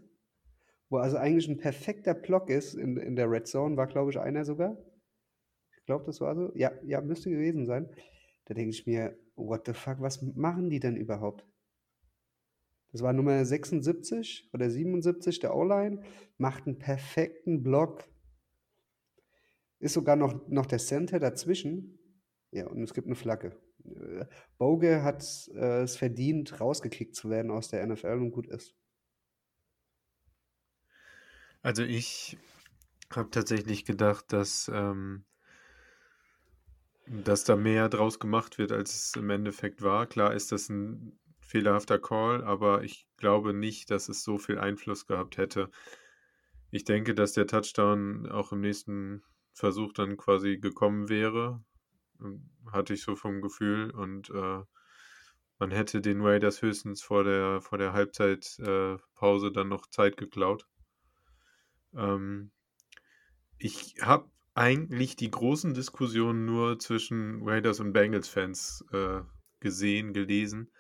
wo 0.91 0.99
also 0.99 1.17
eigentlich 1.17 1.47
ein 1.47 1.57
perfekter 1.57 2.15
Block 2.15 2.51
ist 2.51 2.75
in, 2.75 2.97
in 2.97 3.15
der 3.15 3.31
Red 3.31 3.47
Zone, 3.47 3.77
war 3.77 3.87
glaube 3.87 4.11
ich 4.11 4.19
einer 4.19 4.45
sogar. 4.45 4.77
Ich 5.79 5.87
glaube, 5.87 6.05
das 6.05 6.21
war 6.21 6.35
so. 6.35 6.51
Ja, 6.57 6.73
ja, 6.83 7.01
müsste 7.01 7.31
gewesen 7.31 7.65
sein. 7.65 7.89
Da 8.47 8.55
denke 8.55 8.71
ich 8.71 8.87
mir, 8.87 9.17
what 9.37 9.67
the 9.67 9.73
fuck, 9.73 10.01
was 10.01 10.21
machen 10.23 10.69
die 10.69 10.81
denn 10.81 10.97
überhaupt? 10.97 11.47
Das 12.91 13.03
war 13.03 13.13
Nummer 13.13 13.45
76 13.45 14.51
oder 14.53 14.69
77 14.69 15.39
der 15.39 15.55
O-Line, 15.55 16.03
macht 16.39 16.67
einen 16.67 16.79
perfekten 16.79 17.63
Block. 17.63 18.03
Ist 19.79 19.93
sogar 19.93 20.17
noch, 20.17 20.49
noch 20.49 20.67
der 20.67 20.79
Center 20.79 21.21
dazwischen. 21.21 21.96
Ja, 22.57 22.67
und 22.69 22.83
es 22.83 22.95
gibt 22.95 23.07
eine 23.07 23.17
Flagge. 23.17 23.55
Äh, 23.85 24.25
Boge 24.57 25.03
hat 25.03 25.23
äh, 25.55 25.83
es 25.83 25.95
verdient, 25.95 26.59
rausgekickt 26.59 27.15
zu 27.15 27.29
werden 27.29 27.51
aus 27.51 27.69
der 27.69 27.87
NFL 27.87 28.15
und 28.15 28.31
gut 28.31 28.47
ist. 28.47 28.75
Also 31.61 31.83
ich 31.83 32.39
habe 33.15 33.29
tatsächlich 33.29 33.85
gedacht, 33.85 34.33
dass, 34.33 34.71
ähm, 34.73 35.27
dass 37.07 37.45
da 37.45 37.57
mehr 37.57 37.91
draus 37.91 38.19
gemacht 38.21 38.57
wird, 38.57 38.73
als 38.73 38.95
es 38.95 39.17
im 39.17 39.29
Endeffekt 39.29 39.83
war. 39.83 40.07
Klar 40.07 40.33
ist 40.33 40.51
das 40.51 40.71
ein 40.71 41.19
fehlerhafter 41.41 41.99
Call, 41.99 42.43
aber 42.43 42.85
ich 42.85 43.07
glaube 43.19 43.53
nicht, 43.53 43.91
dass 43.91 44.09
es 44.09 44.25
so 44.25 44.39
viel 44.39 44.59
Einfluss 44.59 45.07
gehabt 45.07 45.37
hätte. 45.37 45.69
Ich 46.71 46.85
denke, 46.85 47.15
dass 47.15 47.35
der 47.35 47.47
Touchdown 47.47 48.27
auch 48.31 48.53
im 48.53 48.63
nächsten 48.63 49.23
Versuch 49.53 49.93
dann 49.93 50.17
quasi 50.17 50.57
gekommen 50.57 51.11
wäre. 51.11 51.63
Ähm, 52.23 52.51
Hatte 52.73 52.95
ich 52.95 53.03
so 53.03 53.17
vom 53.17 53.41
Gefühl. 53.41 53.91
Und 53.91 54.31
äh, 54.31 54.63
man 55.59 55.71
hätte 55.71 56.01
den 56.01 56.21
Raiders 56.21 56.63
höchstens 56.63 57.03
vor 57.03 57.25
der, 57.25 57.61
vor 57.61 57.79
der 57.79 57.93
Halbzeitpause 57.93 59.47
äh, 59.47 59.53
dann 59.53 59.69
noch 59.69 59.87
Zeit 59.87 60.17
geklaut. 60.17 60.67
Ähm, 61.95 62.51
ich 63.59 63.97
habe 64.03 64.31
eigentlich 64.55 65.17
die 65.17 65.31
großen 65.31 65.75
Diskussionen 65.75 66.45
nur 66.45 66.79
zwischen 66.79 67.43
Raiders 67.43 67.81
und 67.81 67.93
Bengals-Fans 67.93 68.85
äh, 68.93 69.21
gesehen, 69.61 70.13
gelesen. 70.13 70.71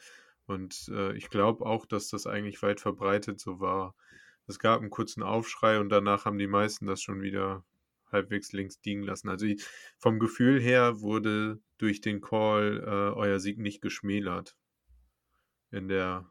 Und 0.46 0.88
äh, 0.88 1.16
ich 1.16 1.29
glaube 1.29 1.66
auch, 1.66 1.87
dass 1.87 2.09
das 2.09 2.27
eigentlich 2.27 2.62
weit 2.62 2.81
verbreitet 2.81 3.40
so 3.40 3.61
war. 3.61 3.94
Es 4.46 4.59
gab 4.59 4.81
einen 4.81 4.90
kurzen 4.90 5.22
Aufschrei 5.22 5.81
und 5.81 5.88
danach 5.88 6.25
haben 6.25 6.38
die 6.38 6.46
meisten 6.46 6.87
das 6.87 7.03
schon 7.03 7.20
wieder 7.20 7.64
halbwegs 8.11 8.53
links 8.53 8.79
liegen 8.85 9.03
lassen. 9.03 9.29
Also 9.29 9.47
vom 9.99 10.19
Gefühl 10.19 10.61
her 10.61 11.01
wurde 11.01 11.61
durch 11.79 12.01
den 12.01 12.21
Call 12.21 12.83
äh, 12.85 13.16
euer 13.16 13.40
Sieg 13.40 13.59
nicht 13.59 13.81
geschmälert 13.81 14.57
in 15.71 15.88
der 15.88 16.31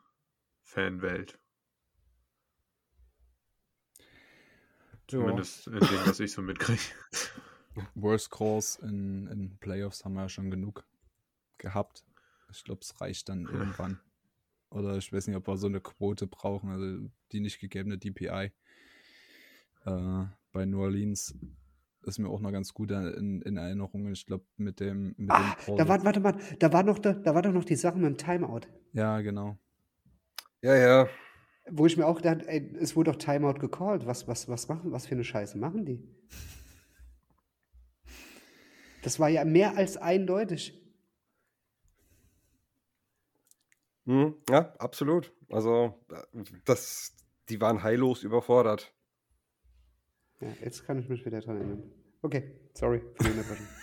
Fanwelt. 0.63 1.39
Zumindest 5.07 5.67
in 5.67 5.73
dem, 5.73 6.05
was 6.05 6.19
ich 6.19 6.31
so 6.31 6.41
mitkriege. 6.41 6.81
Worst 7.93 8.31
Calls 8.31 8.77
in, 8.77 9.27
in 9.27 9.57
Playoffs 9.59 10.03
haben 10.03 10.13
wir 10.13 10.23
ja 10.23 10.29
schon 10.29 10.49
genug 10.49 10.83
gehabt. 11.57 12.05
Ich 12.51 12.63
glaube, 12.63 12.81
es 12.81 12.99
reicht 13.01 13.29
dann 13.29 13.45
irgendwann. 13.45 13.99
Oder 14.69 14.97
ich 14.97 15.11
weiß 15.11 15.27
nicht, 15.27 15.35
ob 15.35 15.47
wir 15.47 15.57
so 15.57 15.67
eine 15.67 15.81
Quote 15.81 16.25
brauchen, 16.27 16.69
also 16.69 17.09
die 17.31 17.39
nicht 17.39 17.59
gegebene 17.59 17.97
DPI. 17.97 18.51
Äh, 19.85 20.25
bei 20.51 20.65
New 20.65 20.81
Orleans 20.81 21.35
ist 22.05 22.19
mir 22.19 22.29
auch 22.29 22.39
noch 22.39 22.51
ganz 22.51 22.73
gut 22.73 22.91
in, 22.91 23.41
in 23.41 23.57
Erinnerung. 23.57 24.11
Ich 24.11 24.25
glaube, 24.25 24.45
mit 24.57 24.80
dem, 24.80 25.13
mit 25.17 25.30
Ah, 25.30 25.38
dem 25.38 25.55
Call. 25.57 25.77
da 25.77 25.88
war, 25.88 26.03
warte 26.03 26.19
mal, 26.19 26.36
da 26.59 26.73
war, 26.73 26.82
noch, 26.84 26.97
da, 26.99 27.13
da 27.13 27.36
war 27.36 27.41
doch 27.43 27.51
noch 27.51 27.65
die 27.65 27.75
Sache 27.75 27.97
mit 27.97 28.05
dem 28.07 28.17
Timeout. 28.17 28.61
ja, 28.93 29.21
genau. 29.21 29.57
Ja, 30.61 30.75
ja. 30.75 31.09
Wo 31.69 31.86
ich 31.86 31.95
mir 31.97 32.07
auch 32.07 32.21
dachte, 32.21 32.47
ey, 32.47 32.75
es 32.80 32.95
wurde 32.95 33.11
doch 33.11 33.17
Timeout 33.19 33.59
gecallt. 33.59 34.05
Was, 34.07 34.27
was, 34.27 34.47
was 34.49 34.67
machen, 34.67 34.91
was 34.91 35.05
für 35.07 35.13
eine 35.15 35.23
Scheiße 35.23 35.57
machen 35.59 35.86
die? 35.86 36.03
Das 39.01 39.19
war 39.21 39.30
ja 39.30 39.45
mehr 39.45 39.77
als 39.77 39.95
eindeutig. 39.97 40.82
Hm, 44.05 44.36
ja, 44.49 44.73
absolut. 44.80 45.34
Also, 45.49 46.03
äh, 46.11 46.43
das, 46.65 47.15
die 47.49 47.61
waren 47.61 47.84
heillos 47.84 48.23
überfordert. 48.23 48.94
Ja, 50.41 50.49
jetzt 50.61 50.86
kann 50.86 50.99
ich 50.99 51.09
mich 51.09 51.25
wieder 51.25 51.41
dran 51.41 51.57
erinnern. 51.57 51.91
Okay, 52.21 52.59
sorry 52.73 53.01
für 53.15 53.23
die 53.23 53.29
Unterbrechung. 53.31 53.67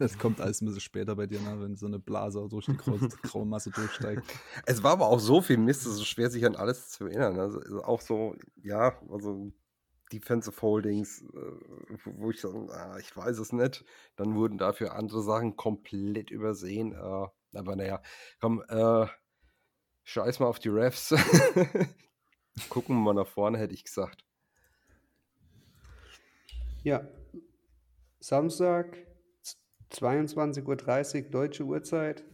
Das 0.00 0.18
kommt 0.18 0.40
alles 0.40 0.60
ein 0.60 0.66
bisschen 0.66 0.80
später 0.80 1.14
bei 1.14 1.28
dir, 1.28 1.40
ne? 1.40 1.60
wenn 1.60 1.76
so 1.76 1.86
eine 1.86 2.00
Blase 2.00 2.44
durch 2.50 2.66
die 2.66 2.76
graue, 2.76 2.98
graue 3.22 3.46
Masse 3.46 3.70
durchsteigt. 3.70 4.22
Es 4.66 4.82
war 4.82 4.90
aber 4.90 5.06
auch 5.06 5.20
so 5.20 5.40
viel 5.40 5.56
Mist, 5.56 5.86
es 5.86 5.94
ist 5.94 6.06
schwer, 6.06 6.30
sich 6.30 6.44
an 6.44 6.56
alles 6.56 6.90
zu 6.90 7.06
erinnern. 7.06 7.38
Also 7.38 7.60
also 7.60 7.84
auch 7.84 8.00
so, 8.00 8.34
ja, 8.56 9.00
also 9.08 9.52
Defensive 10.12 10.60
Holdings, 10.62 11.22
äh, 11.22 11.98
wo 12.04 12.30
ich 12.30 12.40
so, 12.40 12.68
ah, 12.70 12.98
ich 12.98 13.16
weiß 13.16 13.38
es 13.38 13.52
nicht. 13.52 13.84
Dann 14.16 14.34
wurden 14.34 14.58
dafür 14.58 14.94
andere 14.94 15.22
Sachen 15.22 15.56
komplett 15.56 16.30
übersehen. 16.30 16.92
Äh, 16.92 17.28
aber 17.56 17.76
naja, 17.76 18.02
komm, 18.40 18.62
äh, 18.68 19.06
scheiß 20.04 20.40
mal 20.40 20.46
auf 20.46 20.58
die 20.58 20.70
Refs. 20.70 21.10
Gucken 22.68 22.96
wir 22.96 23.02
mal 23.02 23.14
nach 23.14 23.28
vorne, 23.28 23.58
hätte 23.58 23.74
ich 23.74 23.84
gesagt. 23.84 24.24
Ja, 26.88 27.06
Samstag, 28.18 28.96
z- 29.42 29.58
22.30 29.92 31.24
Uhr 31.24 31.30
deutsche 31.30 31.64
Uhrzeit. 31.64 32.24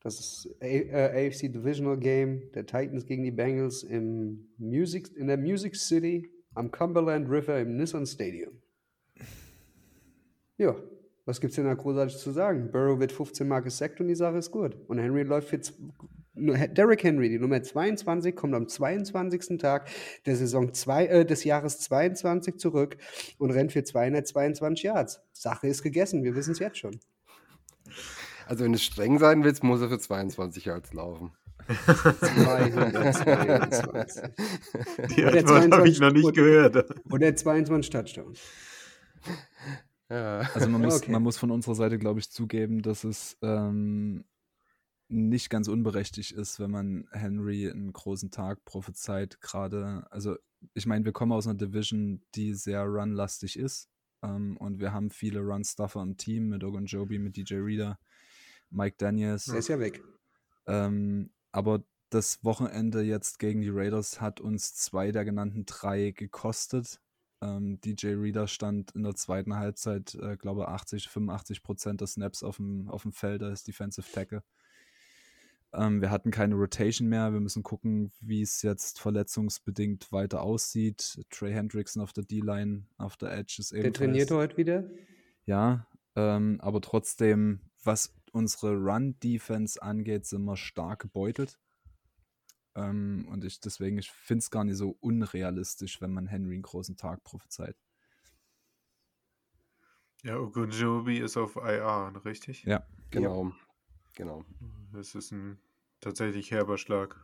Das 0.00 0.20
ist 0.20 0.56
A 0.60 0.64
äh, 0.64 1.26
AFC 1.28 1.52
Divisional 1.52 1.98
Game 1.98 2.52
der 2.52 2.66
Titans 2.66 3.04
gegen 3.04 3.24
die 3.24 3.32
Bengals 3.32 3.82
im 3.82 4.48
Music, 4.58 5.10
in 5.16 5.26
der 5.26 5.38
Music 5.38 5.74
City 5.74 6.30
am 6.54 6.70
Cumberland 6.70 7.28
River 7.28 7.58
im 7.58 7.76
Nissan 7.78 8.06
Stadium. 8.06 8.62
Ja, 10.56 10.76
was 11.24 11.40
gibt's 11.40 11.56
denn 11.56 11.64
da 11.64 11.74
großartig 11.74 12.16
zu 12.16 12.30
sagen? 12.30 12.70
Burrow 12.70 13.00
wird 13.00 13.10
15 13.10 13.48
Mal 13.48 13.58
gesackt 13.58 14.00
und 14.00 14.06
die 14.06 14.14
Sache 14.14 14.36
ist 14.38 14.52
gut. 14.52 14.76
Und 14.86 14.98
Henry 14.98 15.24
läuft 15.24 15.52
nur- 15.52 15.74
Derrick 16.34 17.02
Henry, 17.02 17.28
die 17.28 17.38
Nummer 17.38 17.62
22, 17.62 18.34
kommt 18.36 18.54
am 18.54 18.68
22. 18.68 19.58
Tag 19.58 19.88
der 20.26 20.36
Saison 20.36 20.72
zwei, 20.72 21.06
äh, 21.06 21.24
des 21.26 21.42
Jahres 21.44 21.80
22 21.80 22.58
zurück 22.58 22.96
und 23.38 23.50
rennt 23.50 23.72
für 23.72 23.82
222 23.82 24.84
Yards. 24.84 25.20
Sache 25.32 25.66
ist 25.66 25.82
gegessen, 25.82 26.22
wir 26.22 26.36
wissen 26.36 26.52
es 26.52 26.60
jetzt 26.60 26.78
schon. 26.78 27.00
Also, 28.46 28.64
wenn 28.64 28.72
du 28.72 28.78
streng 28.78 29.18
sein 29.18 29.42
willst, 29.44 29.62
muss 29.64 29.80
er 29.80 29.88
für 29.88 29.98
22 29.98 30.66
Yards 30.66 30.92
laufen. 30.92 31.32
222. 31.66 34.30
Die 35.16 35.24
Antwort 35.24 35.72
habe 35.72 35.88
ich 35.88 35.98
22 35.98 36.00
noch 36.00 36.12
nicht 36.12 36.34
gehört. 36.34 36.90
Und 37.10 37.20
der 37.20 37.36
22 37.36 37.90
Touchdowns. 37.90 38.40
Ja. 40.08 40.40
Also 40.54 40.68
man 40.68 40.82
muss, 40.82 40.96
Okay. 41.02 41.12
man 41.12 41.22
muss 41.22 41.38
von 41.38 41.50
unserer 41.52 41.76
Seite, 41.76 41.98
glaube 41.98 42.18
ich, 42.18 42.30
zugeben, 42.30 42.82
dass 42.82 43.04
es 43.04 43.36
ähm, 43.42 44.24
nicht 45.10 45.50
ganz 45.50 45.68
unberechtigt 45.68 46.32
ist, 46.32 46.60
wenn 46.60 46.70
man 46.70 47.08
Henry 47.10 47.70
einen 47.70 47.92
großen 47.92 48.30
Tag 48.30 48.64
prophezeit. 48.64 49.40
Gerade, 49.40 50.06
also 50.10 50.36
ich 50.74 50.86
meine, 50.86 51.04
wir 51.04 51.12
kommen 51.12 51.32
aus 51.32 51.46
einer 51.46 51.58
Division, 51.58 52.22
die 52.34 52.54
sehr 52.54 52.82
runlastig 52.82 53.58
ist. 53.58 53.88
Ähm, 54.22 54.56
und 54.58 54.78
wir 54.78 54.92
haben 54.92 55.10
viele 55.10 55.40
Run-Stuffer 55.40 56.02
im 56.02 56.16
Team 56.16 56.48
mit 56.48 56.62
Ogunjobi, 56.62 57.18
mit 57.18 57.36
DJ 57.36 57.56
Reader, 57.56 57.98
Mike 58.70 58.96
Daniels. 58.98 59.46
Der 59.46 59.56
ist 59.56 59.68
ja 59.68 59.80
weg. 59.80 60.02
Ähm, 60.66 61.30
aber 61.52 61.82
das 62.10 62.44
Wochenende 62.44 63.02
jetzt 63.02 63.38
gegen 63.38 63.60
die 63.60 63.70
Raiders 63.70 64.20
hat 64.20 64.40
uns 64.40 64.74
zwei 64.74 65.12
der 65.12 65.24
genannten 65.24 65.64
drei 65.64 66.10
gekostet. 66.10 67.00
Ähm, 67.40 67.80
DJ 67.80 68.14
Reader 68.14 68.46
stand 68.46 68.90
in 68.92 69.02
der 69.02 69.14
zweiten 69.14 69.56
Halbzeit, 69.56 70.14
äh, 70.16 70.36
glaube 70.36 70.68
80, 70.68 71.08
85 71.08 71.62
Prozent 71.62 72.00
der 72.00 72.08
Snaps 72.08 72.42
auf 72.42 72.56
dem, 72.56 72.88
auf 72.88 73.02
dem 73.02 73.12
Feld 73.12 73.42
als 73.42 73.64
Defensive 73.64 74.10
Tackle. 74.12 74.42
Ähm, 75.72 76.00
wir 76.00 76.10
hatten 76.10 76.30
keine 76.30 76.56
Rotation 76.56 77.08
mehr. 77.08 77.32
Wir 77.32 77.40
müssen 77.40 77.62
gucken, 77.62 78.10
wie 78.20 78.42
es 78.42 78.62
jetzt 78.62 79.00
verletzungsbedingt 79.00 80.10
weiter 80.10 80.42
aussieht. 80.42 81.24
Trey 81.30 81.52
Hendrickson 81.52 82.02
auf 82.02 82.12
der 82.12 82.24
D-Line, 82.24 82.86
auf 82.98 83.16
der 83.16 83.32
Edge 83.32 83.56
ist 83.58 83.72
Der 83.72 83.80
ebenfalls. 83.80 83.98
trainiert 83.98 84.30
heute 84.32 84.56
wieder. 84.56 84.90
Ja, 85.44 85.86
ähm, 86.16 86.60
aber 86.60 86.80
trotzdem, 86.80 87.60
was 87.84 88.14
unsere 88.32 88.76
Run-Defense 88.76 89.80
angeht, 89.80 90.26
sind 90.26 90.44
wir 90.44 90.56
stark 90.56 91.02
gebeutelt. 91.02 91.58
Ähm, 92.74 93.26
und 93.30 93.44
ich 93.44 93.60
deswegen, 93.60 93.98
ich 93.98 94.10
finde 94.10 94.40
es 94.40 94.50
gar 94.50 94.64
nicht 94.64 94.76
so 94.76 94.96
unrealistisch, 95.00 96.00
wenn 96.00 96.12
man 96.12 96.26
Henry 96.26 96.54
einen 96.54 96.62
großen 96.62 96.96
Tag 96.96 97.22
prophezeit. 97.24 97.76
Ja, 100.22 100.36
Ogunjobi 100.38 101.18
ist 101.18 101.36
auf 101.36 101.56
IR, 101.56 102.12
richtig? 102.24 102.64
Ja. 102.64 102.86
Genau. 103.10 103.52
Genau. 104.14 104.44
Das 104.92 105.14
ist 105.14 105.30
ein 105.32 105.58
tatsächlich 106.00 106.50
herber 106.50 106.78
Schlag 106.78 107.16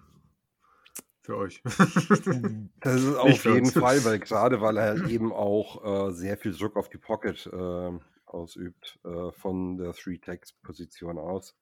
für 1.22 1.36
euch. 1.36 1.62
Das 2.80 3.02
ist 3.02 3.16
auf 3.16 3.44
jeden. 3.44 3.66
Fall, 3.66 4.04
weil 4.04 4.20
gerade 4.20 4.60
weil 4.60 4.76
er 4.76 4.84
halt 4.84 5.08
eben 5.08 5.32
auch 5.32 6.08
äh, 6.08 6.12
sehr 6.12 6.36
viel 6.36 6.52
Druck 6.52 6.76
auf 6.76 6.88
die 6.88 6.98
Pocket 6.98 7.46
äh, 7.52 7.98
ausübt 8.26 9.00
äh, 9.04 9.32
von 9.32 9.76
der 9.76 9.92
Three-Tags-Position 9.92 11.18
aus. 11.18 11.56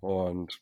Und 0.00 0.60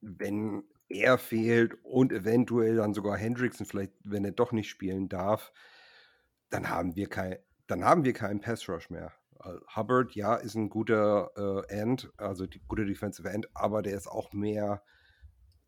wenn 0.00 0.64
er 0.88 1.16
fehlt 1.16 1.74
und 1.84 2.12
eventuell 2.12 2.76
dann 2.76 2.92
sogar 2.92 3.16
Hendrickson 3.16 3.66
vielleicht, 3.66 3.92
wenn 4.04 4.24
er 4.24 4.32
doch 4.32 4.52
nicht 4.52 4.68
spielen 4.68 5.08
darf, 5.08 5.52
dann 6.50 6.68
haben 6.68 6.96
wir 6.96 7.08
kein, 7.08 7.38
dann 7.66 7.84
haben 7.84 8.04
wir 8.04 8.12
keinen 8.12 8.40
Pass 8.40 8.68
Rush 8.68 8.90
mehr. 8.90 9.12
Äh, 9.44 9.58
Hubbard, 9.76 10.14
ja, 10.14 10.34
ist 10.34 10.54
ein 10.54 10.70
guter 10.70 11.30
äh, 11.68 11.72
End, 11.72 12.12
also 12.16 12.46
die, 12.46 12.60
guter 12.66 12.84
Defensive 12.84 13.28
End, 13.28 13.48
aber 13.54 13.82
der 13.82 13.96
ist 13.96 14.08
auch 14.08 14.32
mehr 14.32 14.82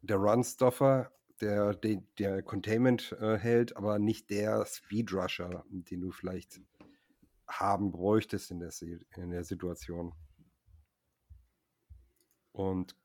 der 0.02 0.16
Run-Stuffer, 0.16 1.12
der, 1.40 1.74
der, 1.74 2.02
der 2.18 2.42
Containment 2.42 3.12
äh, 3.20 3.36
hält, 3.36 3.76
aber 3.76 3.98
nicht 3.98 4.30
der 4.30 4.66
Speed-Rusher, 4.66 5.64
den 5.68 6.00
du 6.00 6.10
vielleicht 6.12 6.60
haben 7.46 7.90
bräuchtest 7.90 8.50
in 8.50 8.60
der, 8.60 8.72
in 9.16 9.30
der 9.30 9.44
Situation. 9.44 10.14
Und 12.52 12.96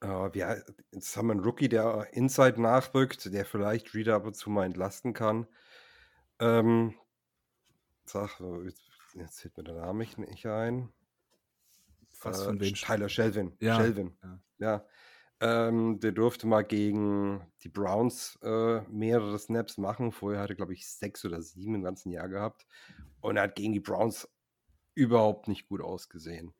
äh, 0.00 0.06
wir, 0.06 0.64
jetzt 0.92 1.16
haben 1.16 1.26
wir 1.26 1.32
einen 1.32 1.44
Rookie, 1.44 1.68
der 1.68 2.08
Inside 2.12 2.60
nachrückt, 2.60 3.32
der 3.32 3.44
vielleicht 3.44 3.94
Reader 3.94 4.16
ab 4.16 4.26
und 4.26 4.34
zu 4.34 4.50
mal 4.50 4.64
entlasten 4.64 5.12
kann. 5.12 5.46
Ähm, 6.38 6.94
sag, 8.04 8.40
jetzt, 8.64 8.85
jetzt 9.16 9.40
fällt 9.40 9.56
mir 9.56 9.64
der 9.64 9.74
Name 9.74 9.98
nicht- 10.18 10.46
ein. 10.46 10.92
Was 12.22 12.40
Äh, 12.40 12.44
von 12.44 12.60
wem? 12.60 12.74
Tyler 12.74 13.08
Shelvin. 13.08 13.56
Ja, 13.60 13.76
Shelvin. 13.76 14.16
ja. 14.22 14.40
Ja. 14.58 14.86
Ähm, 15.38 16.00
der 16.00 16.12
durfte 16.12 16.46
mal 16.46 16.62
gegen 16.62 17.46
die 17.62 17.68
Browns 17.68 18.38
äh, 18.42 18.80
mehrere 18.88 19.38
Snaps 19.38 19.76
machen. 19.76 20.12
Vorher 20.12 20.40
hatte, 20.40 20.56
glaube 20.56 20.72
ich, 20.72 20.88
sechs 20.88 21.24
oder 21.26 21.42
sieben 21.42 21.74
im 21.74 21.82
ganzen 21.82 22.10
Jahr 22.10 22.28
gehabt. 22.28 22.66
Und 23.20 23.36
er 23.36 23.42
hat 23.42 23.54
gegen 23.54 23.74
die 23.74 23.80
Browns 23.80 24.26
überhaupt 24.94 25.46
nicht 25.46 25.68
gut 25.68 25.82
ausgesehen. 25.82 26.54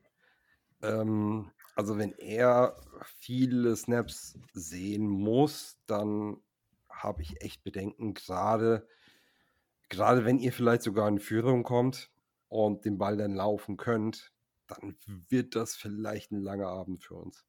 Ähm, 0.83 1.51
also, 1.75 1.97
wenn 1.97 2.13
er 2.19 2.77
viele 3.07 3.75
Snaps 3.77 4.39
sehen 4.53 5.09
muss, 5.09 5.79
dann 5.87 6.37
habe 6.91 7.23
ich 7.23 7.41
echt 7.41 7.65
Bedenken, 7.65 8.13
gerade, 8.13 8.87
gerade 9.89 10.27
wenn 10.27 10.39
ihr 10.39 10.53
vielleicht 10.53 10.83
sogar 10.83 11.09
in 11.09 11.19
Führung 11.19 11.63
kommt 11.63 12.11
und 12.49 12.85
den 12.85 12.99
Ball 12.99 13.17
dann 13.17 13.35
laufen 13.35 13.77
könnt, 13.77 14.33
dann 14.67 14.97
wird 15.29 15.55
das 15.55 15.77
vielleicht 15.77 16.33
ein 16.33 16.41
langer 16.41 16.69
Abend 16.69 17.03
für 17.03 17.15
uns. 17.15 17.45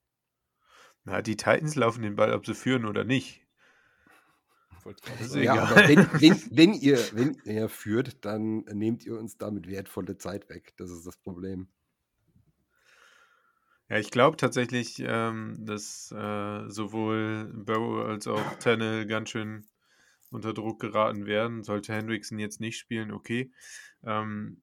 Na, 1.04 1.22
die 1.22 1.38
Titans 1.38 1.76
laufen 1.76 2.02
den 2.02 2.16
Ball, 2.16 2.34
ob 2.34 2.45
sie 2.45 2.54
führen 2.54 2.86
oder 2.86 3.04
nicht. 3.04 3.48
Ja, 5.34 5.64
aber 5.64 5.88
wenn, 5.88 6.00
wenn, 6.22 6.58
wenn, 6.58 6.74
ihr, 6.74 6.98
wenn 7.14 7.38
ihr 7.45 7.70
führt, 7.70 8.24
dann 8.26 8.60
nehmt 8.74 9.06
ihr 9.06 9.18
uns 9.18 9.38
damit 9.38 9.68
wertvolle 9.68 10.18
Zeit 10.18 10.50
weg. 10.50 10.74
Das 10.78 10.91
ist 10.91 11.06
das 11.06 11.18
Problem. 11.18 11.68
Ja, 13.89 13.98
ich 13.98 14.12
glaube 14.12 14.36
tatsächlich, 14.38 14.98
ähm, 15.00 15.58
dass 15.66 16.12
äh, 16.12 16.70
sowohl 16.70 17.52
Burrow 17.54 18.06
als 18.06 18.28
auch 18.28 18.56
Tannehill 18.60 19.06
ganz 19.06 19.30
schön 19.30 19.66
unter 20.30 20.54
Druck 20.54 20.82
geraten 20.82 21.26
werden. 21.26 21.64
Sollte 21.64 21.93
Hendrickson 21.93 22.38
jetzt 22.38 22.60
nicht 22.60 22.78
spielen, 22.78 23.12
okay. 23.12 23.52
Ähm, 24.04 24.62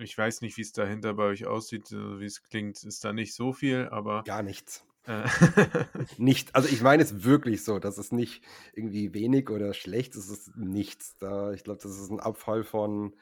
ich 0.00 0.16
weiß 0.16 0.40
nicht, 0.42 0.56
wie 0.56 0.62
es 0.62 0.72
dahinter 0.72 1.14
bei 1.14 1.24
euch 1.24 1.46
aussieht. 1.46 1.90
äh, 1.92 2.20
Wie 2.20 2.24
es 2.26 2.42
klingt, 2.42 2.82
ist 2.84 3.04
da 3.04 3.12
nicht 3.12 3.34
so 3.34 3.52
viel, 3.52 3.88
aber 3.90 4.22
Gar 4.24 4.42
nichts. 4.42 4.84
äh, 5.04 5.24
Nicht, 6.18 6.54
also 6.54 6.68
ich 6.68 6.82
meine 6.82 7.02
es 7.02 7.24
wirklich 7.24 7.64
so. 7.64 7.78
Das 7.78 7.98
ist 7.98 8.12
nicht 8.12 8.42
irgendwie 8.74 9.14
wenig 9.14 9.50
oder 9.50 9.74
schlecht, 9.74 10.14
es 10.16 10.28
ist 10.28 10.56
nichts. 10.56 11.16
Da, 11.18 11.52
ich 11.52 11.64
glaube, 11.64 11.80
das 11.82 11.98
ist 11.98 12.10
ein 12.10 12.20
Abfall 12.20 12.64
von, 12.64 13.14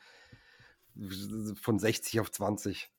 von 1.60 1.78
60 1.78 2.20
auf 2.20 2.30
20. 2.30 2.90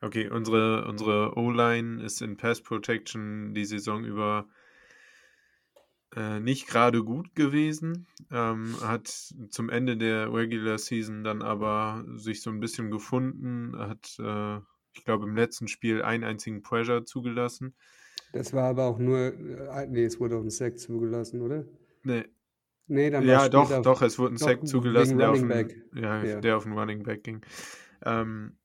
okay, 0.00 0.28
unsere, 0.28 0.86
unsere 0.86 1.36
O-Line 1.36 2.02
ist 2.02 2.22
in 2.22 2.36
Pass 2.36 2.60
Protection 2.62 3.54
die 3.54 3.64
Saison 3.64 4.04
über 4.04 4.48
äh, 6.14 6.40
nicht 6.40 6.66
gerade 6.66 7.04
gut 7.04 7.34
gewesen. 7.34 8.06
Ähm, 8.30 8.76
hat 8.82 9.08
zum 9.50 9.70
Ende 9.70 9.96
der 9.96 10.32
Regular 10.32 10.78
Season 10.78 11.24
dann 11.24 11.42
aber 11.42 12.04
sich 12.16 12.42
so 12.42 12.50
ein 12.50 12.60
bisschen 12.60 12.90
gefunden, 12.90 13.78
hat, 13.78 14.16
äh, 14.18 14.58
ich 14.92 15.04
glaube, 15.04 15.26
im 15.26 15.36
letzten 15.36 15.68
Spiel 15.68 16.02
einen 16.02 16.24
einzigen 16.24 16.62
Pressure 16.62 17.04
zugelassen. 17.04 17.74
Das 18.32 18.52
war 18.54 18.64
aber 18.64 18.84
auch 18.86 18.98
nur, 18.98 19.18
äh, 19.18 19.86
nee, 19.86 20.04
es 20.04 20.18
wurde 20.20 20.36
auch 20.36 20.42
ein 20.42 20.50
Sack 20.50 20.78
zugelassen, 20.78 21.42
oder? 21.42 21.66
Nee, 22.04 22.24
Nee, 22.86 23.10
dann 23.10 23.26
war 23.26 23.34
ja, 23.34 23.48
doch, 23.48 23.82
doch, 23.82 24.02
es 24.02 24.18
wurde 24.18 24.34
ein 24.34 24.38
Sack 24.38 24.66
zugelassen, 24.66 25.18
der 25.18 25.30
auf, 25.32 25.40
den, 25.40 25.84
ja, 25.94 26.24
Ja. 26.24 26.40
der 26.40 26.56
auf 26.56 26.64
den 26.64 26.72
Running 26.72 27.02
Back 27.02 27.24
ging. 27.24 27.42
Ähm, 28.04 28.57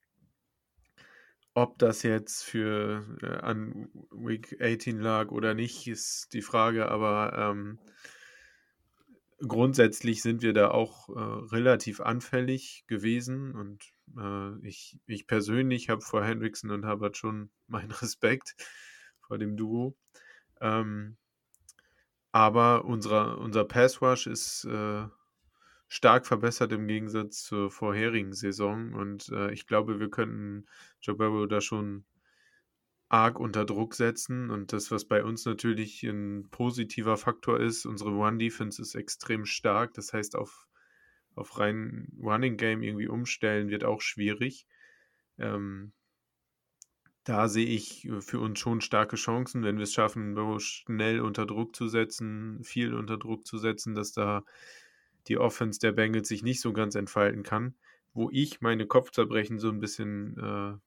ob 1.53 1.77
das 1.77 2.03
jetzt 2.03 2.43
für 2.43 3.05
äh, 3.21 3.37
an 3.37 3.89
Week 4.11 4.57
18 4.61 4.99
lag 4.99 5.31
oder 5.31 5.53
nicht, 5.53 5.87
ist 5.87 6.33
die 6.33 6.41
Frage, 6.41 6.89
aber 6.89 7.33
ähm, 7.37 7.79
grundsätzlich 9.47 10.21
sind 10.21 10.41
wir 10.41 10.53
da 10.53 10.71
auch 10.71 11.09
äh, 11.09 11.19
relativ 11.53 12.01
anfällig 12.01 12.85
gewesen 12.87 13.53
und 13.53 13.83
äh, 14.17 14.67
ich, 14.67 14.99
ich 15.05 15.27
persönlich 15.27 15.89
habe 15.89 16.01
vor 16.01 16.23
Hendrickson 16.23 16.71
und 16.71 16.87
Hubbard 16.87 17.17
schon 17.17 17.51
meinen 17.67 17.91
Respekt 17.91 18.55
vor 19.19 19.37
dem 19.37 19.55
Duo. 19.57 19.95
Ähm, 20.61 21.17
aber 22.31 22.85
unser, 22.85 23.37
unser 23.37 23.63
Passwash 23.63 24.25
ist 24.25 24.65
äh, 24.65 25.05
stark 25.93 26.25
verbessert 26.25 26.71
im 26.71 26.87
Gegensatz 26.87 27.43
zur 27.43 27.69
vorherigen 27.69 28.33
Saison. 28.33 28.93
Und 28.93 29.29
äh, 29.29 29.51
ich 29.53 29.67
glaube, 29.67 29.99
wir 29.99 30.09
könnten 30.09 30.65
Joe 31.03 31.15
Burrow 31.15 31.47
da 31.47 31.61
schon 31.61 32.03
arg 33.09 33.39
unter 33.39 33.63
Druck 33.63 33.93
setzen. 33.93 34.49
Und 34.49 34.73
das, 34.73 34.89
was 34.89 35.05
bei 35.05 35.23
uns 35.23 35.45
natürlich 35.45 36.01
ein 36.01 36.49
positiver 36.49 37.15
Faktor 37.15 37.59
ist, 37.59 37.85
unsere 37.85 38.09
One-Defense 38.09 38.81
ist 38.81 38.95
extrem 38.95 39.45
stark. 39.45 39.93
Das 39.93 40.13
heißt, 40.13 40.35
auf, 40.35 40.67
auf 41.35 41.59
rein 41.59 42.07
Running 42.19 42.57
Game 42.57 42.81
irgendwie 42.81 43.07
umstellen 43.07 43.69
wird 43.69 43.83
auch 43.83 44.01
schwierig. 44.01 44.65
Ähm, 45.37 45.93
da 47.23 47.47
sehe 47.47 47.67
ich 47.67 48.09
für 48.21 48.39
uns 48.39 48.57
schon 48.57 48.81
starke 48.81 49.15
Chancen, 49.15 49.61
wenn 49.61 49.77
wir 49.77 49.83
es 49.83 49.93
schaffen, 49.93 50.33
Burrow 50.33 50.59
schnell 50.59 51.21
unter 51.21 51.45
Druck 51.45 51.75
zu 51.75 51.87
setzen, 51.87 52.63
viel 52.63 52.95
unter 52.95 53.17
Druck 53.17 53.45
zu 53.45 53.59
setzen, 53.59 53.93
dass 53.93 54.11
da 54.11 54.43
die 55.27 55.37
Offense 55.37 55.79
der 55.79 55.91
Bengals 55.91 56.27
sich 56.27 56.43
nicht 56.43 56.61
so 56.61 56.73
ganz 56.73 56.95
entfalten 56.95 57.43
kann. 57.43 57.75
Wo 58.13 58.29
ich 58.31 58.61
meine 58.61 58.85
Kopfzerbrechen 58.85 59.59
so 59.59 59.69
ein 59.69 59.79
bisschen 59.79 60.37
äh, 60.37 60.77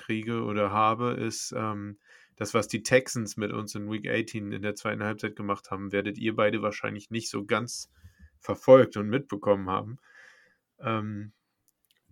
kriege 0.00 0.42
oder 0.42 0.70
habe, 0.70 1.12
ist 1.12 1.52
ähm, 1.56 1.98
das, 2.36 2.54
was 2.54 2.68
die 2.68 2.82
Texans 2.82 3.36
mit 3.36 3.52
uns 3.52 3.74
in 3.74 3.90
Week 3.90 4.08
18 4.08 4.52
in 4.52 4.62
der 4.62 4.74
zweiten 4.74 5.02
Halbzeit 5.02 5.36
gemacht 5.36 5.70
haben, 5.70 5.92
werdet 5.92 6.18
ihr 6.18 6.34
beide 6.34 6.62
wahrscheinlich 6.62 7.10
nicht 7.10 7.28
so 7.28 7.44
ganz 7.44 7.90
verfolgt 8.38 8.96
und 8.96 9.08
mitbekommen 9.08 9.68
haben. 9.68 9.98
Ähm, 10.80 11.32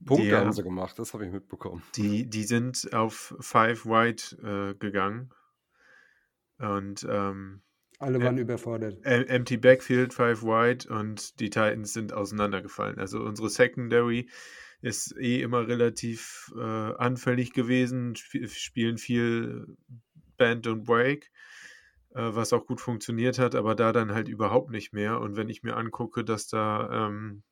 Punkte 0.05 0.27
die, 0.27 0.35
haben 0.35 0.53
sie 0.53 0.63
gemacht, 0.63 0.99
das 0.99 1.15
habe 1.15 1.27
ich 1.27 1.33
mitbekommen. 1.33 1.83
Die, 1.97 2.29
die 2.29 2.45
sind 2.45 2.93
auf 2.93 3.35
Five 3.41 3.87
White 3.87 4.37
äh, 4.43 4.75
gegangen. 4.79 5.33
Und 6.59 7.07
ähm, 7.09 7.63
Alle 8.03 8.21
waren 8.21 8.37
überfordert. 8.37 8.99
Empty 9.05 9.57
Backfield, 9.57 10.13
Five 10.13 10.43
Wide 10.43 10.93
und 10.93 11.39
die 11.39 11.51
Titans 11.51 11.93
sind 11.93 12.13
auseinandergefallen. 12.13 12.99
Also 12.99 13.21
unsere 13.21 13.49
Secondary 13.49 14.29
ist 14.81 15.17
eh 15.17 15.41
immer 15.41 15.69
relativ 15.69 16.53
äh, 16.57 16.61
anfällig 16.61 17.53
gewesen, 17.53 18.15
sp 18.19 18.49
spielen 18.49 18.99
viel 18.99 19.77
Band 20.37 20.67
und 20.67 20.83
Break, 20.83 21.31
äh, 22.11 22.23
was 22.35 22.53
auch 22.53 22.67
gut 22.67 22.81
funktioniert 22.81 23.39
hat, 23.39 23.55
aber 23.55 23.77
da 23.77 23.93
dann 23.93 24.13
halt 24.13 24.27
überhaupt 24.27 24.71
nicht 24.71 24.93
mehr. 24.93 25.21
Und 25.21 25.37
wenn 25.37 25.49
ich 25.49 25.63
mir 25.63 25.77
angucke, 25.77 26.25
dass 26.25 26.49
da 26.49 27.07
ähm, 27.07 27.45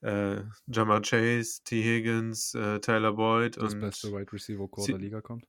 äh, 0.00 0.42
Jamar 0.66 1.02
Chase, 1.02 1.62
T. 1.62 1.82
Higgins, 1.82 2.52
äh, 2.54 2.80
Tyler 2.80 3.12
Boyd 3.12 3.58
Das 3.58 3.74
und 3.74 3.80
beste 3.80 4.10
Wide 4.10 4.32
Receiver 4.32 4.66
Core 4.66 4.88
der 4.88 4.98
Liga 4.98 5.20
kommt. 5.20 5.46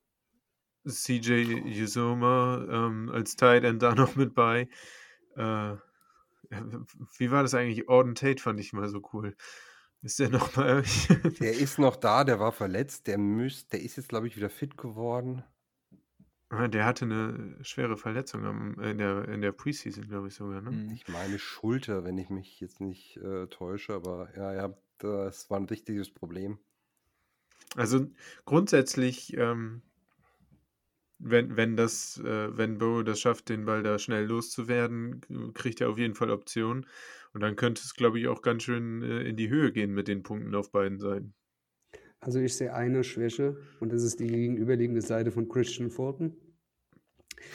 CJ 0.87 1.81
Uzoma 1.81 2.65
ähm, 2.69 3.09
als 3.09 3.35
Tight 3.35 3.63
End 3.63 3.81
da 3.81 3.93
noch 3.95 4.15
mit 4.15 4.33
bei. 4.33 4.69
Äh, 5.35 5.75
wie 7.17 7.31
war 7.31 7.43
das 7.43 7.53
eigentlich? 7.53 7.89
Auden 7.89 8.15
Tate 8.15 8.41
fand 8.41 8.59
ich 8.59 8.73
mal 8.73 8.89
so 8.89 9.01
cool. 9.13 9.35
Ist 10.01 10.19
der 10.19 10.29
noch 10.29 10.49
bei 10.53 10.75
euch? 10.75 11.07
Der 11.39 11.53
ist 11.53 11.77
noch 11.77 11.97
da, 11.97 12.23
der 12.23 12.39
war 12.39 12.53
verletzt, 12.53 13.07
der 13.07 13.17
müsst, 13.17 13.73
der 13.73 13.81
ist 13.81 13.97
jetzt, 13.97 14.07
glaube 14.07 14.27
ich, 14.27 14.37
wieder 14.37 14.49
fit 14.49 14.77
geworden. 14.77 15.43
Ah, 16.47 16.67
der 16.67 16.85
hatte 16.85 17.05
eine 17.05 17.57
schwere 17.61 17.97
Verletzung 17.97 18.45
am, 18.45 18.79
in, 18.79 18.97
der, 18.97 19.27
in 19.27 19.41
der 19.41 19.51
Preseason, 19.51 20.07
glaube 20.07 20.29
ich 20.29 20.35
sogar. 20.35 20.61
Ne? 20.61 20.71
Mhm. 20.71 20.91
Ich 20.91 21.07
meine 21.07 21.37
Schulter, 21.37 22.03
wenn 22.03 22.17
ich 22.17 22.29
mich 22.29 22.59
jetzt 22.59 22.79
nicht 22.79 23.17
äh, 23.17 23.47
täusche, 23.47 23.93
aber 23.93 24.29
ja, 24.35 24.53
ja, 24.53 24.73
das 24.97 25.49
war 25.49 25.59
ein 25.59 25.65
richtiges 25.65 26.09
Problem. 26.09 26.57
Also 27.75 28.07
grundsätzlich, 28.45 29.37
ähm, 29.37 29.83
wenn, 31.19 31.57
wenn 31.57 31.75
das, 31.75 32.17
äh, 32.19 32.57
wenn 32.57 32.77
Bo 32.77 33.03
das 33.03 33.19
schafft, 33.19 33.49
den 33.49 33.65
Ball 33.65 33.83
da 33.83 33.99
schnell 33.99 34.25
loszuwerden, 34.25 35.21
kriegt 35.53 35.81
er 35.81 35.89
auf 35.89 35.97
jeden 35.97 36.15
Fall 36.15 36.31
Optionen. 36.31 36.85
Und 37.33 37.41
dann 37.41 37.55
könnte 37.55 37.81
es, 37.83 37.93
glaube 37.93 38.19
ich, 38.19 38.27
auch 38.27 38.41
ganz 38.41 38.63
schön 38.63 39.03
äh, 39.03 39.21
in 39.21 39.35
die 39.35 39.49
Höhe 39.49 39.71
gehen 39.71 39.93
mit 39.93 40.07
den 40.07 40.23
Punkten 40.23 40.55
auf 40.55 40.71
beiden 40.71 40.99
Seiten. 40.99 41.33
Also 42.21 42.39
ich 42.39 42.55
sehe 42.55 42.73
eine 42.73 43.03
Schwäche 43.03 43.57
und 43.79 43.93
das 43.93 44.03
ist 44.03 44.19
die 44.19 44.27
gegenüberliegende 44.27 45.01
Seite 45.01 45.31
von 45.31 45.47
Christian 45.47 45.91
Fulton. 45.91 46.35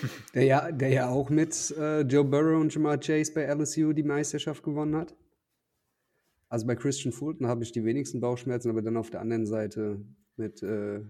Der 0.34 0.44
ja, 0.44 0.72
der 0.72 0.88
ja 0.88 1.08
auch 1.08 1.28
mit 1.28 1.70
äh, 1.76 2.00
Joe 2.00 2.24
Burrow 2.24 2.58
und 2.58 2.72
Jamar 2.72 2.98
Chase 2.98 3.34
bei 3.34 3.44
LSU 3.44 3.92
die 3.92 4.02
Meisterschaft 4.02 4.62
gewonnen 4.62 4.96
hat. 4.96 5.14
Also 6.48 6.66
bei 6.66 6.74
Christian 6.74 7.12
Fulton 7.12 7.48
habe 7.48 7.62
ich 7.64 7.72
die 7.72 7.84
wenigsten 7.84 8.18
Bauchschmerzen, 8.18 8.70
aber 8.70 8.80
dann 8.80 8.96
auf 8.96 9.10
der 9.10 9.20
anderen 9.20 9.44
Seite 9.44 10.02
mit 10.36 10.62
äh, 10.62 11.02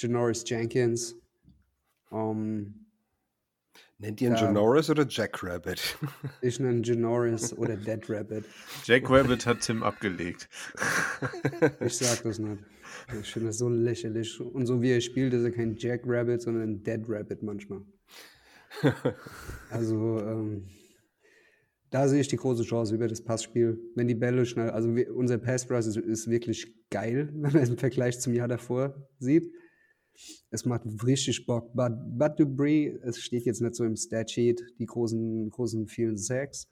Janoris 0.00 0.42
Jenkins. 0.44 1.19
Ähm, 2.12 2.86
Nennt 3.98 4.20
ihr 4.22 4.28
ihn 4.28 4.34
Ja. 4.34 4.44
Janoris 4.46 4.88
oder 4.88 5.06
Jack 5.06 5.42
Rabbit? 5.42 5.98
ich 6.40 6.58
nenne 6.58 6.80
Janoris 6.82 7.52
oder 7.52 7.76
Dead 7.76 8.02
Rabbit. 8.08 8.46
Jack 8.84 9.10
Rabbit 9.10 9.44
hat 9.44 9.60
Tim 9.60 9.82
abgelegt. 9.82 10.48
Ich 11.80 11.98
sag 11.98 12.22
das 12.22 12.38
nicht. 12.38 12.62
Ich 13.20 13.32
finde 13.32 13.48
das 13.48 13.58
so 13.58 13.68
lächerlich. 13.68 14.40
Und 14.40 14.66
so 14.66 14.80
wie 14.80 14.90
er 14.90 15.00
spielt, 15.00 15.34
ist 15.34 15.44
er 15.44 15.50
kein 15.50 15.76
Jack 15.76 16.02
Rabbit, 16.06 16.40
sondern 16.42 16.62
ein 16.62 16.82
Dead 16.82 17.02
Rabbit 17.06 17.42
manchmal. 17.42 17.82
Also, 19.70 20.18
ähm, 20.20 20.66
da 21.90 22.08
sehe 22.08 22.20
ich 22.20 22.28
die 22.28 22.36
große 22.36 22.62
Chance 22.62 22.94
über 22.94 23.08
das 23.08 23.22
Passspiel. 23.22 23.78
Wenn 23.96 24.08
die 24.08 24.14
Bälle 24.14 24.46
schnell, 24.46 24.70
also 24.70 24.94
wir, 24.94 25.14
unser 25.14 25.38
Pass 25.38 25.70
Rush 25.70 25.86
ist, 25.86 25.96
ist 25.96 26.30
wirklich 26.30 26.72
geil, 26.88 27.28
wenn 27.32 27.52
man 27.52 27.62
es 27.62 27.68
im 27.68 27.78
Vergleich 27.78 28.20
zum 28.20 28.32
Jahr 28.32 28.48
davor 28.48 29.08
sieht. 29.18 29.52
Es 30.50 30.64
macht 30.64 30.82
richtig 31.04 31.46
Bock. 31.46 31.72
But, 31.74 31.92
but 32.18 32.38
Dupree, 32.38 32.98
es 33.02 33.20
steht 33.20 33.44
jetzt 33.44 33.60
nicht 33.60 33.74
so 33.74 33.84
im 33.84 33.96
Statsheet, 33.96 34.62
die 34.78 34.86
großen, 34.86 35.50
großen 35.50 35.86
vielen 35.86 36.16
Sacks. 36.16 36.68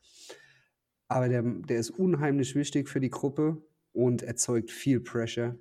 Aber 1.09 1.29
der, 1.29 1.43
der 1.43 1.79
ist 1.79 1.91
unheimlich 1.91 2.55
wichtig 2.55 2.89
für 2.89 3.01
die 3.01 3.11
Gruppe 3.11 3.63
und 3.93 4.23
erzeugt 4.23 4.71
viel 4.71 5.01
Pressure. 5.01 5.57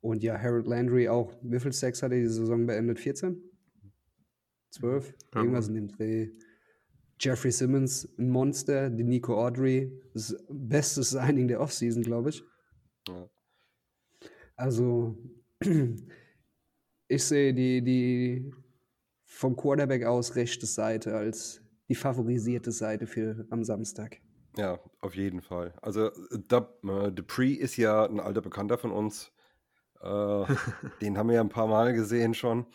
Und 0.00 0.22
ja, 0.22 0.38
Harold 0.38 0.66
Landry 0.66 1.08
auch. 1.08 1.32
Wie 1.42 1.60
viel 1.60 1.72
Sacks 1.72 2.02
hat 2.02 2.12
er 2.12 2.18
die 2.18 2.26
Saison 2.26 2.66
beendet? 2.66 3.00
14? 3.00 3.40
12? 4.70 5.14
Ja. 5.34 5.40
Irgendwas 5.40 5.68
in 5.68 5.74
dem 5.74 5.88
Dreh. 5.88 6.30
Jeffrey 7.20 7.52
Simmons, 7.52 8.08
ein 8.18 8.28
Monster. 8.28 8.90
Die 8.90 9.04
Nico 9.04 9.34
Audrey, 9.34 9.90
das 10.12 10.36
bestes 10.50 11.10
Signing 11.10 11.48
der 11.48 11.60
Offseason, 11.60 12.02
glaube 12.02 12.30
ich. 12.30 12.42
Ja. 13.08 13.30
Also, 14.56 15.16
ich 17.08 17.24
sehe 17.24 17.54
die, 17.54 17.82
die 17.82 18.52
vom 19.24 19.56
Quarterback 19.56 20.04
aus 20.04 20.36
rechte 20.36 20.66
Seite 20.66 21.16
als 21.16 21.60
die 21.88 21.94
favorisierte 21.94 22.72
Seite 22.72 23.06
für 23.06 23.46
am 23.50 23.64
Samstag. 23.64 24.20
Ja, 24.56 24.78
auf 25.00 25.16
jeden 25.16 25.42
Fall. 25.42 25.74
Also 25.82 26.10
äh, 26.10 26.36
äh, 26.36 27.12
Dupree 27.12 27.52
ist 27.52 27.76
ja 27.76 28.04
ein 28.04 28.20
alter 28.20 28.40
Bekannter 28.40 28.78
von 28.78 28.92
uns. 28.92 29.32
Äh, 30.00 30.44
den 31.00 31.18
haben 31.18 31.28
wir 31.28 31.36
ja 31.36 31.40
ein 31.40 31.48
paar 31.48 31.66
Mal 31.66 31.92
gesehen 31.92 32.34
schon. 32.34 32.66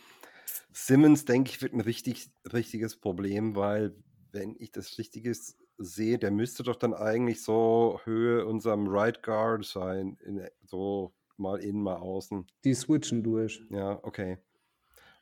Simmons, 0.72 1.26
denke 1.26 1.52
ich, 1.52 1.62
wird 1.62 1.74
ein 1.74 1.82
richtig, 1.82 2.32
richtiges 2.52 2.98
Problem, 2.98 3.56
weil, 3.56 3.96
wenn 4.32 4.56
ich 4.60 4.72
das 4.72 4.98
Richtiges 4.98 5.58
sehe, 5.78 6.20
der 6.20 6.32
müsste 6.32 6.64
doch 6.64 6.76
dann 6.76 6.94
eigentlich 6.94 7.42
so 7.44 8.00
Höhe 8.04 8.46
unserem 8.46 8.88
Right 8.88 9.24
Guard 9.24 9.66
sein. 9.66 10.18
In, 10.26 10.46
so 10.66 11.14
mal 11.40 11.60
innen, 11.60 11.82
mal 11.82 11.98
außen. 11.98 12.46
Die 12.64 12.74
switchen 12.74 13.24
durch. 13.24 13.62
Ja, 13.70 14.00
okay. 14.04 14.38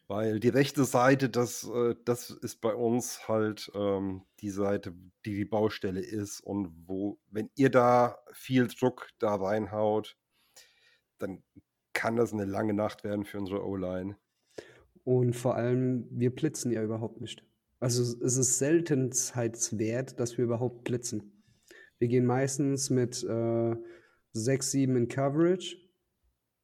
Weil 0.07 0.39
die 0.39 0.49
rechte 0.49 0.85
Seite, 0.85 1.29
das, 1.29 1.69
äh, 1.69 1.95
das 2.05 2.29
ist 2.29 2.61
bei 2.61 2.73
uns 2.73 3.27
halt 3.27 3.69
ähm, 3.75 4.23
die 4.39 4.49
Seite, 4.49 4.93
die 5.25 5.35
die 5.35 5.45
Baustelle 5.45 5.99
ist. 5.99 6.39
Und 6.39 6.71
wo, 6.87 7.19
wenn 7.29 7.49
ihr 7.55 7.69
da 7.69 8.17
viel 8.31 8.67
Druck 8.67 9.09
da 9.19 9.35
reinhaut, 9.35 10.17
dann 11.17 11.43
kann 11.91 12.15
das 12.15 12.31
eine 12.31 12.45
lange 12.45 12.73
Nacht 12.73 13.03
werden 13.03 13.25
für 13.25 13.39
unsere 13.39 13.65
O-Line. 13.65 14.17
Und 15.03 15.35
vor 15.35 15.55
allem, 15.55 16.07
wir 16.11 16.33
blitzen 16.33 16.71
ja 16.71 16.83
überhaupt 16.83 17.19
nicht. 17.19 17.43
Also 17.79 18.01
es 18.01 18.13
es 18.13 18.37
ist 18.37 18.57
seltenheitswert, 18.59 20.19
dass 20.19 20.37
wir 20.37 20.45
überhaupt 20.45 20.83
blitzen. 20.83 21.43
Wir 21.99 22.07
gehen 22.07 22.25
meistens 22.25 22.89
mit 22.89 23.23
äh, 23.23 23.75
6, 24.33 24.71
7 24.71 24.95
in 24.95 25.07
Coverage 25.07 25.77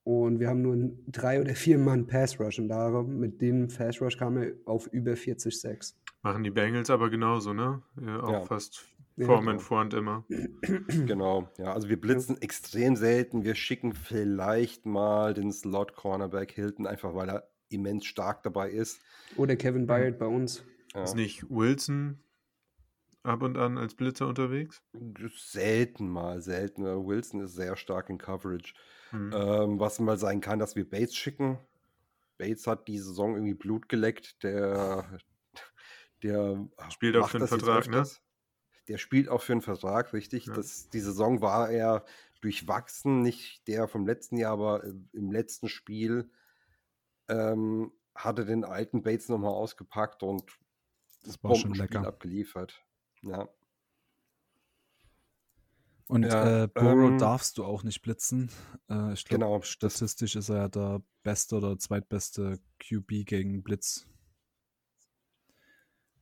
und 0.03 0.39
wir 0.39 0.49
haben 0.49 0.61
nur 0.61 0.73
einen 0.73 1.03
drei 1.11 1.39
oder 1.39 1.55
vier 1.55 1.77
Mann 1.77 2.07
Pass 2.07 2.39
Rush 2.39 2.59
und 2.59 2.69
darum, 2.69 3.19
mit 3.19 3.41
dem 3.41 3.67
Pass 3.67 4.01
Rush 4.01 4.17
kam 4.17 4.37
er 4.37 4.51
auf 4.65 4.87
über 4.87 5.15
40 5.15 5.59
Sacks. 5.59 5.97
Machen 6.21 6.43
die 6.43 6.51
Bengals 6.51 6.89
aber 6.89 7.09
genauso, 7.09 7.53
ne? 7.53 7.81
Ja, 8.01 8.21
auch 8.23 8.31
Ja. 8.31 8.45
fast 8.45 8.85
Ja, 9.15 9.25
Foreman 9.27 9.57
genau. 9.57 9.67
Front 9.67 9.93
immer. 9.93 10.25
Genau, 10.87 11.49
ja, 11.57 11.73
also 11.73 11.87
wir 11.89 11.99
blitzen 11.99 12.41
extrem 12.41 12.95
selten. 12.95 13.43
Wir 13.43 13.55
schicken 13.55 13.93
vielleicht 13.93 14.85
mal 14.85 15.33
den 15.33 15.51
Slot-Cornerback 15.51 16.51
Hilton, 16.51 16.87
einfach 16.87 17.13
weil 17.13 17.29
er 17.29 17.49
immens 17.69 18.05
stark 18.05 18.43
dabei 18.43 18.69
ist. 18.71 19.01
Oder 19.35 19.55
Kevin 19.55 19.85
Byard 19.85 20.17
bei 20.17 20.25
uns. 20.27 20.63
Ja. 20.95 21.03
Ist 21.03 21.15
nicht 21.15 21.49
Wilson 21.49 22.23
ab 23.23 23.41
und 23.41 23.57
an 23.57 23.77
als 23.77 23.95
Blitzer 23.95 24.27
unterwegs? 24.27 24.81
Selten 25.35 26.07
mal, 26.09 26.41
selten. 26.41 26.83
Wilson 26.83 27.41
ist 27.41 27.55
sehr 27.55 27.75
stark 27.75 28.09
in 28.09 28.17
Coverage. 28.17 28.73
Hm. 29.13 29.31
Ähm, 29.33 29.79
was 29.79 29.99
mal 29.99 30.17
sein 30.17 30.41
kann, 30.41 30.57
dass 30.59 30.75
wir 30.75 30.89
Bates 30.89 31.15
schicken. 31.15 31.59
Bates 32.39 32.65
hat 32.65 32.87
die 32.87 32.97
Saison 32.97 33.35
irgendwie 33.35 33.53
Blut 33.53 33.87
geleckt. 33.87 34.43
Der, 34.43 35.19
der 36.23 36.67
Spielt 36.89 37.15
auch 37.17 37.29
für 37.29 37.37
einen 37.37 37.47
das 37.47 37.49
Vertrag, 37.49 37.87
ne? 37.87 38.03
Der 38.87 38.97
spielt 38.97 39.29
auch 39.29 39.41
für 39.41 39.53
einen 39.53 39.61
Vertrag, 39.61 40.13
richtig. 40.13 40.47
Ja. 40.47 40.53
Das, 40.55 40.89
die 40.89 40.99
Saison 40.99 41.41
war 41.41 41.69
er 41.69 42.03
durchwachsen, 42.41 43.21
nicht 43.21 43.67
der 43.67 43.87
vom 43.87 44.05
letzten 44.05 44.37
Jahr, 44.37 44.53
aber 44.53 44.83
äh, 44.83 44.93
im 45.13 45.31
letzten 45.31 45.69
Spiel 45.69 46.29
ähm, 47.29 47.91
hatte 48.15 48.45
den 48.45 48.65
alten 48.65 49.03
Bates 49.03 49.29
nochmal 49.29 49.51
ausgepackt 49.51 50.23
und 50.23 50.43
Das 51.23 51.41
war 51.43 51.55
schon 51.55 51.69
Bombenspiel 51.69 51.97
lecker. 51.99 52.07
abgeliefert. 52.07 52.83
Ja. 53.21 53.47
Und 56.07 56.25
Ja, 56.25 56.63
äh, 56.63 56.67
Burrow 56.67 57.09
ähm, 57.09 57.17
darfst 57.17 57.57
du 57.57 57.63
auch 57.65 57.83
nicht 57.83 58.01
blitzen. 58.01 58.49
Äh, 58.89 59.13
ich 59.13 59.25
glaube, 59.25 59.45
Genau, 59.45 59.61
statistisch 59.61 60.35
ist 60.35 60.49
er 60.49 60.57
ja 60.57 60.67
der 60.69 61.01
beste 61.23 61.55
oder 61.57 61.77
zweitbeste 61.77 62.59
QB 62.79 63.25
gegen 63.25 63.63
Blitz. 63.63 64.05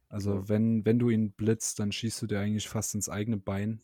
Also 0.09 0.35
Ja. 0.35 0.49
wenn, 0.49 0.85
wenn 0.85 0.99
du 0.99 1.09
ihn 1.09 1.31
blitzt, 1.31 1.79
dann 1.79 1.91
schießt 1.91 2.21
du 2.21 2.27
dir 2.27 2.39
eigentlich 2.39 2.67
fast 2.69 2.95
ins 2.95 3.09
eigene 3.09 3.37
Bein. 3.37 3.81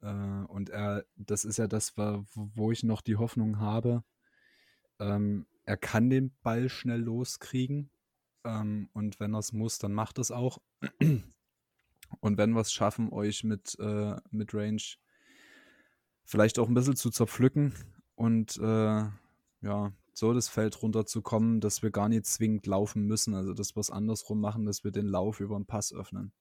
Äh, 0.00 0.08
und 0.08 0.70
er, 0.70 1.04
das 1.16 1.44
ist 1.44 1.56
ja 1.56 1.66
das, 1.66 1.96
wo 1.96 2.70
ich 2.72 2.82
noch 2.84 3.00
die 3.00 3.16
Hoffnung 3.16 3.58
habe. 3.58 4.04
Ähm, 4.98 5.46
er 5.64 5.76
kann 5.76 6.10
den 6.10 6.34
Ball 6.42 6.68
schnell 6.68 7.00
loskriegen. 7.00 7.90
Ähm, 8.44 8.88
und 8.92 9.18
wenn 9.18 9.34
er 9.34 9.40
es 9.40 9.52
muss, 9.52 9.78
dann 9.78 9.92
macht 9.92 10.18
es 10.18 10.30
auch. 10.30 10.58
Und 12.20 12.38
wenn 12.38 12.52
wir 12.52 12.60
es 12.60 12.72
schaffen, 12.72 13.12
euch 13.12 13.42
mit, 13.42 13.76
äh, 13.80 14.14
mit 14.30 14.54
Range 14.54 14.80
vielleicht 16.26 16.58
auch 16.58 16.68
ein 16.68 16.74
bisschen 16.74 16.96
zu 16.96 17.10
zerpflücken 17.10 17.74
und 18.14 18.58
äh, 18.58 19.04
ja, 19.62 19.92
so 20.12 20.32
das 20.32 20.48
Feld 20.48 20.82
runterzukommen, 20.82 21.60
dass 21.60 21.82
wir 21.82 21.90
gar 21.90 22.08
nicht 22.08 22.26
zwingend 22.26 22.66
laufen 22.66 23.04
müssen. 23.06 23.34
Also 23.34 23.54
dass 23.54 23.76
wir 23.76 23.80
es 23.80 23.90
andersrum 23.90 24.40
machen, 24.40 24.64
dass 24.64 24.84
wir 24.84 24.90
den 24.90 25.06
Lauf 25.06 25.40
über 25.40 25.56
den 25.56 25.66
Pass 25.66 25.92
öffnen. 25.92 26.32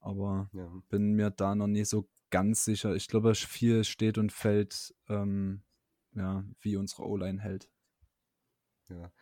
Aber 0.00 0.48
ja. 0.52 0.70
bin 0.88 1.12
mir 1.14 1.30
da 1.30 1.54
noch 1.54 1.66
nicht 1.66 1.88
so 1.88 2.08
ganz 2.30 2.64
sicher. 2.64 2.94
Ich 2.94 3.08
glaube, 3.08 3.34
viel 3.34 3.84
steht 3.84 4.16
und 4.16 4.32
fällt, 4.32 4.94
ähm, 5.08 5.62
ja, 6.14 6.44
wie 6.60 6.76
unsere 6.76 7.06
O-Line 7.06 7.40
hält. 7.40 7.68
Ja. 8.88 9.12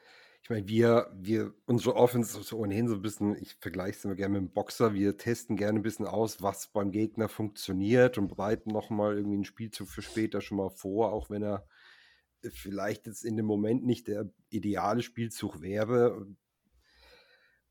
Ich 0.46 0.50
meine, 0.50 0.68
wir, 0.68 1.10
wir, 1.12 1.52
unsere 1.66 1.96
Offense 1.96 2.38
ist 2.38 2.52
ohnehin 2.52 2.86
so 2.86 2.94
ein 2.94 3.02
bisschen, 3.02 3.34
ich 3.34 3.56
vergleiche 3.56 3.98
es 3.98 4.04
immer 4.04 4.14
gerne 4.14 4.38
mit 4.38 4.48
dem 4.48 4.54
Boxer, 4.54 4.94
wir 4.94 5.16
testen 5.16 5.56
gerne 5.56 5.80
ein 5.80 5.82
bisschen 5.82 6.06
aus, 6.06 6.40
was 6.40 6.68
beim 6.68 6.92
Gegner 6.92 7.28
funktioniert 7.28 8.16
und 8.16 8.28
bereiten 8.28 8.70
nochmal 8.70 9.16
irgendwie 9.16 9.34
einen 9.34 9.44
Spielzug 9.44 9.88
für 9.88 10.02
später 10.02 10.40
schon 10.40 10.58
mal 10.58 10.70
vor, 10.70 11.12
auch 11.12 11.30
wenn 11.30 11.42
er 11.42 11.66
vielleicht 12.48 13.08
jetzt 13.08 13.24
in 13.24 13.36
dem 13.36 13.44
Moment 13.44 13.84
nicht 13.84 14.06
der 14.06 14.30
ideale 14.48 15.02
Spielzug 15.02 15.62
wäre. 15.62 16.28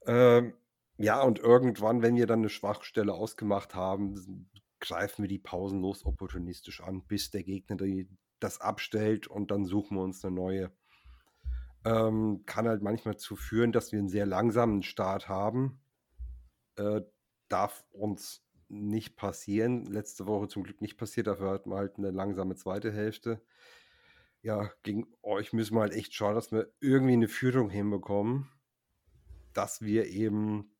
Ähm, 0.05 0.53
ja, 0.97 1.21
und 1.21 1.39
irgendwann, 1.39 2.01
wenn 2.01 2.17
wir 2.17 2.27
dann 2.27 2.39
eine 2.39 2.49
Schwachstelle 2.49 3.13
ausgemacht 3.13 3.73
haben, 3.73 4.49
greifen 4.81 5.23
wir 5.23 5.29
die 5.29 5.39
pausenlos 5.39 6.05
opportunistisch 6.05 6.81
an, 6.81 7.05
bis 7.07 7.31
der 7.31 7.43
Gegner 7.43 7.77
die, 7.77 8.09
das 8.41 8.59
abstellt 8.59 9.27
und 9.27 9.49
dann 9.49 9.63
suchen 9.63 9.95
wir 9.95 10.03
uns 10.03 10.25
eine 10.25 10.35
neue 10.35 10.73
ähm, 11.85 12.43
kann 12.45 12.67
halt 12.67 12.81
manchmal 12.81 13.13
dazu 13.13 13.35
führen, 13.35 13.71
dass 13.71 13.91
wir 13.91 13.99
einen 13.99 14.09
sehr 14.09 14.25
langsamen 14.25 14.81
Start 14.81 15.29
haben. 15.29 15.79
Äh, 16.75 17.01
darf 17.47 17.85
uns 17.91 18.43
nicht 18.67 19.15
passieren. 19.15 19.85
Letzte 19.85 20.25
Woche 20.25 20.47
zum 20.47 20.63
Glück 20.63 20.81
nicht 20.81 20.97
passiert, 20.97 21.27
dafür 21.27 21.51
hatten 21.51 21.69
wir 21.69 21.77
halt 21.77 21.97
eine 21.97 22.09
langsame 22.09 22.55
zweite 22.55 22.91
Hälfte. 22.91 23.41
Ja, 24.41 24.71
gegen 24.83 25.07
euch 25.21 25.53
müssen 25.53 25.75
wir 25.75 25.81
halt 25.81 25.93
echt 25.93 26.13
schauen, 26.13 26.35
dass 26.35 26.51
wir 26.51 26.71
irgendwie 26.79 27.13
eine 27.13 27.27
Führung 27.27 27.69
hinbekommen, 27.69 28.49
dass 29.53 29.81
wir 29.81 30.07
eben, 30.07 30.75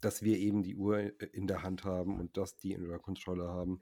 dass 0.00 0.22
wir 0.22 0.36
eben 0.38 0.62
die 0.62 0.76
Uhr 0.76 1.12
in 1.32 1.46
der 1.46 1.62
Hand 1.62 1.84
haben 1.84 2.18
und 2.18 2.36
dass 2.36 2.56
die 2.56 2.72
in 2.72 2.88
der 2.88 2.98
Kontrolle 2.98 3.48
haben. 3.48 3.80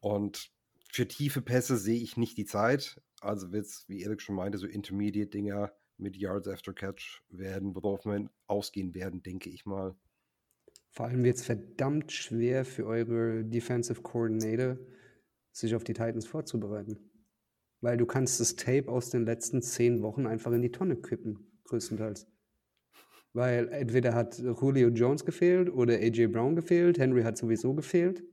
Und 0.00 0.50
für 0.90 1.06
tiefe 1.06 1.40
Pässe 1.40 1.76
sehe 1.76 2.00
ich 2.00 2.16
nicht 2.16 2.36
die 2.36 2.44
Zeit. 2.44 3.00
Also 3.20 3.52
wird 3.52 3.66
es, 3.66 3.88
wie 3.88 4.02
Erik 4.02 4.20
schon 4.22 4.34
meinte, 4.34 4.58
so 4.58 4.66
Intermediate-Dinger 4.66 5.72
mit 6.00 6.16
Yards 6.16 6.48
after 6.48 6.72
Catch 6.72 7.22
werden, 7.28 7.74
worauf 7.74 8.04
wir 8.04 8.30
ausgehen 8.46 8.94
werden, 8.94 9.22
denke 9.22 9.50
ich 9.50 9.66
mal. 9.66 9.94
Vor 10.90 11.06
allem 11.06 11.22
wird 11.22 11.36
es 11.36 11.44
verdammt 11.44 12.10
schwer 12.10 12.64
für 12.64 12.86
eure 12.86 13.44
Defensive 13.44 14.02
Coordinator, 14.02 14.76
sich 15.52 15.74
auf 15.74 15.84
die 15.84 15.92
Titans 15.92 16.26
vorzubereiten. 16.26 16.98
Weil 17.80 17.96
du 17.96 18.06
kannst 18.06 18.40
das 18.40 18.56
Tape 18.56 18.88
aus 18.88 19.10
den 19.10 19.24
letzten 19.24 19.62
zehn 19.62 20.02
Wochen 20.02 20.26
einfach 20.26 20.52
in 20.52 20.62
die 20.62 20.72
Tonne 20.72 20.96
kippen, 20.96 21.38
größtenteils. 21.64 22.26
Weil 23.32 23.68
entweder 23.68 24.14
hat 24.14 24.38
Julio 24.38 24.88
Jones 24.88 25.24
gefehlt 25.24 25.70
oder 25.72 25.94
AJ 25.94 26.26
Brown 26.28 26.56
gefehlt, 26.56 26.98
Henry 26.98 27.22
hat 27.22 27.38
sowieso 27.38 27.74
gefehlt. 27.74 28.24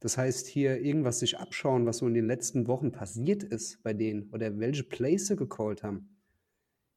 Das 0.00 0.18
heißt, 0.18 0.46
hier 0.46 0.80
irgendwas 0.80 1.20
sich 1.20 1.38
abschauen, 1.38 1.86
was 1.86 1.98
so 1.98 2.06
in 2.06 2.14
den 2.14 2.26
letzten 2.26 2.66
Wochen 2.66 2.92
passiert 2.92 3.42
ist 3.42 3.82
bei 3.82 3.92
denen 3.92 4.30
oder 4.30 4.58
welche 4.58 4.84
Plays 4.84 5.26
sie 5.26 5.36
gecallt 5.36 5.82
haben. 5.82 6.17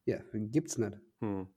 Ja, 0.06 0.18
gibt's 0.34 0.78
nicht. 0.78 0.94
Hm. 1.20 1.48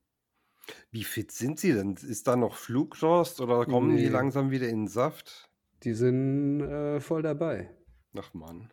Wie 0.90 1.04
fit 1.04 1.30
sind 1.32 1.58
sie 1.60 1.72
denn? 1.72 1.94
Ist 1.94 2.26
da 2.26 2.36
noch 2.36 2.56
Flugrost 2.56 3.40
oder 3.40 3.64
kommen 3.66 3.96
die 3.96 4.04
Nee. 4.04 4.08
langsam 4.08 4.50
wieder 4.50 4.68
in 4.68 4.82
den 4.82 4.88
Saft? 4.88 5.50
Die 5.82 5.92
sind 5.92 6.60
äh, 6.62 7.00
voll 7.00 7.22
dabei. 7.22 7.70
Ach 8.16 8.32
Mann. 8.32 8.70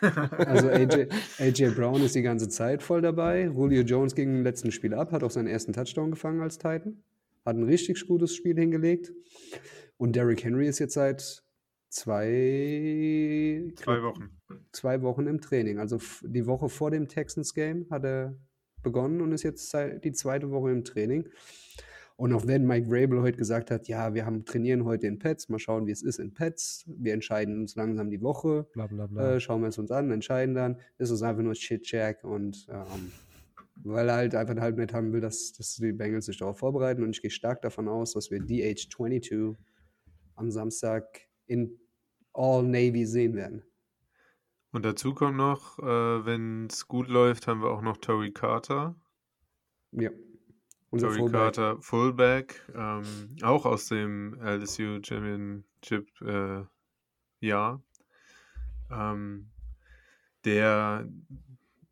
Also 0.00 0.68
AJ, 0.68 1.08
AJ 1.38 1.70
Brown 1.76 2.02
ist 2.02 2.14
die 2.14 2.22
ganze 2.22 2.48
Zeit 2.48 2.82
voll 2.82 3.02
dabei. 3.02 3.44
Julio 3.44 3.82
Jones 3.82 4.14
ging 4.14 4.30
im 4.38 4.42
letzten 4.42 4.72
Spiel 4.72 4.94
ab, 4.94 5.12
hat 5.12 5.22
auch 5.22 5.30
seinen 5.30 5.46
ersten 5.46 5.72
Touchdown 5.72 6.10
gefangen 6.10 6.40
als 6.40 6.58
Titan. 6.58 7.04
Hat 7.44 7.56
ein 7.56 7.62
richtig 7.64 8.06
gutes 8.08 8.34
Spiel 8.34 8.58
hingelegt. 8.58 9.12
Und 9.98 10.16
Derrick 10.16 10.42
Henry 10.42 10.66
ist 10.66 10.78
jetzt 10.78 10.94
seit 10.94 11.44
zwei, 11.90 13.72
Zwei 13.76 14.02
Wochen. 14.02 14.30
zwei 14.72 15.02
Wochen 15.02 15.26
im 15.26 15.40
Training. 15.40 15.78
Also 15.78 15.98
die 16.22 16.46
Woche 16.46 16.68
vor 16.68 16.90
dem 16.90 17.06
Texans 17.08 17.54
Game 17.54 17.86
hat 17.90 18.04
er 18.04 18.34
begonnen 18.82 19.20
und 19.20 19.32
ist 19.32 19.42
jetzt 19.42 19.74
die 20.04 20.12
zweite 20.12 20.50
Woche 20.50 20.70
im 20.70 20.84
Training. 20.84 21.28
Und 22.16 22.34
auch 22.34 22.46
wenn 22.46 22.66
Mike 22.66 22.88
Vrabel 22.90 23.22
heute 23.22 23.38
gesagt 23.38 23.70
hat, 23.70 23.88
ja, 23.88 24.12
wir 24.12 24.26
haben 24.26 24.44
trainieren 24.44 24.84
heute 24.84 25.06
in 25.06 25.18
Pets, 25.18 25.48
mal 25.48 25.58
schauen, 25.58 25.86
wie 25.86 25.90
es 25.90 26.02
ist 26.02 26.18
in 26.18 26.34
Pets. 26.34 26.84
Wir 26.86 27.14
entscheiden 27.14 27.58
uns 27.58 27.76
langsam 27.76 28.10
die 28.10 28.20
Woche. 28.20 28.66
Bla 28.74 28.86
bla 28.88 29.06
bla. 29.06 29.36
Äh, 29.36 29.40
schauen 29.40 29.62
wir 29.62 29.68
es 29.68 29.78
uns 29.78 29.90
an, 29.90 30.10
entscheiden 30.10 30.54
dann. 30.54 30.76
Ist 30.98 31.08
es 31.08 31.22
einfach 31.22 31.42
nur 31.42 31.54
Shit-Jack 31.54 32.22
und 32.22 32.66
ähm, 32.68 33.10
weil 33.84 34.08
er 34.08 34.16
halt 34.16 34.34
einfach 34.34 34.54
halt 34.60 34.76
nicht 34.76 34.92
haben 34.92 35.14
will, 35.14 35.22
dass, 35.22 35.54
dass 35.54 35.76
die 35.76 35.92
Bengals 35.92 36.26
sich 36.26 36.36
darauf 36.36 36.58
vorbereiten. 36.58 37.02
Und 37.02 37.16
ich 37.16 37.22
gehe 37.22 37.30
stark 37.30 37.62
davon 37.62 37.88
aus, 37.88 38.12
dass 38.12 38.30
wir 38.30 38.40
DH22 38.40 39.56
am 40.34 40.50
Samstag 40.50 41.22
in 41.46 41.78
All 42.32 42.62
Navy 42.62 43.06
sehen 43.06 43.34
werden. 43.34 43.62
Und 44.72 44.84
dazu 44.84 45.14
kommt 45.14 45.36
noch, 45.36 45.78
äh, 45.80 46.24
wenn 46.24 46.66
es 46.66 46.86
gut 46.86 47.08
läuft, 47.08 47.46
haben 47.48 47.60
wir 47.62 47.70
auch 47.70 47.82
noch 47.82 47.96
Tory 47.96 48.30
Carter. 48.32 48.94
Ja. 49.92 50.10
Unser 50.90 51.08
Tory 51.08 51.18
Fullback. 51.18 51.40
Carter, 51.40 51.82
Fullback, 51.82 52.72
ähm, 52.74 53.36
auch 53.42 53.66
aus 53.66 53.86
dem 53.88 54.34
LSU 54.40 55.00
Championship 55.02 56.08
äh, 56.20 56.64
Jahr. 57.40 57.82
Ähm, 58.90 59.50
der 60.44 61.08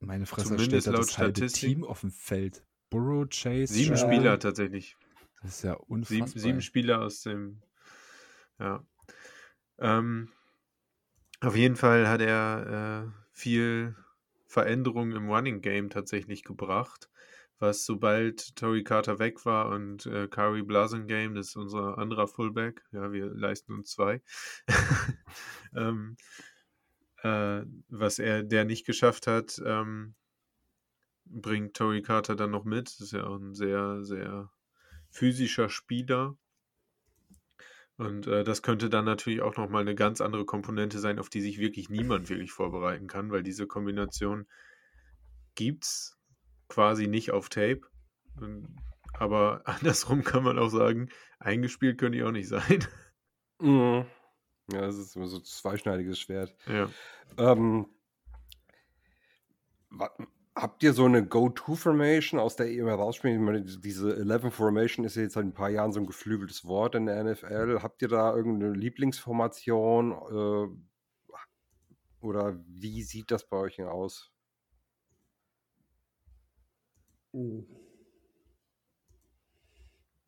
Meine 0.01 0.27
Fresse 0.27 0.49
Zumindest 0.57 0.71
steht 0.71 0.87
da 0.87 0.91
laut 0.93 1.01
das 1.09 1.19
halbe 1.19 1.37
Statistik- 1.37 1.69
Team 1.71 1.85
auf 1.85 2.01
dem 2.01 2.11
Feld. 2.11 2.65
Burrow, 2.91 3.29
Chase, 3.29 3.73
sieben 3.75 3.97
Ja. 3.97 3.97
Spieler 3.97 4.39
tatsächlich. 4.39 4.97
Das 5.43 5.57
ist 5.57 5.63
ja 5.63 5.75
Sieben, 5.75 5.85
unfassbar. 5.89 6.29
sieben 6.43 6.61
Spieler 6.63 7.03
aus 7.03 7.23
dem. 7.23 7.61
Ja. 8.59 8.83
Ähm, 9.79 10.29
auf 11.41 11.57
jeden 11.57 11.77
Fall 11.77 12.09
hat 12.09 12.21
er 12.21 13.07
äh, 13.07 13.11
viel 13.33 13.97
Veränderung 14.47 15.13
im 15.13 15.31
Running 15.31 15.61
Game 15.61 15.91
tatsächlich 15.91 16.43
gebracht, 16.43 17.11
was 17.59 17.85
sobald 17.85 18.57
Tory 18.57 18.83
Carter 18.83 19.19
weg 19.19 19.45
war 19.45 19.71
und 19.71 20.07
äh, 20.07 20.27
Kari 20.29 20.63
Blasingame, 20.63 21.35
das 21.35 21.49
ist 21.49 21.57
unser 21.57 21.99
anderer 21.99 22.29
Fullback, 22.29 22.83
ja, 22.93 23.13
wir 23.13 23.27
leisten 23.27 23.75
uns 23.75 23.91
zwei, 23.91 24.23
ähm, 25.77 26.17
äh, 27.23 27.63
was 27.89 28.19
er 28.19 28.43
der 28.43 28.65
nicht 28.65 28.87
geschafft 28.87 29.27
hat, 29.27 29.61
ähm, 29.65 30.15
bringt 31.31 31.75
Tory 31.77 32.03
Carter 32.03 32.37
dann 32.37 32.51
noch 32.51 32.65
mit. 32.65 32.89
Das 32.89 33.01
ist 33.01 33.13
ja 33.13 33.25
auch 33.25 33.37
ein 33.37 33.55
sehr, 33.55 34.05
sehr 34.05 34.51
physischer 35.11 35.69
Spieler. 35.69 36.37
Und 37.99 38.29
äh, 38.29 38.45
das 38.45 38.63
könnte 38.63 38.89
dann 38.89 39.05
natürlich 39.05 39.43
auch 39.43 39.57
nochmal 39.57 39.83
eine 39.83 39.97
ganz 39.97 40.21
andere 40.21 40.45
Komponente 40.45 41.01
sein, 41.01 41.19
auf 41.19 41.29
die 41.29 41.41
sich 41.41 41.59
wirklich 41.59 41.91
niemand 41.91 42.29
wirklich 42.31 42.53
vorbereiten 42.53 43.09
kann, 43.09 43.33
weil 43.33 43.43
diese 43.43 43.67
Kombination 43.67 44.47
gibt 45.57 45.85
es 45.85 46.17
quasi 46.69 47.09
nicht 47.09 47.33
auf 47.33 47.49
Tape. 47.49 47.81
Aber 49.15 49.63
andersrum 49.67 50.23
kann 50.23 50.45
man 50.45 50.61
auch 50.61 50.69
sagen, 50.69 51.09
eingespielt 51.41 51.99
könnte 51.99 52.19
ich 52.19 52.25
auch 52.25 52.33
nicht 52.33 52.49
sein. 52.49 52.87
Mhm. 53.61 54.07
Ja, 54.71 54.83
das 54.83 54.97
ist 54.99 55.17
immer 55.17 55.27
so 55.27 55.39
ein 55.39 55.45
zweischneidiges 55.45 56.21
Schwert. 56.21 56.55
Ja. 56.69 56.89
Ähm, 57.39 57.89
habt 60.61 60.83
ihr 60.83 60.93
so 60.93 61.05
eine 61.05 61.25
Go-To-Formation, 61.25 62.41
aus 62.41 62.57
der 62.57 62.71
ihr 62.71 62.83
immer 62.83 62.95
rausspielt? 62.95 63.35
Ich 63.35 63.41
meine, 63.41 63.63
diese 63.63 64.15
11-Formation 64.15 65.05
ist 65.05 65.17
ja 65.17 65.23
jetzt 65.23 65.35
seit 65.35 65.45
ein 65.45 65.53
paar 65.53 65.71
Jahren 65.71 65.93
so 65.93 66.01
ein 66.01 66.07
geflügeltes 66.07 66.65
Wort 66.65 66.95
in 66.95 67.07
der 67.07 67.23
NFL. 67.23 67.81
Habt 67.83 68.03
ihr 68.03 68.09
da 68.09 68.35
irgendeine 68.35 68.73
Lieblingsformation? 68.73 70.13
Äh, 70.13 70.69
oder 72.21 72.59
wie 72.67 73.03
sieht 73.03 73.31
das 73.31 73.49
bei 73.49 73.57
euch 73.57 73.77
denn 73.77 73.87
aus? 73.87 74.33
Hm. 77.33 77.65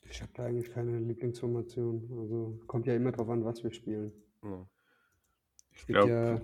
Ich 0.02 0.22
habe 0.22 0.32
da 0.34 0.44
eigentlich 0.44 0.72
keine 0.72 0.98
Lieblingsformation. 0.98 2.08
Also 2.18 2.60
kommt 2.66 2.86
ja 2.86 2.94
immer 2.94 3.12
drauf 3.12 3.28
an, 3.28 3.44
was 3.44 3.62
wir 3.62 3.72
spielen. 3.72 4.12
Ja. 4.42 4.66
Ich 5.72 5.86
glaube, 5.86 6.10
ja, 6.10 6.40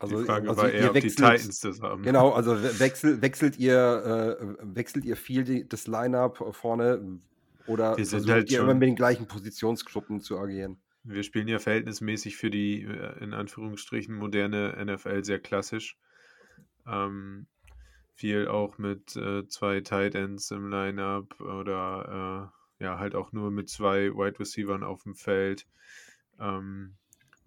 Also, 0.00 0.20
die 0.20 0.26
Frage 0.26 0.48
also 0.48 0.62
war 0.62 0.68
ihr 0.68 0.74
eher, 0.74 0.88
ob 0.90 0.94
die 0.94 1.02
wechselt- 1.02 1.16
Titans 1.38 1.60
das 1.60 1.80
haben. 1.80 2.02
Genau, 2.02 2.30
also 2.30 2.62
we- 2.62 2.78
wechsel, 2.78 3.20
wechselt 3.20 3.58
ihr 3.58 4.38
äh, 4.40 4.56
wechselt 4.76 5.04
ihr 5.04 5.16
viel 5.16 5.44
die, 5.44 5.68
das 5.68 5.86
Line-up 5.88 6.54
vorne 6.54 7.18
oder 7.66 7.96
Wir 7.96 8.04
sind 8.04 8.20
versucht 8.20 8.30
halt 8.32 8.50
ihr 8.50 8.60
immer 8.60 8.74
mit 8.74 8.84
den 8.88 8.94
gleichen 8.96 9.26
Positionsgruppen 9.26 10.20
zu 10.20 10.38
agieren? 10.38 10.78
Wir 11.04 11.22
spielen 11.22 11.48
ja 11.48 11.58
verhältnismäßig 11.58 12.36
für 12.36 12.50
die, 12.50 12.82
äh, 12.82 13.22
in 13.22 13.32
Anführungsstrichen, 13.34 14.14
moderne 14.14 14.76
NFL 14.84 15.24
sehr 15.24 15.38
klassisch. 15.40 15.96
Ähm, 16.86 17.46
viel 18.14 18.48
auch 18.48 18.78
mit 18.78 19.16
äh, 19.16 19.46
zwei 19.48 19.80
Tight 19.80 20.14
Ends 20.14 20.50
im 20.50 20.70
Lineup 20.70 21.40
oder 21.40 22.50
äh, 22.80 22.84
ja, 22.84 22.98
halt 22.98 23.14
auch 23.14 23.32
nur 23.32 23.50
mit 23.50 23.68
zwei 23.68 24.10
Wide 24.12 24.38
Receivern 24.40 24.82
auf 24.82 25.02
dem 25.02 25.14
Feld. 25.14 25.66
Ähm, 26.40 26.94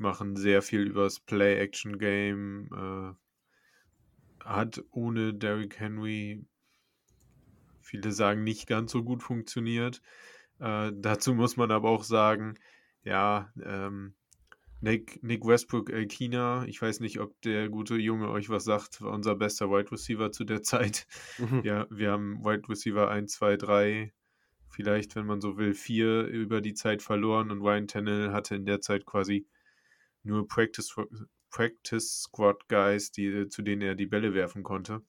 machen 0.02 0.36
sehr 0.36 0.62
viel 0.62 0.82
übers 0.82 1.20
Play-Action-Game. 1.22 2.70
Äh, 2.74 4.46
hat 4.46 4.84
ohne 4.92 5.34
Derrick 5.34 5.80
Henry, 5.80 6.46
viele 7.82 8.12
sagen, 8.12 8.44
nicht 8.44 8.68
ganz 8.68 8.92
so 8.92 9.04
gut 9.04 9.24
funktioniert. 9.24 10.02
Äh, 10.60 10.92
dazu 10.96 11.34
muss 11.34 11.58
man 11.58 11.72
aber 11.72 11.90
auch 11.90 12.04
sagen, 12.04 12.56
ja, 13.04 13.52
ähm, 13.64 14.16
Nick, 14.82 15.22
Nick 15.24 15.46
Westbrook 15.46 15.92
Elkina, 15.92 16.66
ich 16.66 16.82
weiß 16.82 17.02
nicht, 17.02 17.20
ob 17.20 17.40
der 17.42 17.70
gute 17.70 17.96
Junge 17.96 18.30
euch 18.30 18.50
was 18.50 18.64
sagt, 18.64 19.02
war 19.02 19.12
unser 19.12 19.36
bester 19.36 19.70
Wide 19.70 19.92
Receiver 19.92 20.32
zu 20.32 20.44
der 20.44 20.64
Zeit. 20.64 21.06
Mhm. 21.38 21.62
Ja, 21.64 21.88
wir 21.90 22.12
haben 22.12 22.44
Wide 22.44 22.68
Receiver 22.68 23.10
1, 23.10 23.32
2, 23.34 23.58
3, 23.58 24.14
vielleicht, 24.70 25.16
wenn 25.16 25.28
man 25.28 25.40
so 25.40 25.58
will, 25.58 25.74
4 25.74 26.26
über 26.26 26.62
die 26.62 26.74
Zeit 26.74 27.04
verloren 27.04 27.52
und 27.52 27.62
Ryan 27.62 27.88
Tannehill 27.88 28.32
hatte 28.32 28.56
in 28.56 28.66
der 28.66 28.82
Zeit 28.82 29.06
quasi 29.06 29.46
nur 30.24 30.48
Practice, 30.48 30.96
Practice 31.50 32.22
Squad 32.24 32.68
Guys, 32.68 33.12
die, 33.12 33.48
zu 33.50 33.62
denen 33.62 33.82
er 33.82 33.96
die 33.96 34.08
Bälle 34.08 34.34
werfen 34.34 34.64
konnte. 34.64 35.02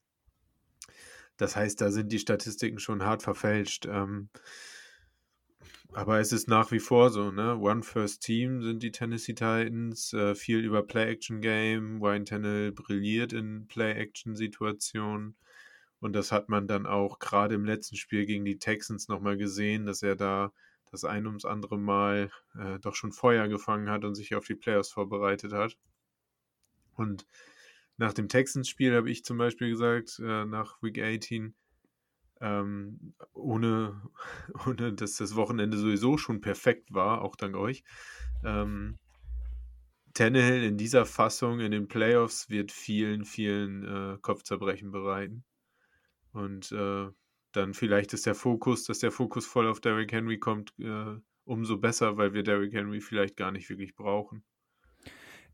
Das 1.36 1.56
heißt, 1.56 1.80
da 1.80 1.90
sind 1.90 2.12
die 2.12 2.18
Statistiken 2.18 2.78
schon 2.78 3.02
hart 3.04 3.22
verfälscht. 3.22 3.86
Ähm, 3.86 4.28
aber 5.92 6.20
es 6.20 6.32
ist 6.32 6.48
nach 6.48 6.72
wie 6.72 6.78
vor 6.78 7.10
so, 7.10 7.30
ne? 7.30 7.58
One 7.58 7.82
First 7.82 8.22
Team 8.22 8.62
sind 8.62 8.82
die 8.82 8.92
Tennessee 8.92 9.34
Titans, 9.34 10.12
äh, 10.14 10.34
viel 10.34 10.60
über 10.60 10.82
Play-Action-Game. 10.82 12.02
Ryan 12.02 12.24
Tannehill 12.24 12.72
brilliert 12.72 13.32
in 13.32 13.66
Play-Action-Situationen. 13.66 15.36
Und 16.00 16.14
das 16.14 16.32
hat 16.32 16.48
man 16.48 16.66
dann 16.66 16.86
auch 16.86 17.18
gerade 17.18 17.54
im 17.54 17.64
letzten 17.64 17.96
Spiel 17.96 18.26
gegen 18.26 18.44
die 18.44 18.58
Texans 18.58 19.08
nochmal 19.08 19.36
gesehen, 19.36 19.84
dass 19.84 20.02
er 20.02 20.16
da 20.16 20.52
das 20.92 21.04
ein 21.04 21.26
ums 21.26 21.44
andere 21.44 21.78
Mal 21.78 22.30
äh, 22.54 22.78
doch 22.78 22.94
schon 22.94 23.12
Feuer 23.12 23.48
gefangen 23.48 23.90
hat 23.90 24.04
und 24.04 24.14
sich 24.14 24.34
auf 24.34 24.46
die 24.46 24.54
Playoffs 24.54 24.92
vorbereitet 24.92 25.52
hat. 25.52 25.76
Und 26.94 27.26
nach 27.96 28.12
dem 28.12 28.28
Texans-Spiel 28.28 28.94
habe 28.94 29.10
ich 29.10 29.24
zum 29.24 29.38
Beispiel 29.38 29.70
gesagt, 29.70 30.20
äh, 30.22 30.44
nach 30.44 30.82
Week 30.82 31.00
18, 31.02 31.54
ähm, 32.42 33.14
ohne, 33.32 34.02
ohne 34.66 34.92
dass 34.92 35.16
das 35.16 35.34
Wochenende 35.34 35.78
sowieso 35.78 36.18
schon 36.18 36.40
perfekt 36.42 36.92
war, 36.92 37.22
auch 37.22 37.36
dank 37.36 37.56
euch. 37.56 37.82
Ähm, 38.44 38.98
Tannehill 40.12 40.62
in 40.62 40.76
dieser 40.76 41.06
Fassung 41.06 41.60
in 41.60 41.72
den 41.72 41.88
Playoffs 41.88 42.50
wird 42.50 42.70
vielen, 42.70 43.24
vielen 43.24 43.84
äh, 43.84 44.18
Kopfzerbrechen 44.20 44.90
bereiten. 44.90 45.42
Und 46.32 46.70
äh, 46.72 47.08
dann 47.52 47.74
vielleicht 47.74 48.12
ist 48.12 48.26
der 48.26 48.34
Fokus, 48.34 48.84
dass 48.84 48.98
der 48.98 49.12
Fokus 49.12 49.46
voll 49.46 49.68
auf 49.68 49.80
Derrick 49.80 50.12
Henry 50.12 50.38
kommt, 50.38 50.74
äh, 50.78 51.16
umso 51.44 51.78
besser, 51.78 52.16
weil 52.16 52.34
wir 52.34 52.42
Derrick 52.42 52.72
Henry 52.72 53.00
vielleicht 53.00 53.36
gar 53.36 53.52
nicht 53.52 53.68
wirklich 53.68 53.94
brauchen. 53.94 54.44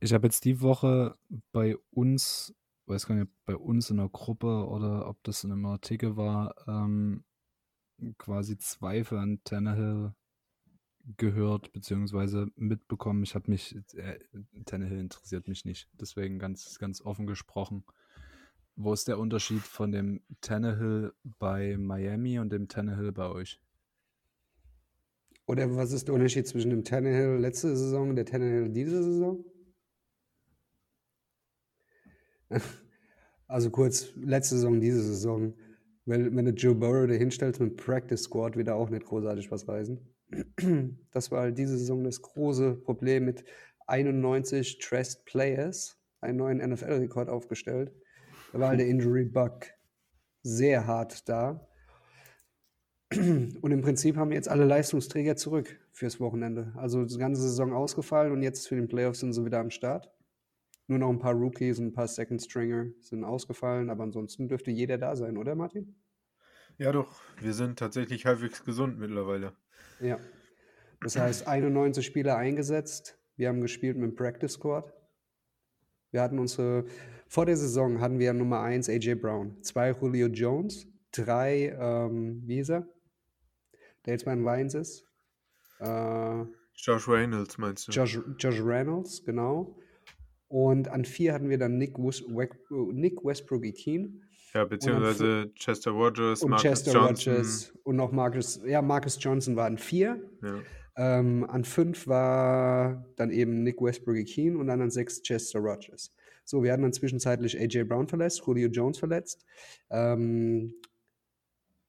Ich 0.01 0.13
habe 0.13 0.27
jetzt 0.27 0.45
die 0.45 0.61
Woche 0.61 1.17
bei 1.53 1.77
uns, 1.91 2.55
weiß 2.87 3.07
gar 3.07 3.17
nicht, 3.17 3.31
bei 3.45 3.57
uns 3.57 3.91
in 3.91 3.97
der 3.97 4.09
Gruppe 4.09 4.67
oder 4.67 5.09
ob 5.09 5.23
das 5.25 5.45
in 5.45 5.53
einem 5.53 5.67
Artikel 5.67 6.17
war, 6.17 6.55
ähm, 6.69 7.25
quasi 8.17 8.59
Zweifel 8.59 9.19
an 9.19 9.41
Tannehill 9.45 10.15
gehört 11.17 11.73
beziehungsweise 11.73 12.49
mitbekommen. 12.55 13.23
Ich 13.23 13.35
habe 13.35 13.51
mich, 13.51 13.75
äh, 13.95 14.19
Tannehill 14.67 15.01
interessiert 15.01 15.49
mich 15.49 15.65
nicht, 15.65 15.89
deswegen 15.95 16.39
ganz, 16.39 16.79
ganz 16.79 17.01
offen 17.01 17.27
gesprochen. 17.27 17.85
Wo 18.81 18.93
ist 18.93 19.09
der 19.09 19.19
Unterschied 19.19 19.63
von 19.63 19.91
dem 19.91 20.23
Tannehill 20.41 21.13
bei 21.39 21.77
Miami 21.77 22.39
und 22.39 22.51
dem 22.53 22.69
Tannehill 22.69 23.13
bei 23.13 23.29
euch? 23.29 23.61
oder 25.49 25.75
was 25.75 25.93
ist 25.93 26.07
der 26.07 26.15
Unterschied 26.15 26.47
zwischen 26.47 26.71
dem 26.71 26.85
Tannehill 26.85 27.39
letzte 27.39 27.75
Saison 27.75 28.11
und 28.11 28.17
der 28.17 28.27
Tannehill 28.27 28.69
diese 28.69 29.03
Saison? 29.03 29.45
Also 33.51 33.71
kurz, 33.71 34.15
letzte 34.15 34.57
Saison, 34.57 34.79
diese 34.79 35.03
Saison. 35.03 35.55
Wenn, 36.05 36.37
wenn 36.37 36.45
du 36.45 36.51
Joe 36.51 36.75
Burrow 36.75 37.07
da 37.07 37.15
hinstellst 37.15 37.63
mit 37.63 37.79
Practice 37.79 38.25
Squad, 38.25 38.57
wird 38.59 38.69
er 38.69 38.77
auch 38.77 38.91
nicht 38.91 39.07
großartig 39.07 39.51
was 39.51 39.67
reißen. 39.67 39.99
Das 41.13 41.31
war 41.31 41.41
halt 41.41 41.57
diese 41.57 41.79
Saison 41.79 42.05
das 42.05 42.21
große 42.21 42.75
Problem 42.75 43.25
mit 43.25 43.45
91 43.87 44.81
Trust 44.81 45.25
Players, 45.25 45.99
einen 46.21 46.37
neuen 46.37 46.59
NFL-Rekord 46.59 47.31
aufgestellt. 47.31 47.91
Da 48.53 48.61
war 48.61 48.69
halt 48.69 48.81
der 48.81 48.89
Injury 48.89 49.25
Bug 49.25 49.67
sehr 50.43 50.87
hart 50.87 51.29
da. 51.29 51.67
Und 53.11 53.71
im 53.71 53.81
Prinzip 53.81 54.17
haben 54.17 54.33
jetzt 54.33 54.49
alle 54.49 54.65
Leistungsträger 54.65 55.37
zurück 55.37 55.79
fürs 55.93 56.21
Wochenende. 56.21 56.73
Also 56.77 57.05
die 57.05 57.17
ganze 57.17 57.41
Saison 57.41 57.73
ausgefallen 57.73 58.33
und 58.33 58.43
jetzt 58.43 58.69
für 58.69 58.77
den 58.77 58.89
Playoffs 58.89 59.21
sind 59.21 59.33
sie 59.33 59.45
wieder 59.45 59.61
am 59.61 59.71
Start. 59.71 60.11
Nur 60.89 60.99
noch 60.99 61.11
ein 61.11 61.19
paar 61.19 61.35
Rookies 61.35 61.79
und 61.79 61.87
ein 61.87 61.93
paar 61.93 62.09
Second 62.09 62.43
Stringer 62.43 62.87
sind 63.01 63.25
ausgefallen, 63.25 63.91
aber 63.91 64.05
ansonsten 64.05 64.49
dürfte 64.49 64.71
jeder 64.71 64.97
da 64.97 65.17
sein, 65.17 65.37
oder 65.37 65.55
Martin? 65.55 65.97
Ja, 66.79 66.93
doch. 66.93 67.21
Wir 67.41 67.53
sind 67.53 67.79
tatsächlich 67.79 68.25
halbwegs 68.25 68.65
gesund 68.65 68.99
mittlerweile. 68.99 69.53
Ja. 70.01 70.19
Das 71.01 71.19
heißt, 71.19 71.47
91 71.47 72.05
Spieler 72.05 72.37
eingesetzt. 72.37 73.19
Wir 73.37 73.49
haben 73.49 73.61
gespielt 73.61 73.97
mit 73.97 74.11
dem 74.11 74.17
Practice 74.17 74.53
Squad. 74.53 74.93
Wir 76.11 76.23
hatten 76.23 76.39
unsere, 76.39 76.85
vor 77.29 77.47
der 77.47 77.57
Saison 77.57 78.01
hatten 78.01 78.19
wir 78.19 78.33
Nummer 78.33 78.61
1 78.61 78.89
AJ 78.89 79.17
Brown, 79.17 79.57
zwei 79.63 79.91
Julio 79.91 80.27
Jones, 80.29 80.87
drei, 81.13 81.77
ähm, 81.79 82.43
wie 82.47 82.61
ist 82.61 82.71
er? 82.71 82.87
Der 84.07 84.15
jetzt 84.15 84.25
bei 84.25 84.35
den 84.35 84.45
Lions 84.45 84.75
ist. 84.75 85.05
Äh, 85.81 86.45
Josh 86.75 87.09
Reynolds 87.09 87.59
meinst 87.59 87.89
du? 87.89 87.93
Josh, 87.93 88.21
Josh 88.39 88.61
Reynolds, 88.63 89.23
genau. 89.25 89.77
Und 90.49 90.89
an 90.89 91.05
vier 91.05 91.35
hatten 91.35 91.51
wir 91.51 91.59
dann 91.59 91.77
Nick, 91.77 91.99
Wes 91.99 92.23
Wek- 92.23 92.57
Nick 92.93 93.23
Westbrook 93.23 93.65
Ikin 93.67 94.23
ja, 94.55 94.65
beziehungsweise 94.65 95.51
Chester 95.57 95.91
Rogers, 95.91 96.43
und 96.43 96.51
Marcus 96.51 96.63
Chester 96.63 96.93
Johnson. 96.93 97.33
Rogers 97.35 97.73
und 97.85 97.97
noch 97.97 98.13
Marcus, 98.13 98.61
ja, 98.65 98.81
Marcus 98.81 99.19
Johnson 99.21 99.57
war 99.57 99.67
an 99.67 99.77
vier. 99.77 100.23
Ja. 100.43 100.55
Ähm, 101.01 101.49
an 101.49 101.65
fünf 101.65 102.09
war 102.09 103.07
dann 103.17 103.31
eben 103.31 103.63
Nick 103.63 103.81
Westbrook 103.81 104.17
Ikin 104.17 104.57
und 104.57 104.67
dann 104.67 104.83
an 104.83 104.91
sechs 104.91 105.23
Chester 105.23 105.61
Rogers. 105.61 106.13
So, 106.45 106.65
wir 106.65 106.73
hatten 106.73 106.83
dann 106.83 106.93
zwischenzeitlich 106.93 107.57
AJ 107.57 107.85
Brown 107.85 108.09
verletzt, 108.09 108.43
Julio 108.45 108.69
Jones 108.69 108.99
verletzt, 108.99 109.45
ähm, 109.91 110.75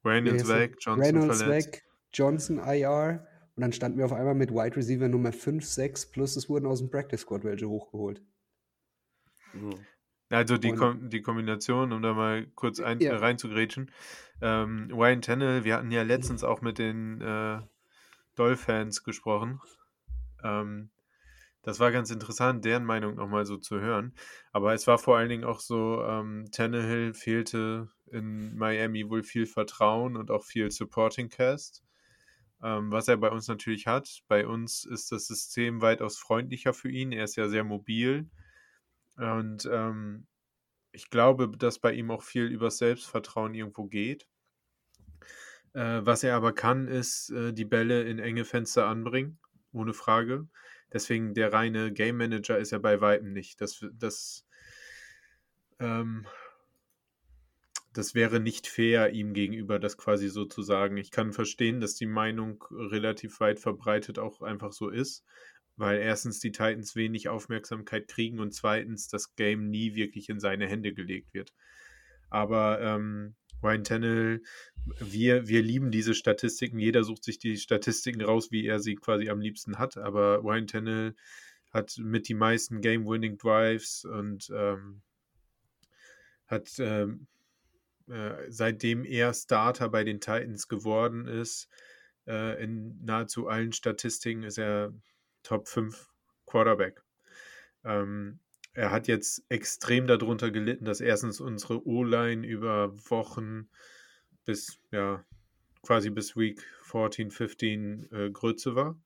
Reynolds 0.05 0.47
weg, 0.47 0.75
Johnson 0.79 1.03
Reynolds 1.03 1.41
verletzt. 1.41 1.67
weg, 1.73 1.83
Johnson 2.13 2.59
IR 2.59 3.27
und 3.55 3.61
dann 3.61 3.73
standen 3.73 3.97
wir 3.97 4.05
auf 4.05 4.13
einmal 4.13 4.35
mit 4.35 4.51
Wide 4.51 4.75
Receiver 4.75 5.07
Nummer 5.07 5.31
5, 5.33 5.65
6 5.65 6.11
plus 6.11 6.35
es 6.35 6.47
wurden 6.47 6.67
aus 6.67 6.79
dem 6.79 6.91
Practice 6.91 7.21
Squad 7.21 7.43
welche 7.43 7.67
hochgeholt. 7.67 8.21
Mhm. 9.53 9.73
Also 10.29 10.57
die, 10.57 10.73
Kom 10.73 11.09
die 11.09 11.23
Kombination, 11.23 11.91
um 11.91 12.03
da 12.03 12.13
mal 12.13 12.45
kurz 12.53 12.79
ein, 12.79 12.99
Ja. 12.99 13.13
äh, 13.13 13.15
reinzugrätschen. 13.15 13.89
Ähm, 14.41 14.91
Ryan 14.93 15.21
Tannehill, 15.23 15.63
wir 15.63 15.75
hatten 15.75 15.89
ja 15.91 16.03
letztens 16.03 16.43
auch 16.43 16.61
mit 16.61 16.77
den 16.77 17.19
äh, 17.21 17.59
Doll-Fans 18.39 19.03
gesprochen. 19.03 19.61
Ähm, 20.43 20.89
das 21.61 21.79
war 21.79 21.91
ganz 21.91 22.09
interessant, 22.09 22.63
deren 22.63 22.85
Meinung 22.85 23.15
nochmal 23.15 23.45
so 23.45 23.57
zu 23.57 23.79
hören. 23.79 24.15
Aber 24.53 24.73
es 24.73 24.87
war 24.87 24.97
vor 24.97 25.17
allen 25.17 25.29
Dingen 25.29 25.43
auch 25.43 25.59
so, 25.59 26.01
ähm, 26.03 26.49
Tannehill 26.51 27.13
fehlte 27.13 27.89
in 28.07 28.57
Miami 28.57 29.09
wohl 29.09 29.23
viel 29.23 29.45
Vertrauen 29.45 30.15
und 30.15 30.31
auch 30.31 30.43
viel 30.43 30.71
Supporting 30.71 31.29
Cast, 31.29 31.83
ähm, 32.63 32.91
was 32.91 33.07
er 33.07 33.17
bei 33.17 33.29
uns 33.29 33.47
natürlich 33.47 33.87
hat. 33.87 34.23
Bei 34.27 34.47
uns 34.47 34.85
ist 34.85 35.11
das 35.11 35.27
System 35.27 35.81
weitaus 35.81 36.17
freundlicher 36.17 36.73
für 36.73 36.89
ihn. 36.89 37.11
Er 37.11 37.25
ist 37.25 37.35
ja 37.35 37.49
sehr 37.49 37.65
mobil 37.65 38.29
und 39.17 39.69
ähm, 39.71 40.27
ich 40.91 41.09
glaube, 41.09 41.49
dass 41.57 41.79
bei 41.79 41.93
ihm 41.93 42.09
auch 42.09 42.23
viel 42.23 42.45
über 42.45 42.71
Selbstvertrauen 42.71 43.53
irgendwo 43.53 43.85
geht. 43.85 44.27
Äh, 45.73 46.01
was 46.03 46.23
er 46.23 46.35
aber 46.35 46.53
kann, 46.53 46.87
ist 46.87 47.29
äh, 47.31 47.53
die 47.53 47.65
Bälle 47.65 48.03
in 48.03 48.19
enge 48.19 48.45
Fenster 48.45 48.87
anbringen, 48.87 49.39
ohne 49.71 49.93
Frage. 49.93 50.47
Deswegen 50.91 51.33
der 51.33 51.53
reine 51.53 51.93
Game 51.93 52.17
Manager 52.17 52.57
ist 52.57 52.71
er 52.71 52.79
bei 52.79 53.01
Weitem 53.01 53.31
nicht. 53.31 53.61
Das, 53.61 53.85
das, 53.93 54.47
ähm, 55.79 56.25
das 57.93 58.15
wäre 58.15 58.39
nicht 58.39 58.67
fair, 58.67 59.11
ihm 59.11 59.33
gegenüber 59.33 59.79
das 59.79 59.97
quasi 59.97 60.29
so 60.29 60.45
zu 60.45 60.63
sagen. 60.63 60.97
Ich 60.97 61.11
kann 61.11 61.33
verstehen, 61.33 61.79
dass 61.79 61.95
die 61.95 62.07
Meinung 62.07 62.63
relativ 62.71 63.39
weit 63.39 63.59
verbreitet 63.59 64.17
auch 64.17 64.41
einfach 64.41 64.71
so 64.71 64.89
ist, 64.89 65.23
weil 65.75 65.99
erstens 65.99 66.39
die 66.39 66.51
Titans 66.51 66.95
wenig 66.95 67.29
Aufmerksamkeit 67.29 68.07
kriegen 68.07 68.39
und 68.39 68.53
zweitens 68.53 69.07
das 69.07 69.35
Game 69.35 69.69
nie 69.69 69.95
wirklich 69.95 70.29
in 70.29 70.39
seine 70.39 70.67
Hände 70.67 70.93
gelegt 70.93 71.33
wird. 71.33 71.53
Aber 72.29 72.81
ähm, 72.81 73.35
Ryan 73.63 73.83
Tannehill, 73.83 74.43
wir, 74.99 75.47
wir 75.47 75.61
lieben 75.61 75.91
diese 75.91 76.13
Statistiken. 76.13 76.79
Jeder 76.79 77.03
sucht 77.03 77.23
sich 77.23 77.39
die 77.39 77.57
Statistiken 77.57 78.21
raus, 78.21 78.51
wie 78.51 78.65
er 78.65 78.79
sie 78.79 78.95
quasi 78.95 79.29
am 79.29 79.41
liebsten 79.41 79.77
hat. 79.77 79.97
Aber 79.97 80.39
Ryan 80.39 80.67
Tannehill 80.67 81.15
hat 81.71 81.97
mit 81.99 82.27
die 82.27 82.33
meisten 82.33 82.81
Game-Winning 82.81 83.37
Drives 83.37 84.05
und 84.05 84.49
ähm, 84.53 85.01
hat 86.47 86.69
ähm, 86.79 87.27
äh, 88.07 88.49
seitdem 88.49 89.05
er 89.05 89.33
Starter 89.33 89.89
bei 89.89 90.03
den 90.03 90.19
Titans 90.19 90.67
geworden 90.67 91.27
ist, 91.27 91.69
äh, 92.27 92.63
in 92.63 93.03
nahezu 93.03 93.47
allen 93.47 93.71
Statistiken 93.71 94.43
ist 94.43 94.57
er 94.57 94.93
Top 95.43 95.67
5 95.67 96.09
Quarterback. 96.45 97.03
Ähm, 97.83 98.39
er 98.73 98.91
hat 98.91 99.07
jetzt 99.07 99.43
extrem 99.49 100.07
darunter 100.07 100.51
gelitten, 100.51 100.85
dass 100.85 101.01
erstens 101.01 101.41
unsere 101.41 101.85
O-Line 101.85 102.45
über 102.45 102.93
Wochen 103.09 103.69
bis, 104.45 104.79
ja, 104.91 105.23
quasi 105.81 106.09
bis 106.09 106.35
Week 106.35 106.61
14, 106.83 107.31
15 107.31 108.09
äh, 108.11 108.29
Grütze 108.31 108.75
war 108.75 108.99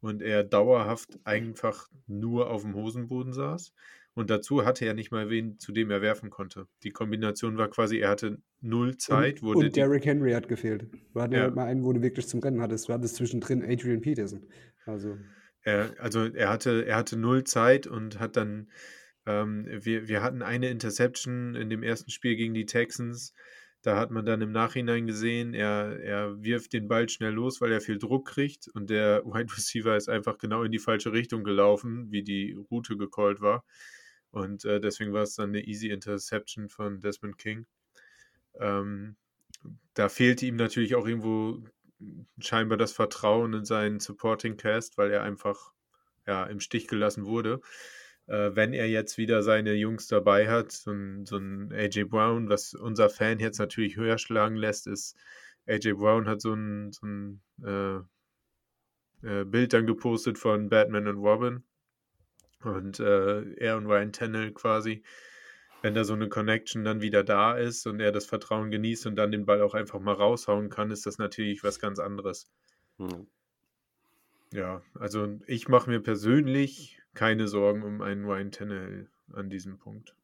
und 0.00 0.22
er 0.22 0.44
dauerhaft 0.44 1.18
einfach 1.24 1.88
nur 2.06 2.50
auf 2.50 2.62
dem 2.62 2.74
Hosenboden 2.74 3.32
saß. 3.32 3.72
Und 4.14 4.28
dazu 4.28 4.66
hatte 4.66 4.84
er 4.84 4.92
nicht 4.92 5.10
mal 5.10 5.30
wen, 5.30 5.58
zu 5.58 5.72
dem 5.72 5.90
er 5.90 6.02
werfen 6.02 6.28
konnte. 6.28 6.66
Die 6.82 6.90
Kombination 6.90 7.56
war 7.56 7.70
quasi, 7.70 7.98
er 7.98 8.10
hatte 8.10 8.42
null 8.60 8.98
Zeit. 8.98 9.42
Und, 9.42 9.56
und 9.56 9.76
Derrick 9.76 10.04
Henry 10.04 10.32
hat 10.32 10.48
gefehlt. 10.48 10.86
Du 11.14 11.20
hattest 11.20 11.42
ja. 11.42 11.50
mal 11.50 11.66
einen, 11.66 11.82
wo 11.82 11.94
du 11.94 12.02
wirklich 12.02 12.28
zum 12.28 12.40
Rennen 12.40 12.60
hattest. 12.60 12.88
Du 12.88 12.92
hattest 12.92 13.16
zwischendrin 13.16 13.62
Adrian 13.64 14.02
Peterson. 14.02 14.42
Also, 14.84 15.16
er, 15.62 15.94
also 15.98 16.24
er, 16.24 16.48
hatte, 16.50 16.84
er 16.86 16.96
hatte 16.96 17.16
null 17.16 17.44
Zeit 17.44 17.86
und 17.86 18.18
hat 18.18 18.36
dann 18.36 18.68
ähm, 19.26 19.66
wir, 19.68 20.08
wir 20.08 20.22
hatten 20.22 20.42
eine 20.42 20.68
Interception 20.68 21.54
in 21.54 21.70
dem 21.70 21.82
ersten 21.82 22.10
Spiel 22.10 22.36
gegen 22.36 22.54
die 22.54 22.66
Texans. 22.66 23.34
Da 23.82 23.96
hat 23.96 24.10
man 24.10 24.24
dann 24.24 24.42
im 24.42 24.52
Nachhinein 24.52 25.06
gesehen, 25.06 25.54
er, 25.54 25.98
er 26.00 26.42
wirft 26.42 26.72
den 26.72 26.86
Ball 26.86 27.08
schnell 27.08 27.32
los, 27.32 27.60
weil 27.60 27.72
er 27.72 27.80
viel 27.80 27.98
Druck 27.98 28.28
kriegt 28.28 28.68
und 28.74 28.90
der 28.90 29.24
Wide 29.24 29.52
Receiver 29.56 29.96
ist 29.96 30.08
einfach 30.08 30.38
genau 30.38 30.62
in 30.62 30.72
die 30.72 30.78
falsche 30.78 31.12
Richtung 31.12 31.44
gelaufen, 31.44 32.10
wie 32.10 32.22
die 32.22 32.52
Route 32.70 32.96
gecallt 32.96 33.40
war. 33.40 33.64
Und 34.30 34.64
äh, 34.64 34.80
deswegen 34.80 35.12
war 35.12 35.22
es 35.22 35.34
dann 35.34 35.50
eine 35.50 35.64
easy 35.64 35.88
Interception 35.90 36.68
von 36.68 37.00
Desmond 37.00 37.38
King. 37.38 37.66
Ähm, 38.58 39.16
da 39.94 40.08
fehlte 40.08 40.46
ihm 40.46 40.56
natürlich 40.56 40.94
auch 40.94 41.06
irgendwo 41.06 41.62
scheinbar 42.38 42.78
das 42.78 42.92
Vertrauen 42.92 43.52
in 43.54 43.64
seinen 43.64 44.00
Supporting 44.00 44.56
Cast, 44.56 44.98
weil 44.98 45.10
er 45.10 45.22
einfach 45.22 45.72
ja, 46.26 46.44
im 46.44 46.60
Stich 46.60 46.88
gelassen 46.88 47.24
wurde. 47.24 47.60
Äh, 48.26 48.54
wenn 48.54 48.72
er 48.72 48.88
jetzt 48.88 49.18
wieder 49.18 49.42
seine 49.42 49.74
Jungs 49.74 50.06
dabei 50.06 50.48
hat, 50.48 50.72
so 50.72 50.92
ein, 50.92 51.26
so 51.26 51.36
ein 51.36 51.72
AJ 51.72 52.04
Brown, 52.04 52.48
was 52.48 52.74
unser 52.74 53.10
Fan 53.10 53.38
jetzt 53.38 53.58
natürlich 53.58 53.96
höher 53.96 54.18
schlagen 54.18 54.56
lässt, 54.56 54.86
ist, 54.86 55.16
AJ 55.66 55.94
Brown 55.94 56.28
hat 56.28 56.40
so 56.40 56.54
ein, 56.54 56.92
so 56.92 57.06
ein 57.06 57.42
äh, 57.64 57.98
äh, 59.22 59.44
Bild 59.44 59.72
dann 59.72 59.86
gepostet 59.86 60.38
von 60.38 60.68
Batman 60.68 61.08
und 61.08 61.18
Robin. 61.18 61.64
Und 62.62 63.00
äh, 63.00 63.54
er 63.54 63.76
und 63.76 63.86
Ryan 63.86 64.12
Tennell 64.12 64.52
quasi, 64.52 65.02
wenn 65.82 65.94
da 65.94 66.04
so 66.04 66.14
eine 66.14 66.28
Connection 66.28 66.84
dann 66.84 67.02
wieder 67.02 67.24
da 67.24 67.56
ist 67.56 67.86
und 67.86 68.00
er 68.00 68.12
das 68.12 68.26
Vertrauen 68.26 68.70
genießt 68.70 69.06
und 69.06 69.16
dann 69.16 69.30
den 69.30 69.44
Ball 69.46 69.60
auch 69.62 69.74
einfach 69.74 70.00
mal 70.00 70.14
raushauen 70.14 70.70
kann, 70.70 70.90
ist 70.90 71.06
das 71.06 71.18
natürlich 71.18 71.62
was 71.62 71.78
ganz 71.78 71.98
anderes. 71.98 72.50
Mhm. 72.98 73.26
Ja, 74.52 74.82
also 74.94 75.38
ich 75.46 75.68
mache 75.68 75.90
mir 75.90 76.00
persönlich 76.00 77.00
keine 77.14 77.48
Sorgen 77.48 77.82
um 77.82 78.00
einen 78.02 78.24
Ryan 78.24 78.52
Tannehill 78.52 79.10
an 79.32 79.48
diesem 79.48 79.78
Punkt. 79.78 80.14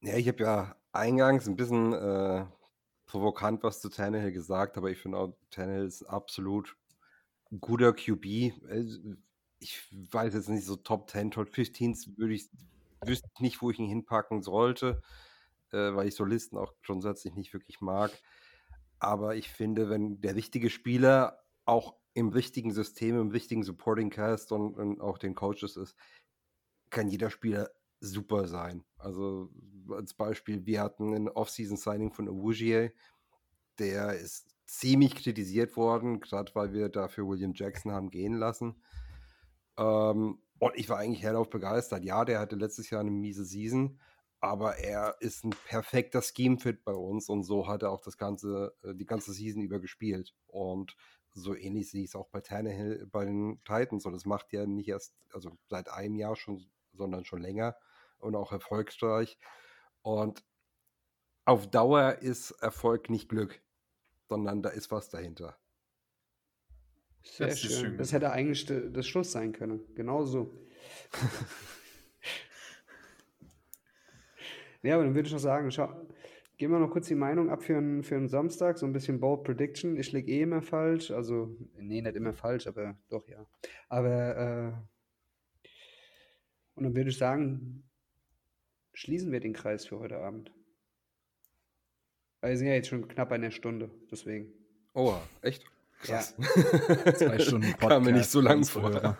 Ja, 0.00 0.16
ich 0.16 0.28
habe 0.28 0.42
ja 0.42 0.76
eingangs 0.92 1.46
ein 1.46 1.56
bisschen 1.56 1.92
äh, 1.92 2.46
provokant 3.06 3.62
was 3.62 3.80
zu 3.80 3.88
Tannehill 3.88 4.32
gesagt, 4.32 4.76
aber 4.78 4.90
ich 4.90 4.98
finde 4.98 5.18
auch, 5.18 5.36
Tannehill 5.50 5.86
ist 5.86 6.02
absolut 6.04 6.76
guter 7.60 7.92
QB. 7.92 8.52
Also, 8.68 8.98
ich 9.58 9.82
weiß 9.90 10.34
jetzt 10.34 10.48
nicht, 10.48 10.64
so 10.64 10.76
Top 10.76 11.10
10, 11.10 11.32
Top 11.32 11.48
15 11.48 11.96
würde 12.16 12.34
ich, 12.34 12.48
wüsste 13.04 13.28
nicht, 13.40 13.62
wo 13.62 13.70
ich 13.70 13.78
ihn 13.78 13.88
hinpacken 13.88 14.42
sollte, 14.42 15.02
äh, 15.72 15.94
weil 15.94 16.08
ich 16.08 16.14
so 16.14 16.24
Listen 16.24 16.56
auch 16.56 16.74
grundsätzlich 16.84 17.34
nicht 17.34 17.52
wirklich 17.52 17.80
mag. 17.80 18.10
Aber 18.98 19.36
ich 19.36 19.48
finde, 19.48 19.88
wenn 19.88 20.20
der 20.20 20.34
richtige 20.34 20.70
Spieler 20.70 21.40
auch 21.64 21.96
im 22.14 22.30
richtigen 22.30 22.72
System, 22.72 23.20
im 23.20 23.30
richtigen 23.30 23.62
Supporting 23.62 24.10
Cast 24.10 24.50
und, 24.52 24.74
und 24.76 25.00
auch 25.00 25.18
den 25.18 25.34
Coaches 25.34 25.76
ist, 25.76 25.96
kann 26.90 27.08
jeder 27.08 27.30
Spieler 27.30 27.70
super 28.00 28.48
sein. 28.48 28.84
Also 28.96 29.50
als 29.90 30.14
Beispiel, 30.14 30.66
wir 30.66 30.80
hatten 30.80 31.14
ein 31.14 31.28
Off-Season-Signing 31.28 32.12
von 32.12 32.28
Awujier, 32.28 32.92
der 33.78 34.14
ist 34.14 34.54
ziemlich 34.66 35.14
kritisiert 35.14 35.76
worden, 35.76 36.20
gerade 36.20 36.54
weil 36.54 36.72
wir 36.72 36.88
dafür 36.88 37.26
William 37.26 37.52
Jackson 37.54 37.92
haben 37.92 38.10
gehen 38.10 38.34
lassen. 38.34 38.82
Ähm, 39.76 40.38
und 40.58 40.76
ich 40.76 40.88
war 40.88 40.98
eigentlich 40.98 41.22
hellauf 41.22 41.50
begeistert. 41.50 42.04
Ja, 42.04 42.24
der 42.24 42.40
hatte 42.40 42.56
letztes 42.56 42.90
Jahr 42.90 43.00
eine 43.00 43.10
miese 43.10 43.44
Season, 43.44 44.00
aber 44.40 44.76
er 44.78 45.16
ist 45.20 45.44
ein 45.44 45.54
perfekter 45.66 46.22
Scheme-Fit 46.22 46.84
bei 46.84 46.92
uns 46.92 47.28
und 47.28 47.44
so 47.44 47.66
hat 47.66 47.82
er 47.82 47.90
auch 47.90 48.00
das 48.00 48.16
ganze, 48.16 48.74
äh, 48.82 48.94
die 48.94 49.06
ganze 49.06 49.32
Season 49.32 49.62
über 49.62 49.80
gespielt. 49.80 50.34
Und 50.46 50.96
so 51.32 51.54
ähnlich 51.54 51.90
sehe 51.90 52.02
ich 52.02 52.10
es 52.10 52.16
auch 52.16 52.28
bei 52.28 52.40
Tannehill 52.40 53.06
bei 53.10 53.24
den 53.24 53.60
Titans. 53.64 54.06
Und 54.06 54.12
das 54.12 54.26
macht 54.26 54.52
ja 54.52 54.66
nicht 54.66 54.88
erst, 54.88 55.14
also 55.32 55.56
seit 55.68 55.88
einem 55.90 56.16
Jahr 56.16 56.36
schon 56.36 56.66
sondern 56.98 57.24
schon 57.24 57.40
länger 57.40 57.76
und 58.18 58.36
auch 58.36 58.52
erfolgreich. 58.52 59.38
Und 60.02 60.44
auf 61.46 61.66
Dauer 61.70 62.18
ist 62.20 62.50
Erfolg 62.60 63.08
nicht 63.08 63.28
Glück, 63.28 63.62
sondern 64.28 64.62
da 64.62 64.68
ist 64.68 64.90
was 64.90 65.08
dahinter. 65.08 65.58
Sehr 67.22 67.48
das 67.48 67.60
schön. 67.60 67.70
schön. 67.70 67.98
Das 67.98 68.12
hätte 68.12 68.30
eigentlich 68.30 68.66
das 68.66 69.06
Schluss 69.06 69.32
sein 69.32 69.52
können. 69.52 69.80
Genauso. 69.94 70.54
ja, 74.82 74.94
aber 74.94 75.04
dann 75.04 75.14
würde 75.14 75.26
ich 75.26 75.32
noch 75.32 75.40
sagen, 75.40 75.70
schau, 75.70 75.88
gehen 76.56 76.70
wir 76.70 76.78
noch 76.78 76.90
kurz 76.90 77.08
die 77.08 77.14
Meinung 77.14 77.50
ab 77.50 77.62
für 77.62 77.76
einen, 77.76 78.02
für 78.02 78.16
einen 78.16 78.28
Samstag, 78.28 78.78
so 78.78 78.86
ein 78.86 78.92
bisschen 78.92 79.20
Bold 79.20 79.44
Prediction. 79.44 79.96
Ich 79.96 80.12
liege 80.12 80.32
eh 80.32 80.42
immer 80.42 80.62
falsch, 80.62 81.10
also, 81.10 81.56
nee, 81.76 82.02
nicht 82.02 82.16
immer 82.16 82.32
falsch, 82.32 82.66
aber 82.66 82.96
doch, 83.08 83.28
ja. 83.28 83.46
Aber 83.88 84.36
äh, 84.36 84.72
und 86.78 86.84
dann 86.84 86.94
würde 86.94 87.10
ich 87.10 87.18
sagen, 87.18 87.82
schließen 88.92 89.32
wir 89.32 89.40
den 89.40 89.52
Kreis 89.52 89.84
für 89.84 89.98
heute 89.98 90.18
Abend. 90.18 90.52
Weil 92.40 92.50
wir 92.50 92.56
sind 92.56 92.68
ja 92.68 92.74
jetzt 92.74 92.86
schon 92.86 93.08
knapp 93.08 93.32
eine 93.32 93.50
Stunde, 93.50 93.90
deswegen. 94.12 94.52
Oh, 94.94 95.16
echt? 95.42 95.64
Krass. 96.00 96.34
Ja. 96.38 97.14
Zwei 97.14 97.38
Stunden 97.38 97.72
Podcast. 97.72 97.90
Kam 97.90 98.04
mir 98.04 98.12
nicht 98.12 98.30
so 98.30 98.40
lang 98.40 98.64
vor. 98.64 99.16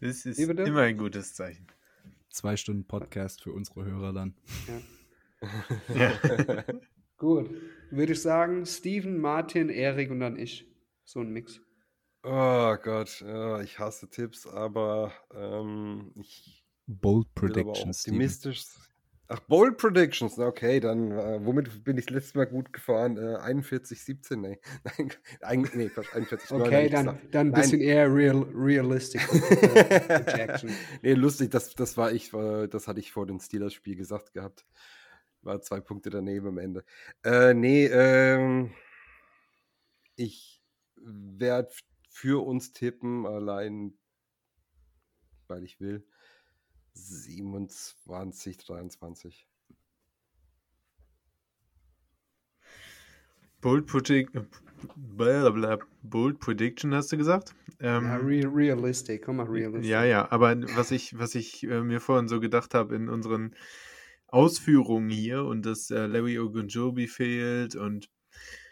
Das 0.00 0.26
ist 0.26 0.38
immer 0.38 0.80
ein 0.82 0.98
gutes 0.98 1.34
Zeichen. 1.34 1.66
Zwei 2.30 2.56
Stunden 2.56 2.86
Podcast 2.86 3.42
für 3.42 3.52
unsere 3.52 3.84
Hörer 3.84 4.12
dann. 4.12 4.34
Ja. 5.88 6.12
ja. 6.18 6.64
Gut. 7.16 7.50
Würde 7.90 8.12
ich 8.12 8.20
sagen, 8.20 8.66
Steven, 8.66 9.18
Martin, 9.18 9.70
Erik 9.70 10.10
und 10.10 10.20
dann 10.20 10.36
ich. 10.36 10.66
So 11.04 11.20
ein 11.20 11.30
Mix. 11.30 11.60
Oh 12.22 12.76
Gott, 12.82 13.20
ja, 13.20 13.60
ich 13.60 13.78
hasse 13.78 14.10
Tipps, 14.10 14.46
aber 14.48 15.12
ähm, 15.32 16.12
ich 16.16 16.66
Bold 16.86 17.32
Prediction. 17.34 17.90
optimistisch. 17.90 18.64
Ach, 19.28 19.40
Bold 19.40 19.76
Predictions, 19.76 20.38
okay, 20.38 20.78
dann 20.78 21.10
äh, 21.10 21.44
womit 21.44 21.82
bin 21.82 21.98
ich 21.98 22.06
das 22.06 22.14
letzte 22.14 22.38
Mal 22.38 22.46
gut 22.46 22.72
gefahren? 22.72 23.16
Äh, 23.16 23.36
41, 23.38 24.02
17, 24.02 24.40
nee. 24.40 24.60
Nein, 25.40 25.68
nee, 25.74 25.88
fast 25.88 26.14
41, 26.14 26.52
Okay, 26.52 26.88
dann, 26.88 27.06
gesagt. 27.06 27.34
dann 27.34 27.48
ein 27.48 27.50
Nein. 27.50 27.60
bisschen 27.60 27.80
eher 27.80 28.12
real, 28.12 28.42
realistic 28.54 29.20
äh, 29.32 30.58
nee, 31.02 31.14
lustig, 31.14 31.50
das, 31.50 31.74
das 31.74 31.96
war 31.96 32.12
ich, 32.12 32.32
äh, 32.32 32.68
das 32.68 32.86
hatte 32.86 33.00
ich 33.00 33.10
vor 33.10 33.26
dem 33.26 33.40
Steelers-Spiel 33.40 33.96
gesagt 33.96 34.32
gehabt. 34.32 34.64
War 35.42 35.60
zwei 35.60 35.80
Punkte 35.80 36.10
daneben 36.10 36.48
am 36.48 36.58
Ende. 36.58 36.84
Äh, 37.24 37.54
nee, 37.54 37.86
ähm, 37.86 38.72
ich 40.14 40.62
werde 40.96 41.70
für 42.08 42.44
uns 42.46 42.72
tippen, 42.72 43.26
allein 43.26 43.98
weil 45.48 45.64
ich 45.64 45.80
will. 45.80 46.04
27, 46.96 48.56
23. 48.56 49.46
Bold, 53.60 53.86
Predict 53.86 54.30
blablabla. 54.96 55.78
Bold 56.02 56.38
Prediction 56.38 56.94
hast 56.94 57.12
du 57.12 57.16
gesagt? 57.16 57.54
Ähm, 57.80 58.04
Ja, 58.04 58.16
re 58.16 58.42
realistic, 58.54 59.22
komm 59.24 59.36
mal 59.36 59.46
realistic. 59.46 59.90
Ja, 59.90 60.04
ja, 60.04 60.30
aber 60.30 60.56
was 60.76 60.90
ich, 60.90 61.18
was 61.18 61.34
ich 61.34 61.64
äh, 61.64 61.82
mir 61.82 62.00
vorhin 62.00 62.28
so 62.28 62.40
gedacht 62.40 62.74
habe 62.74 62.94
in 62.94 63.08
unseren 63.08 63.54
Ausführungen 64.28 65.10
hier 65.10 65.44
und 65.44 65.66
dass 65.66 65.90
äh, 65.90 66.06
Larry 66.06 66.38
Ogunjobi 66.38 67.08
fehlt 67.08 67.76
und 67.76 68.08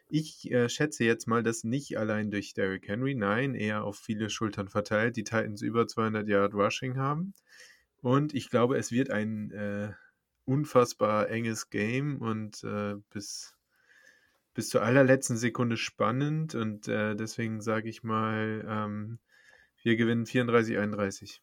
ich 0.09 0.51
äh, 0.51 0.69
schätze 0.69 1.05
jetzt 1.05 1.27
mal, 1.27 1.43
dass 1.43 1.65
nicht 1.65 1.99
allein 1.99 2.31
durch 2.31 2.55
Derrick 2.55 2.87
Henry, 2.89 3.15
nein, 3.15 3.55
eher 3.55 3.85
auf 3.85 3.99
viele 3.99 4.31
Schultern 4.31 4.69
verteilt, 4.69 5.17
die 5.17 5.25
Titans 5.25 5.63
über 5.63 5.87
200 5.87 6.29
Yard 6.29 6.55
Rushing 6.55 6.97
haben. 6.99 7.35
Und 8.05 8.35
ich 8.35 8.51
glaube, 8.51 8.77
es 8.77 8.93
wird 8.93 9.09
ein 9.09 9.51
äh, 9.53 9.91
unfassbar 10.45 11.31
enges 11.31 11.71
Game 11.71 12.21
und 12.21 12.63
äh, 12.63 12.97
bis, 13.09 13.57
bis 14.53 14.69
zur 14.69 14.83
allerletzten 14.83 15.39
Sekunde 15.39 15.79
spannend. 15.79 16.55
Und 16.55 16.87
äh, 16.87 17.17
deswegen 17.17 17.63
sage 17.63 17.89
ich 17.89 18.03
mal, 18.03 18.63
ähm, 18.69 19.21
wir 19.83 19.97
gewinnen 19.97 20.27
34, 20.27 20.77
31. 20.77 21.41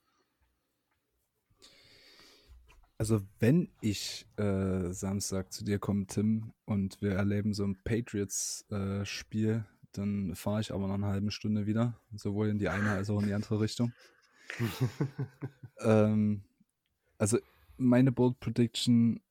Also 2.99 3.22
wenn 3.39 3.72
ich 3.82 4.28
äh, 4.38 4.91
Samstag 4.91 5.51
zu 5.51 5.64
dir 5.64 5.80
komme, 5.80 6.05
Tim, 6.05 6.53
und 6.66 7.01
wir 7.01 7.14
erleben 7.14 7.55
so 7.55 7.64
ein 7.64 7.82
Patriots-Spiel, 7.84 9.66
dann 9.93 10.36
fahre 10.36 10.62
ich 10.62 10.72
aber 10.72 10.88
nach 10.88 10.93
einer 10.93 11.07
halben 11.07 11.32
Stunde 11.32 11.66
wieder, 11.66 11.99
sowohl 12.16 12.49
in 12.49 12.59
die 12.59 12.70
eine 12.70 12.91
als 12.91 13.09
auch 13.09 13.20
in 13.20 13.26
die 13.26 13.34
andere 13.34 13.59
Richtung. 13.59 13.93
ähm, 15.80 16.43
also 17.22 17.38
meine 17.78 18.11
Bold 18.11 18.39
Prediction 18.39 19.22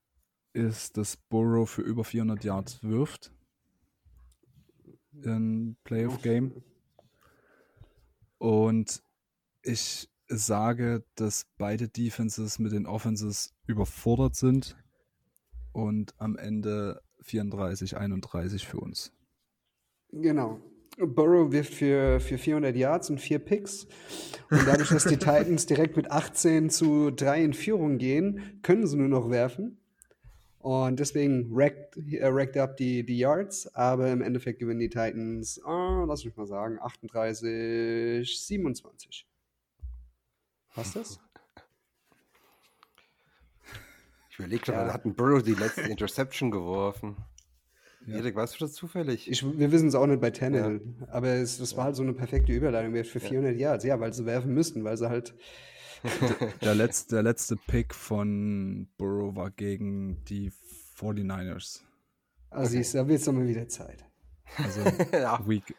ist, 0.53 0.97
dass 0.97 1.17
Burrow 1.17 1.69
für 1.69 1.83
über 1.83 2.05
400 2.05 2.45
Yards 2.45 2.85
wirft 2.85 3.33
in 5.23 5.77
Playoff 5.83 6.23
Game. 6.23 6.63
Und 8.39 9.03
ich 9.63 10.09
sage, 10.29 11.05
dass 11.17 11.47
beide 11.59 11.89
Defenses 11.89 12.61
mit 12.61 12.71
den 12.71 12.87
Offenses 12.87 13.55
überfordert 13.67 14.37
sind 14.37 14.77
und 15.73 16.15
am 16.19 16.37
Ende 16.37 17.03
34, 17.23 17.97
31 17.97 18.69
für 18.69 18.79
uns. 18.79 19.13
Genau. 20.13 20.61
Burrow 21.07 21.53
wirft 21.53 21.75
für, 21.75 22.21
für 22.21 22.39
400 22.39 22.75
Yards 22.77 23.11
und 23.11 23.21
vier 23.21 23.39
Picks. 23.39 23.87
Und 24.51 24.67
dadurch, 24.67 24.89
dass 24.91 25.05
die 25.05 25.17
Titans 25.19 25.67
direkt 25.67 25.97
mit 25.97 26.11
18 26.11 26.71
zu 26.71 27.11
3 27.11 27.45
in 27.45 27.53
Führung 27.55 27.99
gehen, 27.99 28.61
können 28.63 28.87
sie 28.87 28.97
nur 28.97 29.09
noch 29.09 29.31
werfen. 29.31 29.77
Und 30.59 31.01
deswegen 31.01 31.49
rackt, 31.53 31.97
äh, 31.97 32.27
rackt 32.27 32.57
up 32.59 32.77
die, 32.77 33.05
die 33.05 33.17
Yards, 33.19 33.75
aber 33.75 34.11
im 34.13 34.21
Endeffekt 34.21 34.59
gewinnen 34.59 34.81
die 34.81 34.91
Titans, 34.91 35.59
ah, 35.65 36.05
lass 36.07 36.25
mich 36.25 36.37
mal 36.37 36.47
sagen, 36.47 36.79
38, 36.81 38.29
27. 38.47 39.27
Passt 40.75 40.97
das? 40.97 41.19
Ich 44.31 44.39
überlege 44.39 44.65
gerade, 44.67 44.89
Ja. 44.89 44.95
hat 44.95 45.05
ein 45.07 45.15
Burrow 45.15 45.43
die 45.43 45.55
letzte 45.55 45.83
Interception 45.83 46.51
geworfen? 46.51 47.17
Ja. 48.07 48.17
Erik, 48.17 48.35
weißt 48.35 48.55
du 48.55 48.65
das 48.65 48.73
zufällig? 48.73 49.31
Ich, 49.31 49.45
wir 49.45 49.73
wissen 49.73 49.89
es 49.89 49.95
auch 49.95 50.07
nicht 50.07 50.21
bei 50.21 50.31
Tannehill, 50.31 50.81
aber 51.09 51.29
es, 51.29 51.59
das 51.59 51.77
war 51.77 51.85
halt 51.85 51.97
so 51.97 52.03
eine 52.03 52.15
perfekte 52.15 52.53
Überleitung 52.53 52.95
für 53.05 53.21
400 53.21 53.57
Yards. 53.57 53.85
Ja, 53.85 54.01
weil 54.01 54.13
sie 54.13 54.25
werfen 54.25 54.55
müssten, 54.55 54.85
weil 54.85 54.97
sie 54.97 55.09
halt 55.09 55.35
Der 56.63 56.75
letzte, 56.75 57.17
der 57.17 57.23
letzte 57.23 57.57
Pick 57.57 57.95
von 57.95 58.89
Burrow 58.97 59.37
war 59.37 59.51
gegen 59.51 60.25
die 60.25 60.51
49ers. 60.97 61.83
Also 62.51 62.73
siehst 62.73 62.95
du, 62.95 62.99
da 62.99 63.09
wird 63.09 63.21
es 63.21 63.31
mal 63.31 63.47
wieder 63.47 63.69
Zeit. 63.69 64.05
Also 64.57 64.81
ja. 65.13 65.47
Week, 65.47 65.75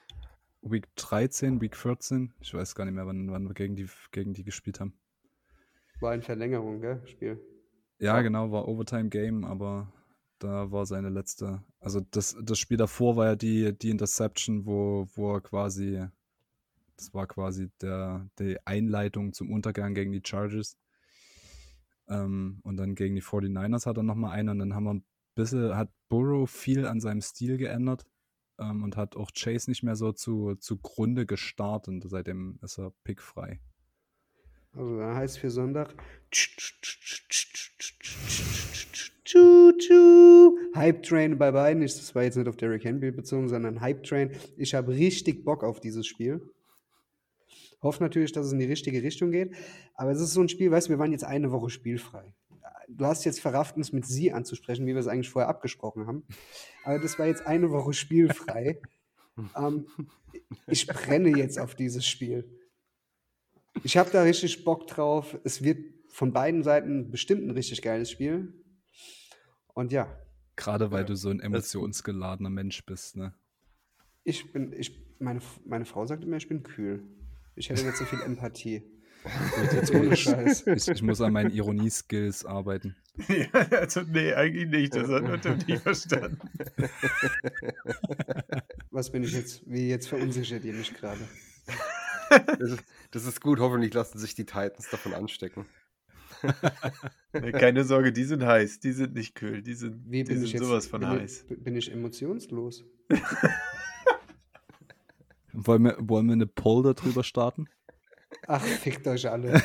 Week 0.61 0.87
13, 0.95 1.59
Week 1.59 1.75
14. 1.75 2.33
Ich 2.39 2.53
weiß 2.53 2.75
gar 2.75 2.85
nicht 2.85 2.93
mehr, 2.93 3.07
wann, 3.07 3.31
wann 3.31 3.47
wir 3.47 3.53
gegen 3.53 3.75
die, 3.75 3.87
gegen 4.11 4.33
die 4.33 4.43
gespielt 4.43 4.79
haben. 4.79 4.93
War 5.99 6.13
in 6.13 6.21
Verlängerung, 6.21 6.81
gell, 6.81 7.01
Spiel. 7.05 7.39
Ja, 7.99 8.21
genau, 8.21 8.51
war 8.51 8.67
Overtime 8.67 9.09
Game, 9.09 9.43
aber 9.43 9.91
da 10.43 10.71
war 10.71 10.85
seine 10.85 11.09
letzte. 11.09 11.63
Also 11.79 11.99
das, 11.99 12.35
das 12.41 12.57
Spiel 12.57 12.77
davor 12.77 13.15
war 13.15 13.27
ja 13.27 13.35
die, 13.35 13.77
die 13.77 13.89
Interception, 13.89 14.65
wo, 14.65 15.07
wo 15.15 15.35
er 15.35 15.41
quasi, 15.41 16.05
das 16.97 17.13
war 17.13 17.27
quasi 17.27 17.69
der, 17.81 18.27
die 18.39 18.57
Einleitung 18.65 19.33
zum 19.33 19.51
Untergang 19.51 19.93
gegen 19.93 20.11
die 20.11 20.23
Chargers. 20.25 20.77
Ähm, 22.07 22.59
und 22.63 22.77
dann 22.77 22.95
gegen 22.95 23.15
die 23.15 23.21
49ers 23.21 23.85
hat 23.85 23.97
er 23.97 24.03
nochmal 24.03 24.31
einen 24.31 24.49
und 24.49 24.59
dann 24.59 24.73
haben 24.73 24.83
wir 24.85 24.93
ein 24.95 25.05
bisschen, 25.35 25.75
hat 25.75 25.91
Burrow 26.09 26.49
viel 26.49 26.87
an 26.87 26.99
seinem 26.99 27.21
Stil 27.21 27.57
geändert 27.57 28.05
ähm, 28.59 28.83
und 28.83 28.97
hat 28.97 29.15
auch 29.15 29.31
Chase 29.33 29.69
nicht 29.69 29.83
mehr 29.83 29.95
so 29.95 30.11
zu, 30.11 30.55
zugrunde 30.55 31.25
gestartet 31.25 31.93
und 31.93 32.09
seitdem 32.09 32.57
ist 32.63 32.79
er 32.79 32.91
pickfrei. 33.03 33.61
Also 34.73 34.97
da 34.97 35.15
heißt 35.15 35.37
für 35.39 35.49
Sonntag. 35.49 35.93
Hype 40.75 41.03
Train 41.03 41.37
bei 41.37 41.51
beiden. 41.51 41.81
Ich- 41.83 41.95
Das 41.95 42.15
war 42.15 42.23
jetzt 42.23 42.35
nicht 42.37 42.47
auf 42.47 42.55
Derrick 42.57 42.83
Henry 42.83 43.11
bezogen, 43.11 43.49
sondern 43.49 43.81
Hype 43.81 44.03
Train. 44.03 44.31
Ich 44.57 44.73
habe 44.73 44.91
richtig 44.93 45.43
Bock 45.43 45.63
auf 45.63 45.79
dieses 45.79 46.07
Spiel. 46.07 46.41
Hoffe 47.81 48.03
natürlich, 48.03 48.31
dass 48.31 48.45
es 48.47 48.51
in 48.53 48.59
die 48.59 48.65
richtige 48.65 49.01
Richtung 49.01 49.31
geht. 49.31 49.53
Aber 49.95 50.11
es 50.11 50.21
ist 50.21 50.33
so 50.33 50.41
ein 50.41 50.49
Spiel, 50.49 50.71
weißt 50.71 50.87
du, 50.87 50.91
wir 50.91 50.99
waren 50.99 51.11
jetzt 51.11 51.23
eine 51.23 51.51
Woche 51.51 51.69
spielfrei. 51.69 52.33
Du 52.87 53.05
hast 53.05 53.23
jetzt 53.25 53.39
verrafft, 53.39 53.77
uns 53.77 53.91
mit 53.93 54.05
sie 54.05 54.31
anzusprechen, 54.33 54.85
wie 54.85 54.93
wir 54.93 54.99
es 54.99 55.07
eigentlich 55.07 55.29
vorher 55.29 55.49
abgesprochen 55.49 56.07
haben. 56.07 56.23
Aber 56.83 56.99
das 56.99 57.17
war 57.17 57.25
jetzt 57.27 57.45
eine 57.47 57.71
Woche 57.71 57.93
spielfrei. 57.93 58.79
ähm, 59.57 59.87
ich 60.67 60.85
brenne 60.87 61.29
jetzt 61.37 61.57
auf 61.59 61.73
dieses 61.75 62.05
Spiel. 62.05 62.47
Ich 63.83 63.97
habe 63.97 64.09
da 64.11 64.23
richtig 64.23 64.63
Bock 64.63 64.87
drauf. 64.87 65.37
Es 65.43 65.63
wird 65.63 65.79
von 66.09 66.33
beiden 66.33 66.63
Seiten 66.63 67.09
bestimmt 67.09 67.43
ein 67.43 67.51
richtig 67.51 67.81
geiles 67.81 68.11
Spiel. 68.11 68.53
Und 69.73 69.91
ja, 69.91 70.07
Gerade 70.57 70.91
weil 70.91 71.01
Ja, 71.01 71.07
du 71.07 71.15
so 71.15 71.29
ein 71.29 71.39
emotionsgeladener 71.39 72.49
Mensch 72.49 72.85
bist, 72.85 73.15
ne? 73.15 73.33
ich 74.23 74.51
bin, 74.51 74.73
ich, 74.73 75.01
meine, 75.19 75.39
meine 75.65 75.85
Frau 75.85 76.05
sagt 76.05 76.23
immer, 76.23 76.37
ich 76.37 76.47
bin 76.47 76.61
kühl. 76.61 77.01
Ich 77.55 77.69
hätte 77.69 77.83
nicht 77.85 77.97
so 77.97 78.05
viel 78.05 78.21
Empathie. 78.21 78.83
Gut, 79.23 79.73
jetzt 79.73 79.93
Ohne 79.93 80.15
Scheiß. 80.15 80.67
ich, 80.67 80.87
ich 80.87 81.01
muss 81.01 81.21
an 81.21 81.33
meinen 81.33 81.51
Ironie-Skills 81.51 82.45
arbeiten. 82.45 82.95
ja, 83.27 83.47
also, 83.79 84.01
nee, 84.01 84.33
eigentlich 84.33 84.67
nicht. 84.67 84.95
Das 84.95 85.09
hat 85.09 85.23
man 85.23 85.39
nicht 85.67 85.81
verstanden. 85.81 86.39
Was 88.91 89.11
bin 89.11 89.23
ich 89.23 89.31
jetzt? 89.33 89.61
Wie 89.65 89.89
jetzt 89.89 90.07
verunsichert 90.07 90.63
ihr 90.65 90.73
mich 90.73 90.93
gerade? 90.93 91.21
Das 92.31 92.71
ist, 92.71 92.83
das 93.11 93.25
ist 93.25 93.41
gut, 93.41 93.59
hoffentlich 93.59 93.93
lassen 93.93 94.17
sich 94.17 94.35
die 94.35 94.45
Titans 94.45 94.89
davon 94.89 95.13
anstecken. 95.13 95.65
Nee, 97.33 97.51
Keine 97.53 97.83
Sorge, 97.85 98.11
die 98.11 98.23
sind 98.25 98.43
heiß. 98.43 98.79
Die 98.81 98.91
sind 98.91 99.13
nicht 99.13 99.35
kühl. 99.35 99.61
Die 99.61 99.73
sind, 99.73 100.03
Wie 100.09 100.23
die 100.23 100.35
sind 100.35 100.47
jetzt? 100.47 100.63
sowas 100.63 100.85
von 100.87 100.99
bin, 101.01 101.09
heiß. 101.09 101.45
Ich, 101.49 101.63
bin 101.63 101.75
ich 101.77 101.91
emotionslos? 101.91 102.83
Wollen 105.53 105.83
wir, 105.83 105.97
wollen 105.99 106.25
wir 106.27 106.33
eine 106.33 106.47
Poll 106.47 106.83
darüber 106.83 107.23
starten? 107.23 107.67
Ach, 108.47 108.61
fickt 108.63 109.05
euch 109.07 109.29
alle. 109.29 109.53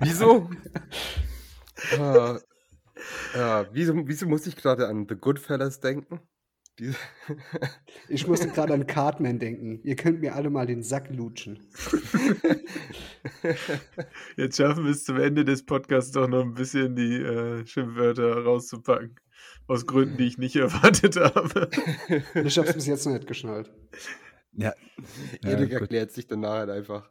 Wieso? 0.00 0.50
ah, 1.98 2.38
ja, 3.34 3.66
wieso, 3.72 3.94
wieso 4.06 4.26
muss 4.26 4.46
ich 4.46 4.56
gerade 4.56 4.88
an 4.88 5.06
The 5.08 5.14
Goodfellas 5.14 5.80
denken? 5.80 6.20
Die, 6.78 6.92
Ich 8.08 8.26
musste 8.26 8.48
gerade 8.48 8.74
an 8.74 8.86
Cartman 8.86 9.38
denken. 9.38 9.80
Ihr 9.82 9.96
könnt 9.96 10.20
mir 10.20 10.34
alle 10.34 10.50
mal 10.50 10.66
den 10.66 10.82
Sack 10.82 11.10
lutschen. 11.10 11.58
Jetzt 14.36 14.56
schaffen 14.56 14.84
wir 14.84 14.92
es 14.92 15.04
zum 15.04 15.18
Ende 15.18 15.44
des 15.44 15.64
Podcasts 15.64 16.12
doch 16.12 16.28
noch 16.28 16.42
ein 16.42 16.54
bisschen 16.54 16.94
die 16.94 17.16
äh, 17.16 17.66
Schimpfwörter 17.66 18.44
rauszupacken. 18.44 19.16
Aus 19.66 19.86
Gründen, 19.86 20.16
die 20.16 20.26
ich 20.26 20.38
nicht 20.38 20.56
erwartet 20.56 21.16
habe. 21.16 21.68
Ich 22.34 22.58
habe 22.58 22.68
es 22.68 22.74
bis 22.74 22.86
jetzt 22.86 23.06
noch 23.06 23.12
nicht 23.12 23.26
geschnallt. 23.26 23.70
Ja. 24.52 24.72
Erik 25.42 25.70
gut. 25.70 25.80
erklärt 25.80 26.12
sich 26.12 26.26
dann 26.26 26.40
nachher 26.40 26.72
einfach. 26.72 27.10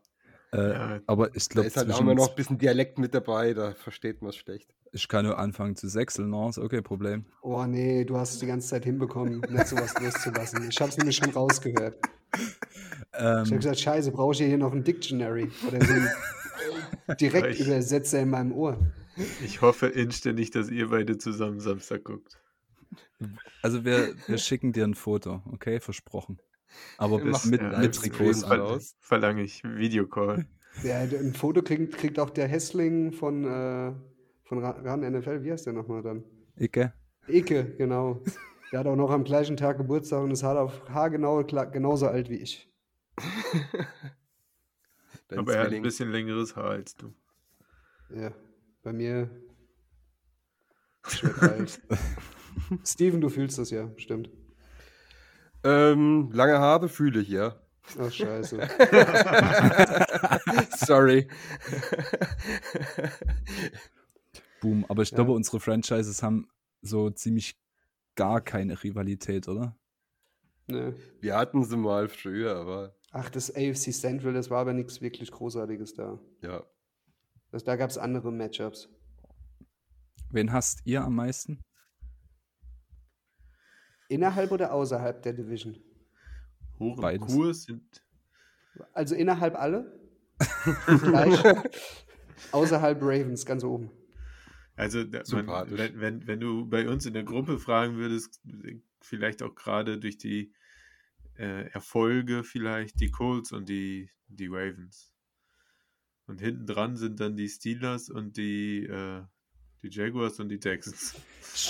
Äh, 0.57 0.73
Ja, 0.73 0.99
aber 1.07 1.35
ich 1.35 1.47
Da 1.49 1.53
glaube, 1.53 1.67
ist 1.67 1.77
halt 1.77 1.91
auch 1.91 1.99
immer 2.01 2.15
noch 2.15 2.29
ein 2.29 2.35
bisschen 2.35 2.57
Dialekt 2.57 2.99
mit 2.99 3.13
dabei, 3.13 3.53
da 3.53 3.73
versteht 3.73 4.21
man 4.21 4.29
es 4.29 4.35
schlecht. 4.37 4.73
ich 4.91 5.07
kann 5.07 5.25
nur 5.25 5.37
anfangen 5.37 5.75
zu 5.75 5.87
sechseln, 5.87 6.29
no? 6.29 6.49
ist 6.49 6.57
okay, 6.57 6.81
Problem. 6.81 7.25
Oh 7.41 7.63
nee, 7.65 8.03
du 8.05 8.17
hast 8.17 8.33
es 8.33 8.39
die 8.39 8.47
ganze 8.47 8.67
Zeit 8.69 8.85
hinbekommen, 8.85 9.41
nicht 9.49 9.67
sowas 9.67 9.93
loszulassen. 10.01 10.67
Ich 10.69 10.79
habe 10.81 10.89
es 10.89 10.97
nämlich 10.97 11.15
schon 11.15 11.29
rausgehört. 11.31 11.97
Ich 12.33 12.41
habe 13.13 13.49
Ähm, 13.49 13.57
gesagt, 13.57 13.79
scheiße, 13.79 14.11
brauche 14.11 14.33
ich 14.33 14.39
hier 14.39 14.57
noch 14.57 14.73
ein 14.73 14.83
Dictionary 14.83 15.49
oder 15.67 15.83
so 15.85 15.93
einen 15.93 16.09
Direktübersetzer 17.19 18.19
in 18.21 18.29
meinem 18.29 18.51
Ohr. 18.51 18.77
Ich 19.43 19.61
hoffe 19.61 19.87
inständig, 19.87 20.51
dass 20.51 20.69
ihr 20.69 20.89
beide 20.89 21.17
zusammen 21.17 21.59
Samstag 21.59 22.03
guckt. 22.03 22.37
also 23.61 23.83
wir, 23.83 24.13
wir 24.27 24.37
schicken 24.37 24.73
dir 24.73 24.83
ein 24.85 24.93
Foto, 24.93 25.41
okay, 25.51 25.79
versprochen. 25.79 26.39
Aber 26.97 27.19
bis 27.19 27.45
mit, 27.45 27.61
mit 27.61 27.95
Trikots 27.95 28.43
aus. 28.43 28.95
Verlange 28.99 29.43
ich 29.43 29.63
Videocall. 29.63 30.45
Ja, 30.83 30.99
ein 30.99 31.33
Foto 31.33 31.61
kriegt, 31.63 31.97
kriegt 31.97 32.19
auch 32.19 32.29
der 32.29 32.47
Hässling 32.47 33.11
von, 33.11 33.45
äh, 33.45 33.93
von 34.43 34.59
Ra- 34.59 34.79
Ran 34.83 35.01
NFL, 35.01 35.43
wie 35.43 35.51
heißt 35.51 35.65
der 35.65 35.73
nochmal 35.73 36.01
dann? 36.03 36.23
Icke? 36.57 36.93
Eke, 37.27 37.75
genau. 37.77 38.23
Der 38.71 38.79
hat 38.79 38.87
auch 38.87 38.95
noch 38.95 39.09
am 39.11 39.23
gleichen 39.23 39.57
Tag 39.57 39.77
Geburtstag 39.77 40.21
und 40.23 40.31
ist 40.31 40.43
halt 40.43 40.57
auf 40.57 40.87
haargenau 40.89 41.43
genauso 41.43 42.07
alt 42.07 42.29
wie 42.29 42.35
ich. 42.37 42.69
Dein 45.29 45.39
Aber 45.39 45.53
er 45.53 45.59
hat 45.59 45.65
ein 45.65 45.69
Zwilling. 45.69 45.83
bisschen 45.83 46.11
längeres 46.11 46.55
Haar 46.55 46.71
als 46.71 46.95
du. 46.95 47.13
Ja, 48.09 48.31
bei 48.83 48.93
mir. 48.93 49.29
Steven, 52.85 53.21
du 53.21 53.29
fühlst 53.29 53.57
das 53.57 53.69
ja, 53.71 53.89
stimmt. 53.97 54.29
Ähm, 55.67 56.29
lange 56.31 56.59
Haare 56.59 56.89
fühle 56.89 57.21
ich, 57.21 57.29
ja. 57.29 57.55
Ach, 57.99 58.11
scheiße. 58.11 58.59
Sorry. 60.77 61.27
Boom. 64.61 64.85
Aber 64.89 65.03
ich 65.03 65.11
Ja. 65.11 65.15
glaube, 65.15 65.31
unsere 65.33 65.59
Franchises 65.59 66.23
haben 66.23 66.47
so 66.81 67.09
ziemlich 67.09 67.59
gar 68.15 68.41
keine 68.41 68.81
Rivalität, 68.83 69.47
oder? 69.47 69.75
Ne. 70.67 70.95
Wir 71.21 71.35
hatten 71.37 71.63
sie 71.63 71.77
mal 71.77 72.09
früher, 72.09 72.55
aber 72.55 72.95
Ach, 73.11 73.29
das 73.29 73.49
AFC 73.55 73.93
Central, 73.93 74.33
das 74.33 74.49
war 74.49 74.59
aber 74.59 74.73
nichts 74.73 75.01
wirklich 75.01 75.31
Großartiges 75.31 75.93
da. 75.93 76.19
ja. 76.41 76.63
Das, 77.51 77.63
da 77.63 77.77
gab 77.77 77.89
es 77.89 77.97
andere 77.97 78.33
Matchups. 78.33 78.89
Wen 80.31 80.51
hasst 80.51 80.81
ihr 80.83 81.01
am 81.05 81.15
meisten? 81.15 81.63
Innerhalb 84.07 84.51
oder 84.51 84.73
außerhalb 84.73 85.21
der 85.21 85.33
Division? 85.33 85.77
Hoch 86.79 87.01
Kurs 87.19 87.63
sind. 87.63 88.03
Also 88.93 89.15
innerhalb 89.15 89.55
alle? 89.55 89.99
Außerhalb 92.51 93.01
Ravens, 93.01 93.45
ganz 93.45 93.63
oben. 93.63 93.89
Also, 94.75 95.03
man, 95.31 95.71
wenn, 95.71 95.99
wenn, 95.99 96.27
wenn 96.27 96.39
du 96.39 96.67
bei 96.67 96.87
uns 96.87 97.07
in 97.07 97.13
der 97.13 97.23
Gruppe 97.23 97.57
fragen 97.57 97.97
würdest, 97.97 98.39
vielleicht 99.01 99.41
auch 99.41 99.55
gerade 99.55 99.97
durch 99.99 100.19
die 100.19 100.53
äh, 101.37 101.67
Erfolge, 101.71 102.43
vielleicht 102.43 102.99
die 102.99 103.09
Colts 103.09 103.51
und 103.51 103.69
die, 103.69 104.11
die 104.27 104.47
Ravens. 104.47 105.11
Und 106.27 106.41
hinten 106.41 106.67
dran 106.67 106.95
sind 106.95 107.19
dann 107.19 107.35
die 107.35 107.49
Steelers 107.49 108.09
und 108.09 108.37
die, 108.37 108.85
äh, 108.85 109.23
die 109.83 109.89
Jaguars 109.89 110.39
und 110.39 110.49
die 110.49 110.59
Texans. 110.59 111.15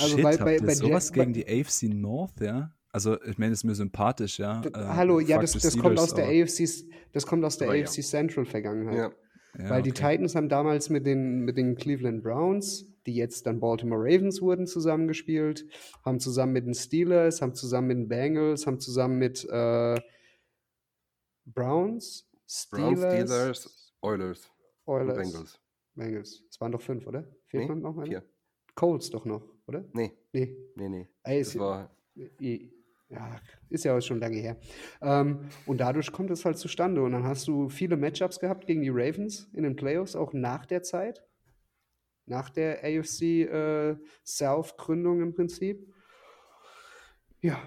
Also 0.02 0.16
Shit, 0.16 0.24
bei- 0.24 0.32
habt 0.34 0.44
bei- 0.44 0.56
ihr 0.56 0.62
bei 0.66 0.76
sowas 0.76 1.12
gegen 1.12 1.34
die 1.34 1.46
AFC 1.48 1.84
North, 1.90 2.40
ja? 2.42 2.72
Also, 2.92 3.22
ich 3.24 3.38
meine, 3.38 3.54
ist 3.54 3.64
mir 3.64 3.76
sympathisch, 3.76 4.40
ja. 4.40 4.62
Ähm, 4.66 4.72
Hallo, 4.76 5.20
ja, 5.20 5.40
das, 5.40 5.52
the 5.52 5.60
das 5.60 5.74
kommt 5.78 6.00
Steelers, 6.00 6.00
aus 6.04 6.14
der 6.16 6.26
AFC, 6.28 6.86
das 7.14 7.26
kommt 7.28 7.44
aus 7.46 7.58
der 7.58 7.68
Aber 7.68 7.76
ja. 7.78 7.84
AFC 7.86 8.02
Central 8.04 8.46
Vergangenheit. 8.46 8.96
ja. 8.98 9.12
Ja, 9.60 9.70
Weil 9.72 9.82
die 9.82 9.90
okay. 9.92 10.12
Titans 10.18 10.36
haben 10.36 10.50
damals 10.50 10.90
mit 10.90 11.06
den, 11.08 11.40
mit 11.40 11.58
den 11.58 11.76
Cleveland 11.76 12.22
Browns, 12.22 12.86
die 13.08 13.16
jetzt 13.16 13.48
dann 13.48 13.60
Baltimore 13.60 14.02
Ravens 14.04 14.40
wurden, 14.42 14.68
zusammengespielt, 14.68 15.66
haben 16.06 16.20
zusammen 16.20 16.54
mit 16.54 16.66
den 16.68 16.76
Steelers, 16.76 17.42
haben 17.42 17.56
zusammen 17.56 17.88
mit 17.88 17.98
den 17.98 18.08
Bengals, 18.08 18.68
haben 18.68 18.80
zusammen 18.80 19.18
mit 19.18 19.44
äh, 19.50 20.00
Browns, 21.46 22.28
Browns, 22.70 23.00
Steelers, 23.00 23.14
Steelers, 23.30 23.94
Oilers 24.02 24.52
und 24.86 24.94
Oilers, 24.96 25.18
Bengals. 25.18 25.60
Bengals. 25.96 26.44
Es 26.52 26.62
waren 26.62 26.72
doch 26.72 26.82
fünf, 26.82 27.08
oder? 27.08 27.26
Fehlt 27.48 27.64
Nee, 27.64 27.70
man 27.70 27.82
noch 27.82 27.98
einer? 27.98 28.06
vier. 28.06 28.24
Colts 28.76 29.10
doch 29.10 29.26
noch, 29.26 29.44
oder? 29.68 29.84
Nee, 29.94 30.12
Nee. 30.34 30.56
nee, 30.76 30.90
nee. 30.90 31.08
Ey, 31.24 31.40
Das 31.40 31.48
es- 31.50 31.60
war 31.60 31.90
Ja, 33.10 33.40
ist 33.70 33.86
ja 33.86 33.96
auch 33.98 34.02
schon 34.02 34.20
lange 34.20 34.38
her. 34.38 34.58
Ähm, 35.02 35.48
und 35.66 35.78
dadurch 35.80 36.12
kommt 36.12 36.30
es 36.30 36.44
halt 36.46 36.58
zustande. 36.58 37.02
Und 37.02 37.14
dann 37.14 37.24
hast 37.24 37.48
du 37.48 37.70
viele 37.70 37.96
Matchups 37.96 38.40
gehabt 38.40 38.68
gegen 38.68 38.82
die 38.82 38.90
Ravens 38.90 39.50
in 39.54 39.64
den 39.64 39.76
Playoffs, 39.78 40.16
auch 40.16 40.34
nach 40.34 40.66
der 40.66 40.84
Zeit. 40.84 41.24
Nach 42.26 42.50
der 42.50 42.84
AFC 42.84 43.44
äh, 43.44 43.96
South-Gründung 44.26 45.22
im 45.22 45.34
Prinzip. 45.34 45.94
Ja, 47.42 47.62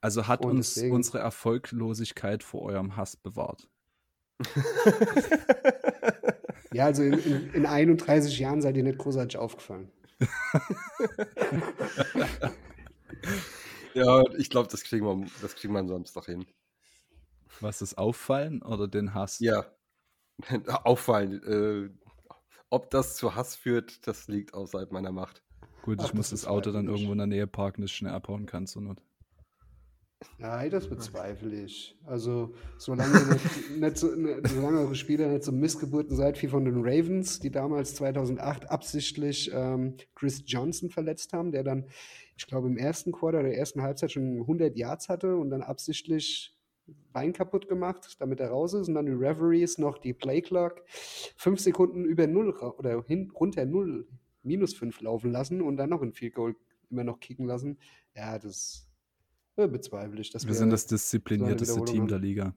Also 0.00 0.26
hat 0.26 0.42
Und 0.44 0.52
uns 0.52 0.72
deswegen- 0.74 0.94
unsere 0.94 1.18
Erfolglosigkeit 1.18 2.42
vor 2.42 2.62
eurem 2.62 2.96
Hass 2.96 3.16
bewahrt. 3.16 3.68
ja 6.72 6.84
also 6.84 7.02
in, 7.02 7.14
in, 7.14 7.50
in 7.54 7.66
31 7.66 8.38
Jahren 8.38 8.60
seid 8.62 8.76
ihr 8.76 8.82
nicht 8.82 8.98
großartig 8.98 9.38
aufgefallen. 9.38 9.90
Ja, 13.94 14.22
ich 14.36 14.50
glaube, 14.50 14.68
das 14.70 14.84
kriegen 14.84 15.04
wir, 15.04 15.26
das 15.42 15.54
kriegen 15.56 15.72
wir 15.72 15.80
am 15.80 15.88
Samstag 15.88 16.26
hin. 16.26 16.46
Was 17.60 17.82
ist 17.82 17.98
auffallen 17.98 18.62
oder 18.62 18.88
den 18.88 19.14
Hass? 19.14 19.40
Ja. 19.40 19.66
Auffallen. 20.84 21.42
Äh, 21.42 21.90
ob 22.70 22.90
das 22.90 23.16
zu 23.16 23.34
Hass 23.34 23.56
führt, 23.56 24.06
das 24.06 24.28
liegt 24.28 24.54
außerhalb 24.54 24.92
meiner 24.92 25.12
Macht. 25.12 25.42
Gut, 25.82 26.00
ich 26.00 26.08
Ach, 26.10 26.14
muss 26.14 26.30
das 26.30 26.42
das 26.42 26.48
Auto 26.48 26.72
dann 26.72 26.86
irgendwo 26.86 27.12
in 27.12 27.18
der 27.18 27.26
Nähe 27.26 27.46
parken, 27.46 27.82
dass 27.82 27.90
ich 27.90 27.96
schnell 27.96 28.12
abhauen 28.12 28.46
kann, 28.46 28.66
zur 28.66 28.82
Not. 28.82 29.02
Nein, 30.38 30.70
das 30.70 30.88
bezweifle 30.88 31.64
ich. 31.64 31.96
Also, 32.06 32.54
solange, 32.76 33.12
nicht, 33.12 33.70
nicht 33.80 33.96
so, 33.96 34.14
ne, 34.14 34.42
solange 34.46 34.80
eure 34.80 34.94
Spieler 34.94 35.28
nicht 35.28 35.44
so 35.44 35.52
Missgeburten 35.52 36.16
seid 36.16 36.40
wie 36.42 36.48
von 36.48 36.64
den 36.64 36.78
Ravens, 36.78 37.40
die 37.40 37.50
damals 37.50 37.94
2008 37.94 38.70
absichtlich 38.70 39.50
ähm, 39.54 39.96
Chris 40.14 40.42
Johnson 40.46 40.90
verletzt 40.90 41.32
haben, 41.32 41.52
der 41.52 41.64
dann, 41.64 41.86
ich 42.36 42.46
glaube, 42.46 42.68
im 42.68 42.76
ersten 42.76 43.12
Quarter 43.12 43.42
der 43.42 43.56
ersten 43.56 43.82
Halbzeit 43.82 44.12
schon 44.12 44.40
100 44.40 44.76
Yards 44.76 45.08
hatte 45.08 45.36
und 45.36 45.50
dann 45.50 45.62
absichtlich 45.62 46.56
Bein 47.12 47.32
kaputt 47.32 47.68
gemacht, 47.68 48.16
damit 48.18 48.40
er 48.40 48.50
raus 48.50 48.74
ist 48.74 48.88
und 48.88 48.94
dann 48.94 49.06
die 49.06 49.12
Reveries 49.12 49.78
noch 49.78 49.98
die 49.98 50.12
Play 50.12 50.40
Clock 50.40 50.82
fünf 51.36 51.60
Sekunden 51.60 52.04
über 52.04 52.26
Null 52.26 52.52
oder 52.78 53.04
hin, 53.04 53.30
runter 53.30 53.64
Null, 53.64 54.08
minus 54.42 54.74
fünf 54.74 55.00
laufen 55.00 55.30
lassen 55.30 55.60
und 55.60 55.76
dann 55.76 55.90
noch 55.90 56.02
ein 56.02 56.12
Field 56.12 56.34
Goal 56.34 56.56
immer 56.90 57.04
noch 57.04 57.20
kicken 57.20 57.46
lassen. 57.46 57.78
Ja, 58.14 58.38
das 58.38 58.86
äh, 58.88 58.89
bezweifle 59.56 60.20
ich. 60.20 60.30
Dass 60.30 60.46
Wir 60.46 60.54
sind 60.54 60.70
das 60.70 60.86
disziplinierteste 60.86 61.84
Team 61.84 62.06
der 62.08 62.18
Liga. 62.18 62.54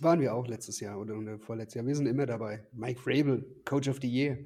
Waren 0.00 0.20
wir 0.20 0.34
auch 0.34 0.46
letztes 0.46 0.80
Jahr 0.80 1.00
oder, 1.00 1.16
oder 1.16 1.38
vorletztes 1.38 1.74
Jahr. 1.76 1.86
Wir 1.86 1.94
sind 1.96 2.06
immer 2.06 2.26
dabei. 2.26 2.66
Mike 2.72 3.00
Vrabel, 3.00 3.44
Coach 3.64 3.88
of 3.88 3.98
the 4.02 4.08
Year. 4.08 4.38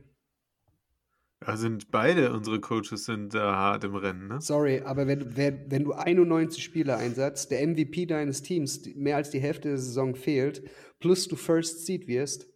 Da 1.40 1.56
sind 1.56 1.90
beide 1.90 2.32
unsere 2.32 2.60
Coaches 2.60 3.04
sind 3.04 3.34
da 3.34 3.56
hart 3.56 3.82
im 3.82 3.96
Rennen, 3.96 4.28
ne? 4.28 4.40
Sorry, 4.40 4.80
aber 4.82 5.08
wenn, 5.08 5.36
wenn, 5.36 5.68
wenn 5.68 5.82
du 5.82 5.92
91 5.92 6.62
Spieler 6.62 6.98
einsetzt, 6.98 7.50
der 7.50 7.66
MVP 7.66 8.06
deines 8.06 8.42
Teams 8.42 8.82
die- 8.82 8.94
mehr 8.94 9.16
als 9.16 9.30
die 9.30 9.40
Hälfte 9.40 9.70
der 9.70 9.78
Saison 9.78 10.14
fehlt, 10.14 10.62
plus 11.00 11.26
du 11.26 11.34
First 11.34 11.84
Seed 11.86 12.06
wirst, 12.06 12.48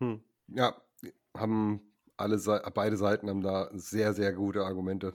Hm. 0.00 0.20
Ja, 0.46 0.80
haben 1.36 1.80
alle 2.16 2.38
beide 2.72 2.96
Seiten 2.96 3.28
haben 3.28 3.42
da 3.42 3.68
sehr, 3.74 4.14
sehr 4.14 4.32
gute 4.32 4.64
Argumente. 4.64 5.12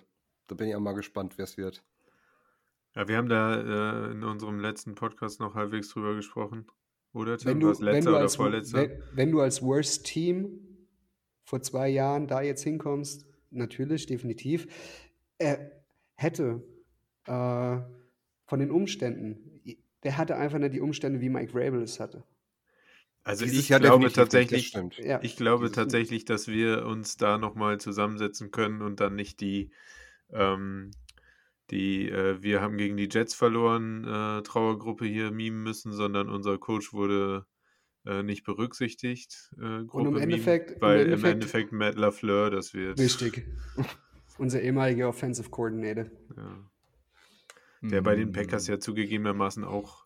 Da 0.47 0.55
bin 0.55 0.67
ich 0.67 0.75
auch 0.75 0.79
mal 0.81 0.93
gespannt, 0.93 1.37
wer 1.37 1.45
es 1.45 1.57
wird. 1.57 1.83
Ja, 2.95 3.07
wir 3.07 3.17
haben 3.17 3.29
da 3.29 4.07
äh, 4.07 4.11
in 4.11 4.23
unserem 4.23 4.59
letzten 4.59 4.95
Podcast 4.95 5.39
noch 5.39 5.53
halbwegs 5.53 5.89
drüber 5.89 6.15
gesprochen. 6.15 6.65
Oder 7.13 7.37
Tim? 7.37 7.51
wenn 7.51 7.59
du, 7.59 7.69
Was 7.69 7.79
wenn, 7.79 7.85
letzter 7.85 8.09
du 8.11 8.15
oder 8.15 8.23
als, 8.23 8.35
vorletzter? 8.35 8.77
wenn, 8.77 9.01
wenn 9.13 9.31
du 9.31 9.41
als 9.41 9.61
Worst 9.61 10.05
Team 10.05 10.59
vor 11.43 11.61
zwei 11.61 11.89
Jahren 11.89 12.27
da 12.27 12.41
jetzt 12.41 12.63
hinkommst, 12.63 13.25
natürlich, 13.51 14.05
definitiv, 14.05 14.67
er 15.37 15.71
hätte 16.15 16.63
äh, 17.25 17.77
von 18.45 18.59
den 18.59 18.71
Umständen, 18.71 19.61
der 20.03 20.17
hatte 20.17 20.37
einfach 20.37 20.59
nicht 20.59 20.73
die 20.73 20.81
Umstände, 20.81 21.19
wie 21.19 21.29
Mike 21.29 21.51
Vrabel 21.51 21.81
es 21.81 21.99
hatte. 21.99 22.23
Also 23.23 23.43
Dieses 23.43 23.59
ich 23.59 23.69
Jahr 23.69 23.79
glaube 23.79 24.11
tatsächlich. 24.11 24.73
Ja, 24.99 25.19
ich 25.23 25.35
glaube 25.35 25.71
tatsächlich, 25.71 26.25
dass 26.25 26.47
wir 26.47 26.85
uns 26.85 27.17
da 27.17 27.39
nochmal 27.39 27.79
zusammensetzen 27.79 28.51
können 28.51 28.81
und 28.83 28.99
dann 28.99 29.15
nicht 29.15 29.41
die, 29.41 29.71
ähm, 30.31 30.91
die, 31.71 32.09
äh, 32.09 32.41
wir 32.41 32.61
haben 32.61 32.77
gegen 32.77 32.95
die 32.97 33.09
Jets 33.11 33.33
verloren, 33.33 34.03
äh, 34.03 34.41
Trauergruppe 34.43 35.05
hier 35.05 35.31
mimen 35.31 35.63
müssen, 35.63 35.91
sondern 35.93 36.29
unser 36.29 36.57
Coach 36.57 36.93
wurde 36.93 37.45
äh, 38.05 38.21
nicht 38.21 38.43
berücksichtigt, 38.43 39.51
äh, 39.57 39.83
Gruppe 39.85 40.11
mimen, 40.11 40.21
Endeffekt- 40.21 40.71
im 40.73 40.81
weil 40.81 40.99
im 40.99 41.05
Endeffekt- 41.05 41.33
Endeffekt 41.33 41.71
Matt 41.71 41.95
LaFleur 41.95 42.51
das 42.51 42.73
wird. 42.75 42.99
Richtig. 42.99 43.47
Unser 44.37 44.61
ehemaliger 44.61 45.07
Offensive 45.09 45.49
Coordinator. 45.49 46.05
Ja. 46.35 46.69
Der 47.81 48.01
bei 48.01 48.15
den 48.15 48.31
Packers 48.31 48.67
ja 48.67 48.79
zugegebenermaßen 48.79 49.63
auch 49.63 50.04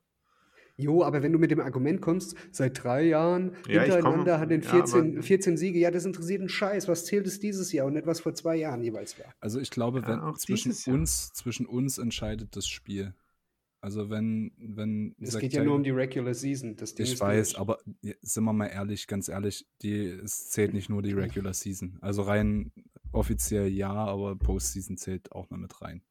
Jo, 0.79 1.03
aber 1.03 1.21
wenn 1.23 1.33
du 1.33 1.39
mit 1.39 1.51
dem 1.51 1.59
Argument 1.59 2.01
kommst, 2.01 2.35
seit 2.51 2.83
drei 2.83 3.03
Jahren 3.03 3.51
Ja, 3.67 3.81
hintereinander 3.81 4.23
komme- 4.23 4.39
hat 4.39 4.49
den 4.51 4.61
ja, 4.61 4.69
14, 4.69 5.13
aber- 5.13 5.23
14 5.23 5.57
Siege, 5.57 5.77
ja, 5.79 5.91
das 5.91 6.05
interessiert 6.05 6.39
einen 6.39 6.49
Scheiß. 6.49 6.87
Was 6.87 7.05
zählt 7.05 7.27
es 7.27 7.39
dieses 7.39 7.71
Jahr 7.73 7.87
und 7.87 7.93
nicht 7.93 8.05
was 8.07 8.21
vor 8.21 8.33
zwei 8.33 8.55
Jahren 8.55 8.81
jeweils 8.81 9.19
war? 9.19 9.33
Also 9.39 9.59
ich 9.59 9.69
glaube, 9.71 9.99
Ja, 9.99 10.07
wenn 10.07 10.19
auch 10.19 10.37
zwischen 10.37 10.71
uns, 10.93 11.33
zwischen 11.33 11.65
uns 11.65 11.97
entscheidet 11.97 12.55
das 12.55 12.67
Spiel. 12.67 13.13
Also 13.81 14.09
wenn, 14.09 14.51
wenn 14.57 15.15
Es 15.21 15.37
geht 15.39 15.53
ja 15.53 15.63
nur 15.63 15.75
um 15.75 15.83
die 15.83 15.89
Regular 15.91 16.33
Season. 16.33 16.75
Das 16.75 16.95
Ding 16.95 17.05
Ich 17.05 17.13
ist 17.13 17.21
weiß, 17.21 17.49
durch. 17.51 17.59
aber 17.61 17.77
ja, 18.01 18.13
sind 18.21 18.43
wir 18.43 18.51
mal 18.53 18.67
ehrlich, 18.67 19.07
ganz 19.07 19.29
ehrlich, 19.29 19.65
die, 19.81 20.03
es 20.05 20.49
zählt 20.49 20.73
nicht 20.73 20.89
nur 20.89 21.01
die 21.01 21.13
Regular 21.13 21.53
Season. 21.53 21.97
Also 22.01 22.23
rein 22.23 22.71
offiziell 23.13 23.67
ja, 23.69 23.91
aber 23.93 24.35
Postseason 24.35 24.97
zählt 24.97 25.31
auch 25.31 25.49
noch 25.49 25.57
mit 25.57 25.81
rein. 25.81 26.01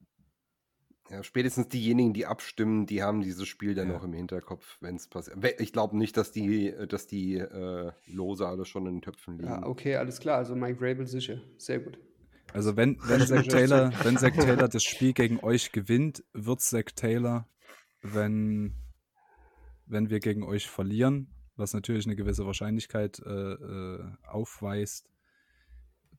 Ja, 1.10 1.22
spätestens 1.22 1.68
diejenigen, 1.68 2.12
die 2.12 2.26
abstimmen, 2.26 2.85
die 2.86 3.02
haben 3.02 3.22
dieses 3.22 3.48
Spiel 3.48 3.74
dann 3.74 3.89
Ja. 3.89 3.94
noch 3.94 4.05
im 4.05 4.12
Hinterkopf, 4.12 4.76
wenn 4.80 4.97
es 4.97 5.09
passiert. 5.09 5.39
Ich 5.59 5.72
glaube 5.72 5.97
nicht, 5.97 6.16
dass 6.16 6.32
die, 6.32 6.74
dass 6.89 7.06
die 7.06 7.36
äh, 7.36 7.93
Lose 8.06 8.47
alle 8.47 8.66
schon 8.66 8.86
in 8.86 8.97
den 8.97 9.02
Töpfen 9.02 9.39
liegen. 9.39 9.48
Ja, 9.48 9.66
okay, 9.66 9.97
alles 9.97 10.20
klar. 10.20 10.36
Also 10.36 10.55
Mike 10.55 10.80
Vrabel 10.80 11.06
sicher. 11.06 11.40
Sehr 11.56 11.80
gut. 11.80 11.98
Also 12.52 12.76
wenn, 12.76 12.98
wenn 13.05 13.26
Zach 13.26 13.47
Taylor, 13.47 13.93
wenn 14.05 14.16
Zach 14.18 14.32
Taylor 14.36 14.68
das 14.68 14.82
Spiel 14.85 15.12
gegen 15.12 15.40
euch 15.40 15.72
gewinnt, 15.72 16.24
wird 16.32 16.60
Zach 16.60 16.85
Taylor, 16.94 17.48
wenn, 18.02 18.74
wenn 19.86 20.10
wir 20.10 20.20
gegen 20.20 20.43
euch 20.43 20.68
verlieren, 20.68 21.28
was 21.56 21.74
natürlich 21.74 22.06
eine 22.06 22.16
gewisse 22.16 22.47
Wahrscheinlichkeit 22.47 23.20
äh, 23.20 23.30
äh, 23.30 24.05
aufweist, 24.26 25.10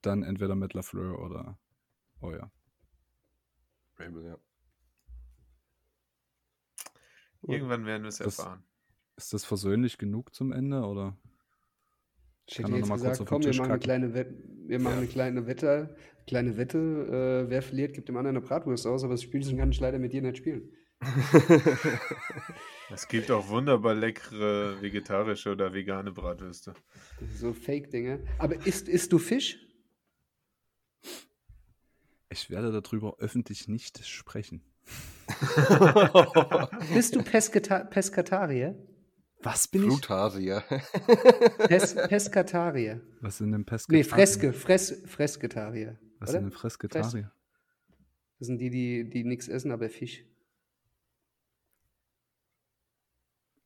dann 0.02 0.24
entweder 0.24 0.56
mit 0.56 0.74
LaFleur 0.74 1.20
oder 1.20 1.58
euer. 2.22 2.52
Rabel, 3.98 4.26
ja. 4.26 4.38
Irgendwann 7.42 7.86
werden 7.86 8.04
wir 8.04 8.10
es 8.10 8.20
erfahren. 8.20 8.64
Ist 9.16 9.34
das 9.34 9.46
versöhnlich 9.46 9.98
genug 9.98 10.34
zum 10.34 10.52
Ende 10.52 10.82
oder? 10.84 11.18
Ich 12.46 12.58
hätte 12.60 12.72
jetzt 12.72 12.82
noch 12.82 12.88
mal 12.88 12.98
kurz 13.00 13.12
gesagt, 13.12 13.30
komm, 13.30 13.44
wir 13.44 13.56
machen, 13.56 13.72
eine 13.72 13.80
kleine, 13.80 14.14
Wette, 14.14 14.34
wir 14.68 14.80
machen 14.80 14.94
Ja. 14.94 14.98
eine 15.00 15.08
kleine 15.08 15.48
Wette. 15.48 15.96
Kleine 16.28 16.58
Wette, 16.58 16.78
äh, 16.78 17.50
wer 17.50 17.62
verliert, 17.62 17.94
gibt 17.94 18.08
dem 18.08 18.18
anderen 18.18 18.38
eine 18.38 18.46
Bratwurst 18.46 18.86
aus, 18.86 19.04
aber 19.04 19.14
das 19.14 19.24
Spielchen 19.24 19.58
kann 19.58 19.72
ich 19.72 19.80
leider 19.80 19.98
mit 20.00 20.14
dir 20.14 20.22
nicht 20.22 20.38
spielen. 20.38 20.72
Es 22.92 23.08
gibt 23.08 23.30
auch 23.30 23.48
wunderbar 23.50 23.94
leckere 23.94 24.82
vegetarische 24.82 25.52
oder 25.52 25.74
vegane 25.74 26.12
Bratwürste. 26.12 26.74
So 27.36 27.54
Fake-Dinge. 27.54 28.26
Aber 28.40 28.66
isst, 28.66 28.90
isst 28.90 29.14
du 29.14 29.20
Fisch? 29.20 29.60
Ich 32.30 32.50
werde 32.50 32.72
darüber 32.72 33.18
öffentlich 33.20 33.68
nicht 33.68 34.04
sprechen. 34.08 34.64
Bist 36.94 37.16
du 37.16 37.24
Pesketa 37.24 37.84
Peskatarier? 37.86 38.76
Was 39.42 39.68
bin 39.68 39.84
ich? 39.84 39.88
Flutasier. 39.90 40.64
Pes 41.68 41.96
Peskatarier. 41.96 43.02
Was 43.22 43.38
sind 43.38 43.52
denn 43.52 43.66
Pesca? 43.66 43.92
Nee, 43.94 44.04
Freske, 44.04 44.52
Fres 44.54 45.02
Fresketarier. 45.06 45.98
Was 46.20 46.30
oder? 46.30 46.40
sind 46.40 46.44
denn 46.50 46.52
Fresketarier? 46.52 47.32
Das 48.40 48.48
sind 48.48 48.58
die, 48.60 48.70
die, 48.70 49.10
die 49.10 49.24
nichts 49.24 49.48
essen, 49.48 49.72
aber 49.72 49.90
Fisch. 49.90 50.26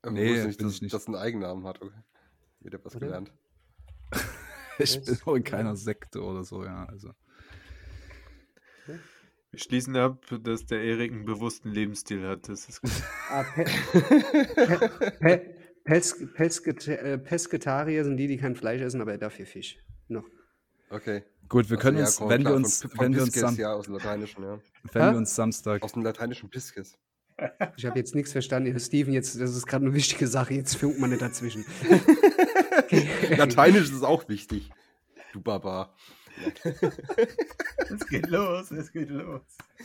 Ähm, 0.04 0.14
Nee, 0.14 0.30
wusste 0.30 0.46
nicht, 0.46 0.58
bin 0.58 0.66
dass 0.66 0.76
ich 0.76 0.82
nicht. 0.82 0.94
das 0.94 1.06
einen 1.06 1.16
Eigennamen 1.16 1.66
hat. 1.66 1.80
Okay. 1.80 1.94
Wieder 2.60 2.84
was 2.84 2.94
Oder? 2.96 3.06
gelernt. 3.06 3.32
Ich 4.76 5.00
bin 5.04 5.16
auch 5.24 5.36
in 5.36 5.44
keiner 5.44 5.76
Sekte 5.76 6.20
oder 6.20 6.42
so, 6.42 6.64
ja. 6.64 6.84
Also. 6.86 7.12
Wir 9.54 9.60
schließen 9.60 9.96
ab, 9.96 10.24
dass 10.42 10.66
der 10.66 10.82
Erik 10.82 11.12
einen 11.12 11.24
bewussten 11.24 11.70
Lebensstil 11.70 12.26
hat. 12.26 12.48
Das 12.48 12.68
ist 12.68 12.80
gut. 12.82 12.90
Ah, 13.30 13.44
Pe 13.54 13.64
Pe 14.54 15.10
Pe 15.20 15.54
Pes 15.84 16.16
Pesket 16.34 16.88
äh, 16.88 17.18
Pesketarier 17.18 18.02
sind 18.04 18.16
die, 18.16 18.26
die 18.26 18.36
kein 18.36 18.56
Fleisch 18.56 18.80
essen, 18.82 19.00
aber 19.00 19.16
dafür 19.16 19.46
Fisch. 19.46 19.78
Noch. 20.08 20.24
Okay. 20.90 21.22
Gut, 21.48 21.70
wir 21.70 21.76
Also, 21.76 21.88
können 21.88 21.98
ja, 21.98 22.04
uns, 22.04 22.16
komm, 22.16 22.30
wenn 22.30 22.40
klar, 22.40 22.52
wir 22.52 22.56
von- 22.56 22.64
uns, 22.64 22.80
von 22.82 22.90
wenn 22.98 23.14
wir 23.14 23.22
uns, 23.22 23.56
ja, 23.58 23.72
aus 23.74 23.84
dem 23.84 23.94
Lateinischen, 23.94 24.42
ja. 24.42 24.58
wenn 24.92 25.02
Hä? 25.02 25.10
wir 25.12 25.18
uns 25.18 25.34
Samstag, 25.36 25.82
Aus 25.84 25.92
dem 25.92 26.02
lateinischen 26.02 26.50
Pisces. 26.50 26.98
Ich 27.76 27.84
habe 27.86 27.98
jetzt 27.98 28.14
nichts 28.16 28.32
verstanden. 28.32 28.76
Steven, 28.80 29.12
jetzt, 29.12 29.40
das 29.40 29.54
ist 29.54 29.66
gerade 29.66 29.84
eine 29.86 29.94
wichtige 29.94 30.26
Sache. 30.26 30.54
Jetzt 30.54 30.74
funkt 30.76 30.98
man 30.98 31.10
nicht 31.10 31.22
dazwischen. 31.22 31.64
Lateinisch 33.36 33.90
ist 33.90 34.02
auch 34.04 34.28
wichtig. 34.28 34.70
Du 35.32 35.40
Barbar. 35.40 35.94
Es 37.90 38.06
geht 38.08 38.28
los, 38.28 38.70
es 38.70 38.92
geht 38.92 39.10
los. 39.10 39.42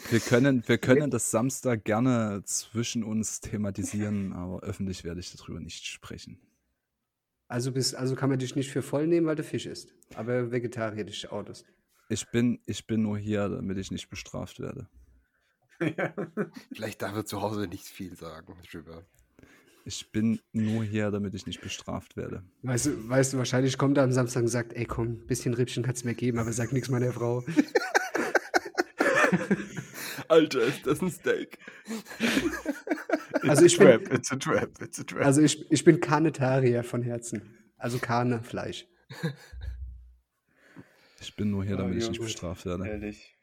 wir 0.09 0.19
können, 0.19 0.63
wir 0.67 0.77
können 0.77 1.11
das 1.11 1.31
Samstag 1.31 1.83
gerne 1.83 2.41
zwischen 2.45 3.03
uns 3.03 3.41
thematisieren, 3.41 4.33
aber 4.33 4.61
öffentlich 4.61 5.03
werde 5.03 5.19
ich 5.19 5.31
darüber 5.35 5.59
nicht 5.59 5.85
sprechen. 5.85 6.39
Also, 7.47 7.71
bist, 7.71 7.95
also 7.95 8.15
kann 8.15 8.29
man 8.29 8.39
dich 8.39 8.55
nicht 8.55 8.71
für 8.71 8.81
voll 8.81 9.07
nehmen, 9.07 9.25
weil 9.27 9.35
du 9.35 9.43
Fisch 9.43 9.65
isst. 9.65 9.93
Aber 10.15 10.51
Vegetarier 10.51 11.03
dich 11.03 11.31
outest. 11.31 11.65
Ich 12.07 12.29
bin, 12.29 12.59
ich 12.65 12.85
bin 12.85 13.01
nur 13.01 13.17
hier, 13.17 13.49
damit 13.49 13.77
ich 13.77 13.91
nicht 13.91 14.09
bestraft 14.09 14.59
werde. 14.59 14.87
Vielleicht 16.73 17.01
darf 17.01 17.15
er 17.15 17.25
zu 17.25 17.41
Hause 17.41 17.67
nicht 17.67 17.85
viel 17.85 18.15
sagen 18.15 18.53
drüber. 18.71 19.03
Ich 19.89 20.11
bin 20.11 20.39
nur 20.53 20.83
hier, 20.83 21.09
damit 21.09 21.33
ich 21.33 21.47
nicht 21.47 21.61
bestraft 21.61 22.15
werde. 22.15 22.43
Weißt 22.61 22.85
du, 22.85 23.09
weißt 23.09 23.33
du, 23.33 23.39
wahrscheinlich 23.39 23.75
kommt 23.79 23.97
er 23.97 24.03
am 24.03 24.11
Samstag 24.11 24.43
und 24.43 24.49
sagt, 24.49 24.73
ey 24.73 24.85
komm, 24.85 25.07
ein 25.07 25.25
bisschen 25.25 25.55
Rippchen 25.55 25.81
kannst 25.81 26.03
du 26.03 26.09
mir 26.09 26.13
geben, 26.13 26.37
aber 26.37 26.53
sag 26.53 26.71
nichts 26.73 26.89
meiner 26.89 27.11
Frau. 27.11 27.43
Alter, 30.27 30.61
ist 30.61 30.85
das 30.85 31.01
ein 31.01 31.09
Steak? 31.09 31.57
Also 33.41 33.65
ich 33.65 33.79
bin- 33.79 33.87
trap, 33.87 34.13
it's 34.13 34.31
a 34.31 34.35
trap, 34.35 34.79
it's 34.79 34.99
a 34.99 35.03
trap. 35.03 35.25
Also 35.25 35.41
ich, 35.41 35.71
ich 35.71 35.83
bin 35.83 35.99
Karnetarier 35.99 36.83
von 36.83 37.01
Herzen. 37.01 37.57
Also 37.77 37.97
Karnefleisch. 37.97 38.87
Ich 41.19 41.35
bin 41.35 41.49
nur 41.49 41.65
hier, 41.65 41.77
damit 41.77 41.97
ich 41.97 42.03
ja, 42.03 42.09
nicht 42.09 42.19
gut. 42.19 42.27
bestraft 42.27 42.67
werde. 42.67 42.87
Ehrlich. 42.87 43.35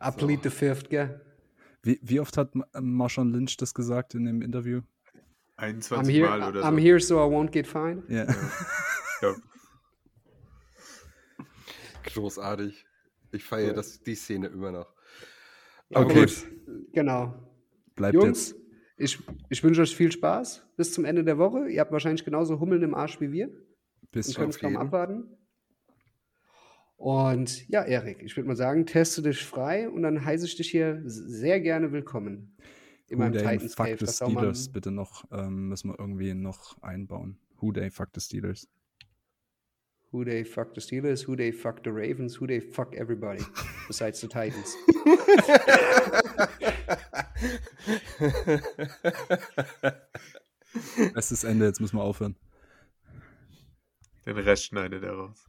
I 0.00 0.10
plead 0.16 0.44
the 0.44 0.50
fifth, 0.50 0.90
gell? 0.90 1.20
Wie, 1.86 2.00
wie 2.02 2.18
oft 2.20 2.36
hat 2.36 2.54
Ma- 2.56 2.66
Marshawn 2.80 3.30
Lynch 3.32 3.56
das 3.58 3.72
gesagt 3.72 4.14
in 4.14 4.24
dem 4.24 4.42
Interview? 4.42 4.80
21 5.56 6.04
I'm 6.04 6.10
here, 6.12 6.28
Mal 6.28 6.48
oder 6.48 6.62
I'm 6.64 6.72
so. 6.72 6.78
here 6.78 7.00
so 7.00 7.14
I 7.16 7.32
won't 7.32 7.50
get 7.52 7.66
fined. 7.66 8.02
Ja. 8.08 8.26
Ja. 9.22 9.34
Großartig. 12.04 12.84
Ich 13.32 13.44
feiere 13.44 13.68
Cool. 13.70 13.74
das, 13.74 14.02
die 14.02 14.14
Szene 14.14 14.48
immer 14.48 14.72
noch. 14.72 14.92
Okay. 15.90 16.20
gut, 16.20 16.46
genau. 16.92 17.34
Bleibt 17.94 18.14
Jungs, 18.14 18.50
jetzt. 18.50 18.60
ich, 18.96 19.18
ich 19.48 19.62
wünsche 19.64 19.82
euch 19.82 19.94
viel 19.96 20.10
Spaß 20.12 20.66
bis 20.76 20.92
zum 20.92 21.04
Ende 21.04 21.24
der 21.24 21.38
Woche. 21.38 21.68
Ihr 21.68 21.80
habt 21.80 21.92
wahrscheinlich 21.92 22.24
genauso 22.24 22.58
Hummeln 22.60 22.82
im 22.82 22.94
Arsch 22.94 23.20
wie 23.20 23.30
wir 23.32 23.46
und 23.48 24.10
Bisschen. 24.10 24.34
könnt 24.34 24.50
es 24.50 24.56
auf 24.56 24.60
kaum 24.62 24.72
jeden. 24.72 24.82
abwarten. 24.82 25.24
Und 26.96 27.68
ja, 27.68 27.82
Erik, 27.82 28.22
ich 28.22 28.36
würde 28.36 28.48
mal 28.48 28.56
sagen, 28.56 28.86
teste 28.86 29.22
dich 29.22 29.44
frei 29.44 29.88
und 29.88 30.02
dann 30.02 30.24
heiße 30.24 30.46
ich 30.46 30.56
dich 30.56 30.70
hier 30.70 31.02
sehr 31.04 31.60
gerne 31.60 31.92
willkommen. 31.92 32.56
In 33.08 33.18
Who 33.18 33.22
meinem 33.22 33.34
Titans 33.34 33.74
Fuck 33.74 33.98
the 33.98 34.06
Steelers 34.06 34.68
bitte 34.70 34.90
noch, 34.90 35.24
ähm, 35.30 35.68
müssen 35.68 35.90
wir 35.90 35.98
irgendwie 35.98 36.34
noch 36.34 36.82
einbauen. 36.82 37.38
Who 37.60 37.72
Day 37.72 37.90
Fuck 37.90 38.08
the 38.14 38.20
Steelers. 38.20 38.68
Who 40.10 40.24
they 40.24 40.44
fuck 40.44 40.74
the 40.74 40.80
Steelers, 40.80 41.26
who 41.26 41.36
they 41.36 41.52
fuck 41.52 41.80
the 41.84 41.90
Ravens, 41.90 42.40
who 42.40 42.46
they 42.46 42.60
fuck 42.60 42.94
everybody 42.94 43.42
besides 43.86 44.20
the 44.20 44.28
Titans. 44.28 44.74
Bestes 51.14 51.44
Ende, 51.44 51.66
jetzt 51.66 51.80
müssen 51.80 51.96
wir 51.96 52.02
aufhören. 52.02 52.36
Den 54.24 54.38
Rest 54.38 54.64
schneidet 54.64 55.02
er 55.02 55.12
raus. 55.12 55.46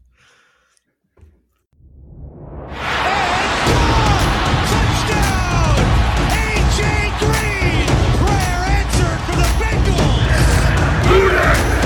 Shoot 11.08 11.32
it! 11.32 11.77